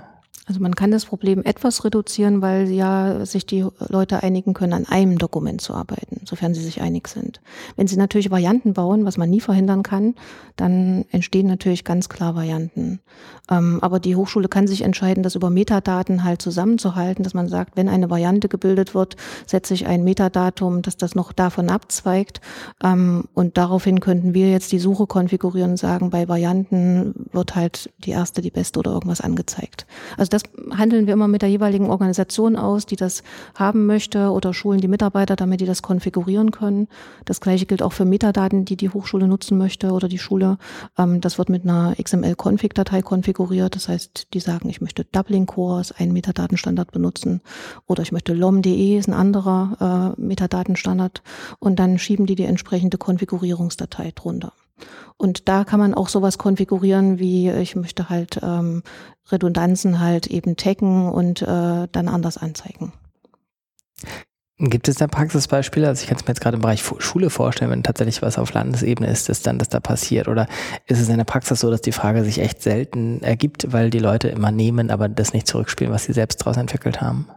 Also 0.47 0.61
man 0.61 0.75
kann 0.75 0.91
das 0.91 1.05
Problem 1.05 1.43
etwas 1.43 1.83
reduzieren, 1.83 2.41
weil 2.41 2.69
ja 2.69 3.25
sich 3.25 3.45
die 3.45 3.65
Leute 3.89 4.23
einigen 4.23 4.53
können, 4.53 4.71
an 4.71 4.85
einem 4.85 5.17
Dokument 5.17 5.59
zu 5.59 5.73
arbeiten, 5.73 6.21
sofern 6.23 6.53
sie 6.53 6.63
sich 6.63 6.81
einig 6.81 7.09
sind. 7.09 7.41
Wenn 7.75 7.87
sie 7.87 7.97
natürlich 7.97 8.31
Varianten 8.31 8.73
bauen, 8.73 9.03
was 9.03 9.17
man 9.17 9.29
nie 9.29 9.41
verhindern 9.41 9.83
kann, 9.83 10.15
dann 10.55 11.03
entstehen 11.11 11.47
natürlich 11.47 11.83
ganz 11.83 12.07
klar 12.07 12.35
Varianten. 12.35 13.01
Ähm, 13.51 13.79
aber 13.81 13.99
die 13.99 14.15
Hochschule 14.15 14.47
kann 14.47 14.67
sich 14.67 14.83
entscheiden, 14.83 15.21
das 15.21 15.35
über 15.35 15.49
Metadaten 15.49 16.23
halt 16.23 16.41
zusammenzuhalten, 16.41 17.23
dass 17.23 17.33
man 17.33 17.49
sagt, 17.49 17.75
wenn 17.75 17.89
eine 17.89 18.09
Variante 18.09 18.47
gebildet 18.47 18.95
wird, 18.95 19.17
setze 19.45 19.73
ich 19.73 19.85
ein 19.85 20.05
Metadatum, 20.05 20.81
dass 20.81 20.95
das 20.95 21.13
noch 21.13 21.33
davon 21.33 21.69
abzweigt. 21.69 22.39
Ähm, 22.81 23.25
und 23.33 23.57
daraufhin 23.57 23.99
könnten 23.99 24.33
wir 24.33 24.49
jetzt 24.49 24.71
die 24.71 24.79
Suche 24.79 25.07
konfigurieren 25.07 25.71
und 25.71 25.77
sagen, 25.77 26.09
bei 26.09 26.29
Varianten 26.29 27.27
wird 27.33 27.55
halt 27.55 27.91
die 27.97 28.11
erste, 28.11 28.41
die 28.41 28.51
beste 28.51 28.79
oder 28.79 28.91
irgendwas 28.91 29.19
angezeigt. 29.19 29.85
Also 30.17 30.29
das 30.37 30.77
handeln 30.77 31.07
wir 31.07 31.13
immer 31.13 31.27
mit 31.27 31.41
der 31.41 31.49
jeweiligen 31.49 31.89
Organisation 31.89 32.55
aus, 32.55 32.85
die 32.85 32.95
das 32.95 33.23
haben 33.55 33.85
möchte 33.85 34.29
oder 34.29 34.53
schulen 34.53 34.79
die 34.79 34.87
Mitarbeiter, 34.87 35.35
damit 35.35 35.61
die 35.61 35.65
das 35.65 35.81
konfigurieren 35.81 36.51
können. 36.51 36.87
Das 37.25 37.41
gleiche 37.41 37.65
gilt 37.65 37.81
auch 37.81 37.93
für 37.93 38.05
Metadaten, 38.05 38.65
die 38.65 38.77
die 38.77 38.89
Hochschule 38.89 39.27
nutzen 39.27 39.57
möchte 39.57 39.91
oder 39.91 40.07
die 40.07 40.19
Schule. 40.19 40.57
Ähm, 40.97 41.21
das 41.21 41.37
wird 41.37 41.49
mit 41.49 41.63
einer 41.63 41.95
XML-Config-Datei 42.01 43.01
konfiguriert. 43.01 43.75
Das 43.75 43.87
heißt, 43.87 44.27
die 44.33 44.39
sagen, 44.39 44.69
ich 44.69 44.81
möchte 44.81 45.05
Dublin-Cores, 45.05 45.91
einen 45.93 46.13
Metadatenstandard 46.13 46.91
benutzen 46.91 47.41
oder 47.87 48.03
ich 48.03 48.11
möchte 48.11 48.33
LOM.de, 48.33 48.97
ist 48.97 49.07
ein 49.07 49.13
anderer 49.13 50.15
äh, 50.17 50.21
Metadatenstandard 50.21 51.23
und 51.59 51.79
dann 51.79 51.97
schieben 51.97 52.27
die 52.27 52.35
die 52.35 52.43
entsprechende 52.43 52.97
Konfigurierungsdatei 52.97 54.11
drunter. 54.13 54.53
Und 55.17 55.47
da 55.47 55.63
kann 55.63 55.79
man 55.79 55.93
auch 55.93 56.09
sowas 56.09 56.37
konfigurieren, 56.37 57.19
wie 57.19 57.49
ich 57.49 57.75
möchte 57.75 58.09
halt 58.09 58.39
ähm, 58.43 58.83
Redundanzen 59.31 59.99
halt 59.99 60.27
eben 60.27 60.55
taggen 60.55 61.09
und 61.09 61.41
äh, 61.41 61.87
dann 61.91 62.07
anders 62.07 62.37
anzeigen. 62.37 62.93
Gibt 64.59 64.87
es 64.87 64.95
da 64.95 65.05
Praxisbeispiele? 65.05 65.87
Also 65.87 66.01
ich 66.01 66.07
kann 66.07 66.17
es 66.17 66.23
mir 66.23 66.29
jetzt 66.29 66.41
gerade 66.41 66.55
im 66.55 66.61
Bereich 66.61 66.83
Schule 66.97 67.29
vorstellen, 67.29 67.69
wenn 67.69 67.83
tatsächlich 67.83 68.23
was 68.23 68.39
auf 68.39 68.53
Landesebene 68.53 69.07
ist, 69.07 69.29
dass 69.29 69.43
dann 69.43 69.59
das 69.59 69.69
da 69.69 69.79
passiert. 69.79 70.27
Oder 70.27 70.47
ist 70.87 70.99
es 70.99 71.09
in 71.09 71.17
der 71.17 71.25
Praxis 71.25 71.59
so, 71.59 71.69
dass 71.69 71.81
die 71.81 71.91
Frage 71.91 72.23
sich 72.23 72.39
echt 72.39 72.63
selten 72.63 73.21
ergibt, 73.21 73.71
weil 73.71 73.91
die 73.91 73.99
Leute 73.99 74.29
immer 74.29 74.51
nehmen, 74.51 74.89
aber 74.89 75.09
das 75.09 75.31
nicht 75.31 75.45
zurückspielen, 75.45 75.93
was 75.93 76.05
sie 76.05 76.13
selbst 76.13 76.41
daraus 76.41 76.57
entwickelt 76.57 77.01
haben? 77.01 77.27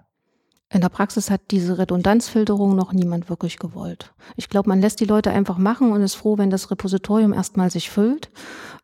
In 0.72 0.80
der 0.80 0.88
Praxis 0.88 1.30
hat 1.30 1.40
diese 1.50 1.78
Redundanzfilterung 1.78 2.76
noch 2.76 2.92
niemand 2.92 3.28
wirklich 3.28 3.58
gewollt. 3.58 4.12
Ich 4.36 4.48
glaube, 4.48 4.68
man 4.68 4.80
lässt 4.80 5.00
die 5.00 5.04
Leute 5.04 5.32
einfach 5.32 5.58
machen 5.58 5.90
und 5.90 6.00
ist 6.00 6.14
froh, 6.14 6.38
wenn 6.38 6.50
das 6.50 6.70
Repositorium 6.70 7.32
erstmal 7.32 7.70
sich 7.70 7.90
füllt. 7.90 8.30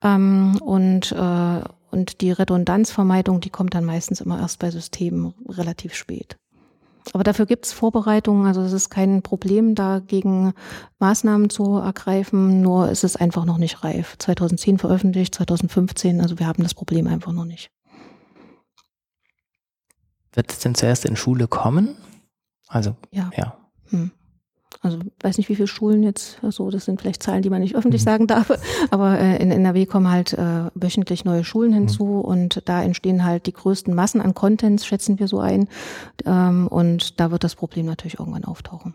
Ähm, 0.03 0.59
und, 0.61 1.13
äh, 1.13 1.61
und 1.93 2.21
die 2.21 2.33
Redundanzvermeidung, 2.33 3.41
die 3.41 3.51
kommt 3.51 3.75
dann 3.75 3.85
meistens 3.85 4.21
immer 4.21 4.41
erst 4.41 4.59
bei 4.59 4.71
Systemen 4.73 5.35
relativ 5.49 5.95
spät. 5.95 6.37
Aber 7.13 7.23
dafür 7.23 7.47
gibt 7.47 7.67
es 7.67 7.73
Vorbereitungen, 7.73 8.47
also 8.47 8.63
es 8.63 8.73
ist 8.73 8.91
kein 8.91 9.23
Problem, 9.23 9.77
dagegen 9.77 10.55
Maßnahmen 10.99 11.51
zu 11.51 11.77
ergreifen, 11.77 12.63
nur 12.63 12.91
ist 12.91 13.05
es 13.05 13.15
einfach 13.15 13.45
noch 13.45 13.59
nicht 13.59 13.85
reif. 13.85 14.17
2010 14.19 14.79
veröffentlicht, 14.79 15.37
2015, 15.37 16.21
also 16.21 16.41
wir 16.41 16.49
haben 16.49 16.65
das 16.65 16.75
Problem 16.75 17.07
einfach 17.07 17.31
noch 17.31 17.45
nicht. 17.45 17.71
Wird 20.37 20.53
es 20.53 20.61
denn 20.61 20.75
zuerst 20.75 21.05
in 21.07 21.17
Schule 21.17 21.49
kommen? 21.49 21.97
Also, 22.69 22.95
ja. 23.11 23.31
ja. 23.37 23.57
Hm. 23.89 24.11
Also 24.83 24.99
weiß 25.21 25.39
nicht, 25.39 25.49
wie 25.49 25.57
viele 25.57 25.67
Schulen 25.67 26.03
jetzt, 26.03 26.39
also 26.43 26.71
das 26.71 26.85
sind 26.85 27.01
vielleicht 27.01 27.23
Zahlen, 27.23 27.41
die 27.41 27.49
man 27.49 27.63
nicht 27.63 27.75
öffentlich 27.75 28.03
mhm. 28.03 28.05
sagen 28.05 28.27
darf, 28.27 28.53
aber 28.91 29.19
äh, 29.19 29.43
in 29.43 29.51
NRW 29.51 29.87
kommen 29.87 30.11
halt 30.11 30.35
äh, 30.35 30.71
wöchentlich 30.75 31.25
neue 31.25 31.45
Schulen 31.45 31.73
hinzu 31.73 32.05
mhm. 32.05 32.21
und 32.21 32.63
da 32.67 32.83
entstehen 32.83 33.25
halt 33.25 33.47
die 33.47 33.55
größten 33.55 33.95
Massen 33.95 34.21
an 34.21 34.35
Contents, 34.35 34.85
schätzen 34.85 35.19
wir 35.19 35.29
so 35.29 35.41
ein. 35.41 35.69
Ähm, 36.27 36.67
und 36.69 37.19
da 37.19 37.31
wird 37.31 37.43
das 37.43 37.55
Problem 37.55 37.87
natürlich 37.87 38.19
irgendwann 38.19 38.45
auftauchen. 38.45 38.95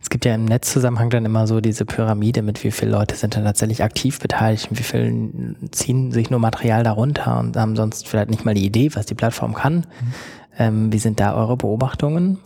Es 0.00 0.10
gibt 0.10 0.24
ja 0.24 0.34
im 0.34 0.44
Netzzusammenhang 0.44 1.10
dann 1.10 1.24
immer 1.24 1.46
so 1.46 1.60
diese 1.60 1.84
Pyramide 1.84 2.42
mit 2.42 2.64
wie 2.64 2.70
viele 2.70 2.90
Leute 2.90 3.14
sind 3.14 3.36
dann 3.36 3.44
tatsächlich 3.44 3.82
aktiv 3.82 4.18
beteiligt 4.18 4.70
und 4.70 4.78
wie 4.78 4.82
viele 4.82 5.54
ziehen 5.70 6.10
sich 6.10 6.30
nur 6.30 6.40
Material 6.40 6.82
darunter 6.82 7.38
und 7.38 7.56
haben 7.56 7.76
sonst 7.76 8.08
vielleicht 8.08 8.30
nicht 8.30 8.44
mal 8.44 8.54
die 8.54 8.66
Idee, 8.66 8.90
was 8.94 9.06
die 9.06 9.14
Plattform 9.14 9.54
kann. 9.54 9.76
Mhm. 9.76 10.14
Ähm, 10.58 10.92
wie 10.92 10.98
sind 10.98 11.20
da 11.20 11.34
eure 11.34 11.56
Beobachtungen? 11.56 12.38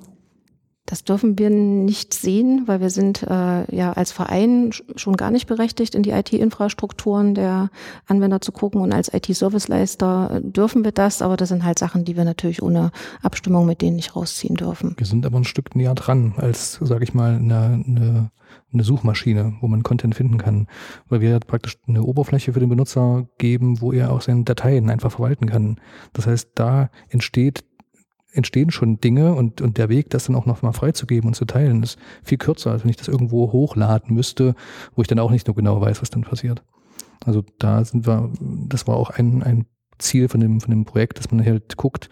Das 0.86 1.02
dürfen 1.02 1.36
wir 1.36 1.50
nicht 1.50 2.14
sehen, 2.14 2.62
weil 2.66 2.80
wir 2.80 2.90
sind 2.90 3.24
äh, 3.24 3.74
ja 3.74 3.92
als 3.92 4.12
Verein 4.12 4.70
schon 4.94 5.16
gar 5.16 5.32
nicht 5.32 5.48
berechtigt, 5.48 5.96
in 5.96 6.04
die 6.04 6.10
IT-Infrastrukturen 6.10 7.34
der 7.34 7.70
Anwender 8.06 8.40
zu 8.40 8.52
gucken. 8.52 8.80
Und 8.80 8.92
als 8.92 9.12
IT-Serviceleister 9.12 10.40
dürfen 10.42 10.84
wir 10.84 10.92
das, 10.92 11.22
aber 11.22 11.36
das 11.36 11.48
sind 11.48 11.64
halt 11.64 11.80
Sachen, 11.80 12.04
die 12.04 12.16
wir 12.16 12.24
natürlich 12.24 12.62
ohne 12.62 12.92
Abstimmung 13.20 13.66
mit 13.66 13.82
denen 13.82 13.96
nicht 13.96 14.14
rausziehen 14.14 14.54
dürfen. 14.54 14.94
Wir 14.96 15.06
sind 15.06 15.26
aber 15.26 15.38
ein 15.38 15.44
Stück 15.44 15.74
näher 15.74 15.94
dran 15.94 16.34
als, 16.36 16.74
sage 16.80 17.02
ich 17.02 17.14
mal, 17.14 17.34
eine, 17.34 17.84
eine, 17.84 18.30
eine 18.72 18.84
Suchmaschine, 18.84 19.56
wo 19.60 19.66
man 19.66 19.82
Content 19.82 20.14
finden 20.14 20.38
kann. 20.38 20.68
Weil 21.08 21.20
wir 21.20 21.40
praktisch 21.40 21.78
eine 21.88 22.04
Oberfläche 22.04 22.52
für 22.52 22.60
den 22.60 22.68
Benutzer 22.68 23.26
geben, 23.38 23.80
wo 23.80 23.92
er 23.92 24.12
auch 24.12 24.20
seine 24.20 24.44
Dateien 24.44 24.88
einfach 24.88 25.10
verwalten 25.10 25.46
kann. 25.46 25.80
Das 26.12 26.28
heißt, 26.28 26.50
da 26.54 26.90
entsteht 27.08 27.64
entstehen 28.36 28.70
schon 28.70 29.00
Dinge 29.00 29.34
und, 29.34 29.60
und 29.60 29.78
der 29.78 29.88
Weg, 29.88 30.10
das 30.10 30.26
dann 30.26 30.36
auch 30.36 30.46
noch 30.46 30.62
mal 30.62 30.72
freizugeben 30.72 31.28
und 31.28 31.34
zu 31.34 31.44
teilen, 31.44 31.82
ist 31.82 31.98
viel 32.22 32.38
kürzer, 32.38 32.72
als 32.72 32.84
wenn 32.84 32.90
ich 32.90 32.96
das 32.96 33.08
irgendwo 33.08 33.52
hochladen 33.52 34.14
müsste, 34.14 34.54
wo 34.94 35.02
ich 35.02 35.08
dann 35.08 35.18
auch 35.18 35.30
nicht 35.30 35.46
nur 35.46 35.56
genau 35.56 35.80
weiß, 35.80 36.02
was 36.02 36.10
dann 36.10 36.22
passiert. 36.22 36.62
Also 37.24 37.44
da 37.58 37.84
sind 37.84 38.06
wir, 38.06 38.30
das 38.40 38.86
war 38.86 38.96
auch 38.96 39.10
ein, 39.10 39.42
ein 39.42 39.66
Ziel 39.98 40.28
von 40.28 40.40
dem, 40.40 40.60
von 40.60 40.70
dem 40.70 40.84
Projekt, 40.84 41.18
dass 41.18 41.30
man 41.30 41.44
halt 41.44 41.76
guckt, 41.76 42.08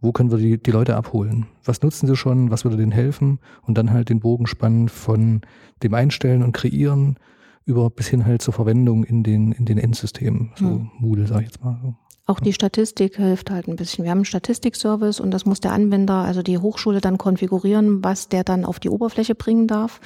wo 0.00 0.12
können 0.12 0.30
wir 0.30 0.38
die, 0.38 0.62
die 0.62 0.70
Leute 0.70 0.96
abholen? 0.96 1.46
Was 1.64 1.82
nutzen 1.82 2.06
sie 2.06 2.16
schon? 2.16 2.50
Was 2.50 2.64
würde 2.64 2.76
denen 2.76 2.92
helfen? 2.92 3.40
Und 3.62 3.78
dann 3.78 3.90
halt 3.90 4.08
den 4.08 4.20
Bogen 4.20 4.46
spannen 4.46 4.88
von 4.88 5.40
dem 5.82 5.94
Einstellen 5.94 6.42
und 6.42 6.52
Kreieren 6.52 7.18
über 7.66 7.90
bis 7.90 8.08
hin 8.08 8.24
halt 8.24 8.42
zur 8.42 8.54
Verwendung 8.54 9.04
in 9.04 9.22
den, 9.22 9.52
in 9.52 9.66
den 9.66 9.76
Endsystemen. 9.76 10.52
So 10.54 10.66
hm. 10.66 10.90
Moodle, 10.98 11.26
sag 11.26 11.40
ich 11.40 11.48
jetzt 11.48 11.62
mal. 11.62 11.78
So. 11.82 11.94
Auch 12.28 12.40
die 12.40 12.52
Statistik 12.52 13.18
hilft 13.18 13.52
halt 13.52 13.68
ein 13.68 13.76
bisschen. 13.76 14.02
Wir 14.02 14.10
haben 14.10 14.18
einen 14.18 14.24
Statistikservice 14.24 15.20
und 15.20 15.30
das 15.30 15.46
muss 15.46 15.60
der 15.60 15.70
Anwender, 15.70 16.14
also 16.14 16.42
die 16.42 16.58
Hochschule 16.58 17.00
dann 17.00 17.18
konfigurieren, 17.18 18.02
was 18.02 18.28
der 18.28 18.42
dann 18.42 18.64
auf 18.64 18.80
die 18.80 18.90
Oberfläche 18.90 19.36
bringen 19.36 19.68
darf. 19.68 20.00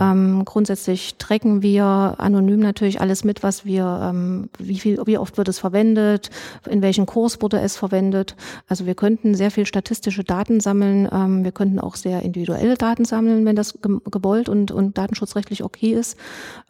Ähm, 0.00 0.44
grundsätzlich 0.44 1.16
tracken 1.18 1.62
wir 1.62 2.14
anonym 2.18 2.60
natürlich 2.60 3.00
alles 3.00 3.24
mit, 3.24 3.42
was 3.42 3.64
wir, 3.64 4.00
ähm, 4.00 4.48
wie 4.60 4.78
viel, 4.78 5.00
wie 5.06 5.18
oft 5.18 5.38
wird 5.38 5.48
es 5.48 5.58
verwendet, 5.58 6.30
in 6.70 6.82
welchem 6.82 7.04
Kurs 7.04 7.42
wurde 7.42 7.58
es 7.58 7.76
verwendet. 7.76 8.36
Also 8.68 8.86
wir 8.86 8.94
könnten 8.94 9.34
sehr 9.34 9.50
viel 9.50 9.66
statistische 9.66 10.22
Daten 10.22 10.60
sammeln. 10.60 11.08
Ähm, 11.10 11.42
wir 11.42 11.50
könnten 11.50 11.80
auch 11.80 11.96
sehr 11.96 12.22
individuelle 12.22 12.76
Daten 12.76 13.04
sammeln, 13.04 13.44
wenn 13.44 13.56
das 13.56 13.76
gewollt 13.82 14.48
und, 14.48 14.70
und 14.70 14.96
datenschutzrechtlich 14.96 15.64
okay 15.64 15.94
ist. 15.94 16.16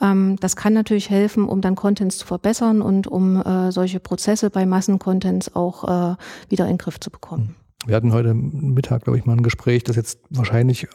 Ähm, 0.00 0.25
das 0.40 0.56
kann 0.56 0.72
natürlich 0.72 1.10
helfen, 1.10 1.48
um 1.48 1.60
dann 1.60 1.76
Contents 1.76 2.18
zu 2.18 2.26
verbessern 2.26 2.82
und 2.82 3.06
um 3.06 3.40
äh, 3.40 3.70
solche 3.70 4.00
Prozesse 4.00 4.50
bei 4.50 4.66
Massen 4.66 4.96
Massencontents 4.96 5.54
auch 5.54 5.84
äh, 5.84 6.16
wieder 6.48 6.64
in 6.64 6.72
den 6.72 6.78
Griff 6.78 7.00
zu 7.00 7.10
bekommen. 7.10 7.54
Wir 7.86 7.96
hatten 7.96 8.12
heute 8.12 8.34
Mittag, 8.34 9.04
glaube 9.04 9.18
ich, 9.18 9.26
mal 9.26 9.34
ein 9.34 9.42
Gespräch, 9.42 9.84
dass 9.84 9.96
jetzt 9.96 10.20
wahrscheinlich 10.30 10.88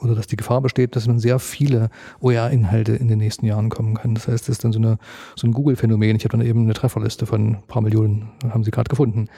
oder 0.00 0.14
dass 0.14 0.26
die 0.26 0.36
Gefahr 0.36 0.62
besteht, 0.62 0.96
dass 0.96 1.04
dann 1.04 1.18
sehr 1.18 1.38
viele 1.38 1.90
OER-Inhalte 2.20 2.94
in 2.94 3.08
den 3.08 3.18
nächsten 3.18 3.44
Jahren 3.44 3.68
kommen 3.68 3.94
können. 3.94 4.14
Das 4.14 4.28
heißt, 4.28 4.48
das 4.48 4.54
ist 4.54 4.64
dann 4.64 4.72
so, 4.72 4.78
eine, 4.78 4.98
so 5.36 5.46
ein 5.46 5.52
Google-Phänomen. 5.52 6.16
Ich 6.16 6.24
habe 6.24 6.36
dann 6.36 6.46
eben 6.46 6.62
eine 6.62 6.72
Trefferliste 6.72 7.26
von 7.26 7.56
ein 7.56 7.62
paar 7.66 7.82
Millionen, 7.82 8.30
haben 8.48 8.64
sie 8.64 8.70
gerade 8.70 8.88
gefunden. 8.88 9.28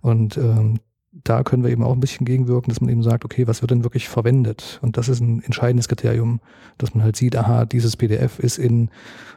Und 0.00 0.36
ähm, 0.36 0.78
da 1.12 1.42
können 1.42 1.64
wir 1.64 1.70
eben 1.70 1.82
auch 1.82 1.92
ein 1.92 2.00
bisschen 2.00 2.26
gegenwirken, 2.26 2.68
dass 2.68 2.80
man 2.80 2.90
eben 2.90 3.02
sagt, 3.02 3.24
okay, 3.24 3.46
was 3.46 3.62
wird 3.62 3.70
denn 3.70 3.84
wirklich 3.84 4.08
verwendet? 4.08 4.78
Und 4.82 4.96
das 4.96 5.08
ist 5.08 5.20
ein 5.20 5.42
entscheidendes 5.42 5.88
Kriterium, 5.88 6.40
dass 6.76 6.94
man 6.94 7.02
halt 7.02 7.16
sieht, 7.16 7.36
aha, 7.36 7.64
dieses 7.64 7.96
PDF 7.96 8.38
ist 8.38 8.58
in 8.58 8.90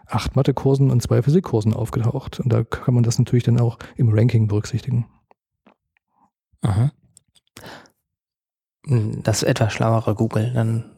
acht 0.07 0.35
Mathekursen 0.35 0.91
und 0.91 1.01
zwei 1.01 1.21
Physikkursen 1.21 1.73
aufgetaucht. 1.73 2.39
Und 2.39 2.51
da 2.51 2.63
kann 2.63 2.93
man 2.93 3.03
das 3.03 3.17
natürlich 3.17 3.45
dann 3.45 3.59
auch 3.59 3.77
im 3.95 4.09
Ranking 4.09 4.47
berücksichtigen. 4.47 5.07
Aha. 6.61 6.91
Das 8.83 9.43
etwas 9.43 9.73
schlauere 9.73 10.15
Google, 10.15 10.51
dann 10.53 10.91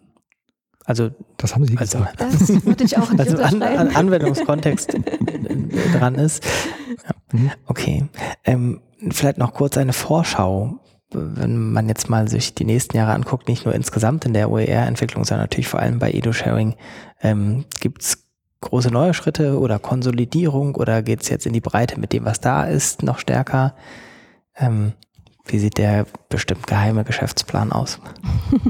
also 0.86 1.12
das 1.38 1.56
haben 1.56 1.66
Sie 1.66 1.78
also, 1.78 2.00
gesagt. 2.00 2.20
Das 2.20 2.66
würde 2.66 2.84
ich 2.84 2.98
auch 2.98 3.10
nicht 3.12 3.20
also 3.20 3.38
an, 3.38 3.62
an 3.64 3.96
Anwendungskontext 3.96 4.94
dran 5.94 6.16
ist. 6.16 6.44
Ja. 6.90 7.40
Mhm. 7.40 7.52
Okay. 7.68 8.10
Ähm, 8.44 8.82
vielleicht 9.12 9.38
noch 9.38 9.54
kurz 9.54 9.78
eine 9.78 9.94
Vorschau, 9.94 10.80
wenn 11.12 11.72
man 11.72 11.88
jetzt 11.88 12.10
mal 12.10 12.28
sich 12.28 12.56
die 12.56 12.66
nächsten 12.66 12.98
Jahre 12.98 13.14
anguckt, 13.14 13.48
nicht 13.48 13.66
nur 13.66 13.76
insgesamt 13.76 14.26
in 14.26 14.34
der 14.34 14.50
OER-Entwicklung, 14.50 15.26
sondern 15.26 15.44
natürlich 15.44 15.68
vor 15.68 15.80
allem 15.80 16.00
bei 16.00 16.12
Edu-Sharing, 16.12 16.76
ähm, 17.22 17.66
gibt 17.80 18.02
es 18.02 18.26
große 18.62 18.90
neue 18.90 19.14
Schritte 19.14 19.60
oder 19.60 19.78
Konsolidierung 19.78 20.76
oder 20.76 21.04
geht 21.04 21.22
es 21.22 21.30
jetzt 21.30 21.46
in 21.46 21.54
die 21.54 21.62
Breite 21.62 22.00
mit 22.00 22.14
dem, 22.14 22.26
was 22.26 22.40
da 22.40 22.64
ist, 22.64 23.04
noch 23.04 23.20
stärker? 23.20 23.76
Ähm, 24.56 24.94
wie 25.46 25.60
sieht 25.60 25.78
der 25.78 26.06
bestimmt 26.30 26.68
geheime 26.68 27.04
Geschäftsplan 27.04 27.74
aus? 27.74 28.00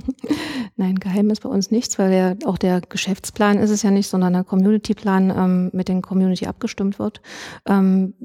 Nein, 0.76 0.96
geheim 0.96 1.30
ist 1.30 1.42
bei 1.42 1.50
uns 1.50 1.70
nichts, 1.70 2.00
weil 2.00 2.10
der, 2.10 2.38
auch 2.48 2.58
der 2.58 2.82
Geschäftsplan 2.82 3.60
ist 3.60 3.70
es 3.70 3.84
ja 3.84 3.92
nicht, 3.92 4.10
sondern 4.10 4.34
der 4.34 4.44
Community-Plan 4.44 5.30
ähm, 5.30 5.70
mit 5.72 5.88
den 5.88 6.02
Community 6.02 6.48
abgestimmt 6.48 6.98
wird. 6.98 7.22
Ähm, 7.68 8.16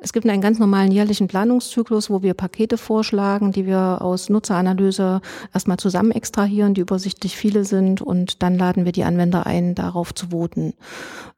es 0.00 0.12
gibt 0.12 0.28
einen 0.28 0.40
ganz 0.40 0.58
normalen 0.58 0.90
jährlichen 0.92 1.28
Planungszyklus, 1.28 2.10
wo 2.10 2.22
wir 2.22 2.34
Pakete 2.34 2.76
vorschlagen, 2.78 3.52
die 3.52 3.66
wir 3.66 3.98
aus 4.00 4.28
Nutzeranalyse 4.28 5.20
erstmal 5.52 5.78
zusammen 5.78 6.12
extrahieren, 6.12 6.74
die 6.74 6.82
übersichtlich 6.82 7.36
viele 7.36 7.64
sind 7.64 8.00
und 8.00 8.42
dann 8.42 8.56
laden 8.56 8.84
wir 8.84 8.92
die 8.92 9.02
Anwender 9.04 9.46
ein, 9.46 9.74
darauf 9.74 10.14
zu 10.14 10.28
voten. 10.28 10.74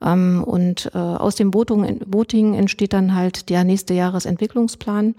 Ähm, 0.05 0.45
und 0.45 0.91
äh, 0.95 0.99
aus 0.99 1.37
dem 1.37 1.55
Voting, 1.55 2.55
entsteht 2.55 2.93
dann 2.93 3.15
halt 3.15 3.49
der 3.49 3.65
nächste 3.65 3.95
Jahresentwicklungsplan. 3.95 5.15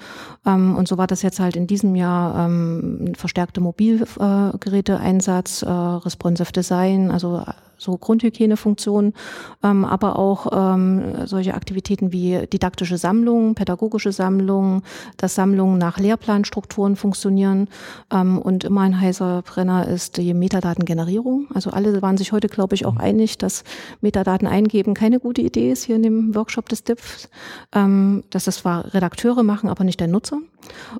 Ähm, 0.45 0.75
und 0.75 0.87
so 0.87 0.97
war 0.97 1.07
das 1.07 1.23
jetzt 1.23 1.39
halt 1.39 1.55
in 1.55 1.67
diesem 1.67 1.95
Jahr 1.95 2.45
ähm, 2.45 3.13
verstärkte 3.15 3.61
Mobilgeräteeinsatz, 3.61 5.63
äh, 5.63 5.69
responsive 5.69 6.51
Design, 6.51 7.11
also 7.11 7.43
so 7.81 7.97
Grundhygienefunktionen, 7.97 9.13
ähm, 9.63 9.85
aber 9.85 10.19
auch 10.19 10.47
ähm, 10.53 11.25
solche 11.25 11.55
Aktivitäten 11.55 12.11
wie 12.11 12.45
didaktische 12.47 12.97
Sammlungen, 12.97 13.55
pädagogische 13.55 14.11
Sammlungen, 14.11 14.83
dass 15.17 15.35
Sammlungen 15.35 15.77
nach 15.77 15.97
Lehrplanstrukturen 15.97 16.95
funktionieren. 16.95 17.67
Ähm, 18.11 18.37
und 18.37 18.63
immer 18.63 18.81
ein 18.81 18.99
heißer 19.01 19.41
Brenner 19.41 19.87
ist 19.87 20.17
die 20.17 20.33
Metadatengenerierung. 20.33 21.47
Also 21.53 21.71
alle 21.71 22.01
waren 22.01 22.17
sich 22.17 22.31
heute, 22.31 22.47
glaube 22.47 22.75
ich, 22.75 22.85
auch 22.85 22.93
mhm. 22.93 23.01
einig, 23.01 23.37
dass 23.37 23.63
Metadaten 24.01 24.47
eingeben 24.47 24.93
keine 24.93 25.19
gute 25.19 25.41
Idee 25.41 25.71
ist 25.71 25.83
hier 25.85 25.95
in 25.95 26.03
dem 26.03 26.35
Workshop 26.35 26.69
des 26.69 26.83
DIPs, 26.83 27.29
ähm, 27.73 28.23
dass 28.29 28.45
das 28.45 28.57
zwar 28.57 28.93
Redakteure 28.93 29.43
machen, 29.43 29.69
aber 29.69 29.83
nicht 29.83 29.99
der 29.99 30.07
Nutzer. 30.07 30.37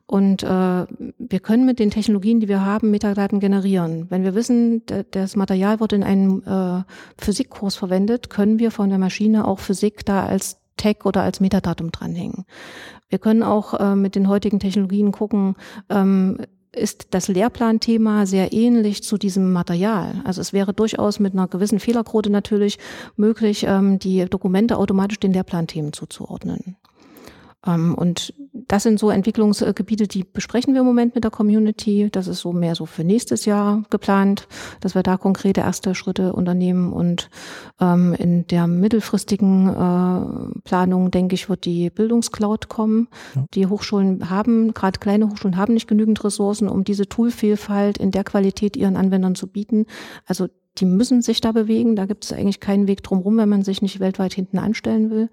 Und 0.08 0.44
äh, 0.44 0.48
wir 0.48 1.40
können 1.42 1.66
mit 1.66 1.80
den 1.80 1.92
Technologien, 1.92 2.40
die 2.40 2.48
wir 2.48 2.66
haben, 2.66 2.92
Metadaten 2.92 3.40
generieren. 3.40 4.08
Wenn 4.10 4.24
wir 4.24 4.34
wissen, 4.34 4.82
das 5.12 5.36
Material 5.36 5.80
wird 5.80 5.94
in 5.94 6.04
einem 6.04 6.42
äh, 6.46 6.71
Physikkurs 7.18 7.76
verwendet, 7.76 8.30
können 8.30 8.60
wir 8.60 8.72
von 8.72 8.90
der 8.90 9.00
Maschine 9.00 9.48
auch 9.48 9.60
Physik 9.60 10.06
da 10.06 10.26
als 10.26 10.58
Tag 10.78 11.06
oder 11.06 11.22
als 11.22 11.40
Metadatum 11.40 11.92
dranhängen. 11.92 12.46
Wir 13.10 13.20
können 13.20 13.44
auch 13.44 13.74
äh, 13.80 13.96
mit 13.96 14.16
den 14.16 14.28
heutigen 14.28 14.60
Technologien 14.60 15.12
gucken, 15.12 15.56
ähm, 15.90 16.38
ist 16.74 17.08
das 17.12 17.28
Lehrplanthema 17.28 18.26
sehr 18.26 18.54
ähnlich 18.54 19.04
zu 19.04 19.18
diesem 19.18 19.52
Material. 19.52 20.22
Also 20.24 20.40
es 20.40 20.54
wäre 20.54 20.74
durchaus 20.74 21.20
mit 21.20 21.34
einer 21.34 21.48
gewissen 21.48 21.80
Fehlerquote 21.80 22.30
natürlich 22.30 22.80
möglich, 23.18 23.66
ähm, 23.68 24.00
die 24.00 24.26
Dokumente 24.26 24.78
automatisch 24.78 25.20
den 25.20 25.34
Lehrplanthemen 25.34 25.92
zuzuordnen. 25.92 26.78
Ähm, 27.66 27.96
und 27.96 28.34
das 28.54 28.84
sind 28.84 29.00
so 29.00 29.10
Entwicklungsgebiete, 29.10 30.08
die 30.08 30.24
besprechen 30.24 30.74
wir 30.74 30.82
im 30.82 30.88
Moment 30.88 31.16
mit 31.16 31.24
der 31.24 31.32
Community. 31.32 32.10
Das 32.12 32.28
ist 32.28 32.40
so 32.40 32.54
mehr 32.54 32.76
so 32.76 32.86
für 32.86 33.04
nächstes 33.04 33.46
Jahr 33.46 33.84
geplant, 33.90 34.48
dass 34.80 34.96
wir 34.96 35.04
da 35.04 35.18
konkrete 35.18 35.62
erste 35.62 35.96
Schritte 35.96 36.34
unternehmen. 36.34 36.92
Und 36.94 37.30
ähm, 37.80 38.14
in 38.18 38.48
der 38.48 38.68
mittelfristigen 38.68 39.68
äh, 39.68 40.60
Planung, 40.64 41.12
denke 41.12 41.36
ich, 41.36 41.50
wird 41.50 41.66
die 41.66 41.90
Bildungscloud 41.90 42.70
kommen. 42.70 43.08
Ja. 43.36 43.46
Die 43.54 43.68
Hochschulen 43.68 44.30
haben, 44.30 44.74
gerade 44.74 45.00
kleine 45.00 45.30
Hochschulen 45.30 45.58
haben 45.58 45.74
nicht 45.74 45.88
genügend 45.88 46.24
Ressourcen, 46.24 46.68
um 46.68 46.84
diese 46.84 47.08
Toolvielfalt 47.08 47.98
in 47.98 48.12
der 48.12 48.24
Qualität 48.24 48.76
ihren 48.76 48.96
Anwendern 48.96 49.36
zu 49.36 49.48
bieten. 49.48 49.86
Also 50.26 50.48
die 50.78 50.86
müssen 50.86 51.22
sich 51.22 51.42
da 51.42 51.52
bewegen. 51.52 51.96
Da 51.96 52.06
gibt 52.06 52.24
es 52.24 52.32
eigentlich 52.32 52.62
keinen 52.62 52.88
Weg 52.88 53.04
drumherum, 53.04 53.38
wenn 53.38 53.50
man 53.50 53.64
sich 53.64 53.82
nicht 53.82 54.00
weltweit 54.00 54.34
hinten 54.34 54.58
anstellen 54.58 55.10
will. 55.10 55.30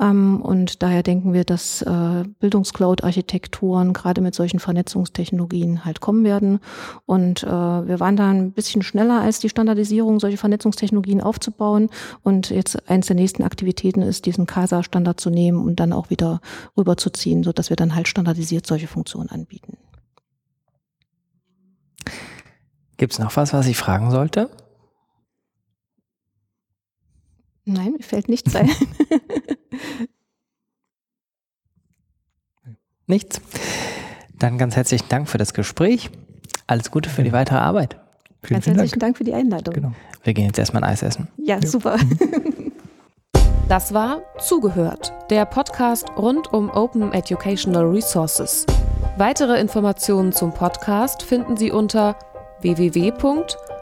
Ähm, 0.00 0.40
und 0.42 0.82
daher 0.82 1.02
denken 1.02 1.32
wir, 1.32 1.44
dass 1.44 1.82
äh, 1.82 2.24
Bildungscloud-Architekturen 2.40 3.92
gerade 3.92 4.20
mit 4.20 4.34
solchen 4.34 4.58
Vernetzungstechnologien 4.58 5.84
halt 5.84 6.00
kommen 6.00 6.24
werden. 6.24 6.58
Und 7.06 7.44
äh, 7.44 7.46
wir 7.46 8.00
waren 8.00 8.16
da 8.16 8.30
ein 8.30 8.52
bisschen 8.52 8.82
schneller 8.82 9.20
als 9.20 9.38
die 9.38 9.48
Standardisierung, 9.48 10.18
solche 10.18 10.36
Vernetzungstechnologien 10.36 11.20
aufzubauen. 11.20 11.88
Und 12.22 12.50
jetzt 12.50 12.90
eins 12.90 13.06
der 13.06 13.16
nächsten 13.16 13.44
Aktivitäten 13.44 14.02
ist, 14.02 14.26
diesen 14.26 14.46
CASA-Standard 14.46 15.20
zu 15.20 15.30
nehmen 15.30 15.64
und 15.64 15.78
dann 15.78 15.92
auch 15.92 16.10
wieder 16.10 16.40
rüberzuziehen, 16.76 17.44
sodass 17.44 17.70
wir 17.70 17.76
dann 17.76 17.94
halt 17.94 18.08
standardisiert 18.08 18.66
solche 18.66 18.88
Funktionen 18.88 19.30
anbieten. 19.30 19.76
Gibt 22.96 23.12
es 23.12 23.18
noch 23.20 23.36
was, 23.36 23.52
was 23.52 23.66
ich 23.66 23.76
fragen 23.76 24.10
sollte? 24.10 24.50
Nein, 27.64 27.92
mir 27.92 28.02
fällt 28.02 28.28
nichts 28.28 28.54
ein. 28.56 28.70
nichts. 33.06 33.40
Dann 34.38 34.58
ganz 34.58 34.74
herzlichen 34.74 35.08
Dank 35.08 35.28
für 35.28 35.38
das 35.38 35.54
Gespräch. 35.54 36.10
Alles 36.66 36.90
Gute 36.90 37.08
für 37.08 37.22
die 37.22 37.32
weitere 37.32 37.58
Arbeit. 37.58 38.00
Vielen, 38.42 38.60
ganz 38.60 38.66
herzlichen 38.66 38.98
Dank. 38.98 39.00
Dank. 39.00 39.18
für 39.18 39.24
die 39.24 39.34
Einladung. 39.34 39.74
Genau. 39.74 39.92
Wir 40.24 40.34
gehen 40.34 40.46
jetzt 40.46 40.58
erstmal 40.58 40.82
ein 40.82 40.90
Eis 40.90 41.02
essen. 41.02 41.28
Ja, 41.36 41.58
ja. 41.58 41.66
super. 41.66 41.96
Das 43.68 43.94
war 43.94 44.20
Zugehört, 44.38 45.14
der 45.30 45.46
Podcast 45.46 46.10
rund 46.18 46.52
um 46.52 46.68
Open 46.68 47.10
Educational 47.14 47.84
Resources. 47.84 48.66
Weitere 49.16 49.58
Informationen 49.58 50.32
zum 50.32 50.52
Podcast 50.52 51.22
finden 51.22 51.56
Sie 51.56 51.70
unter 51.70 52.18
www.open 52.60 53.44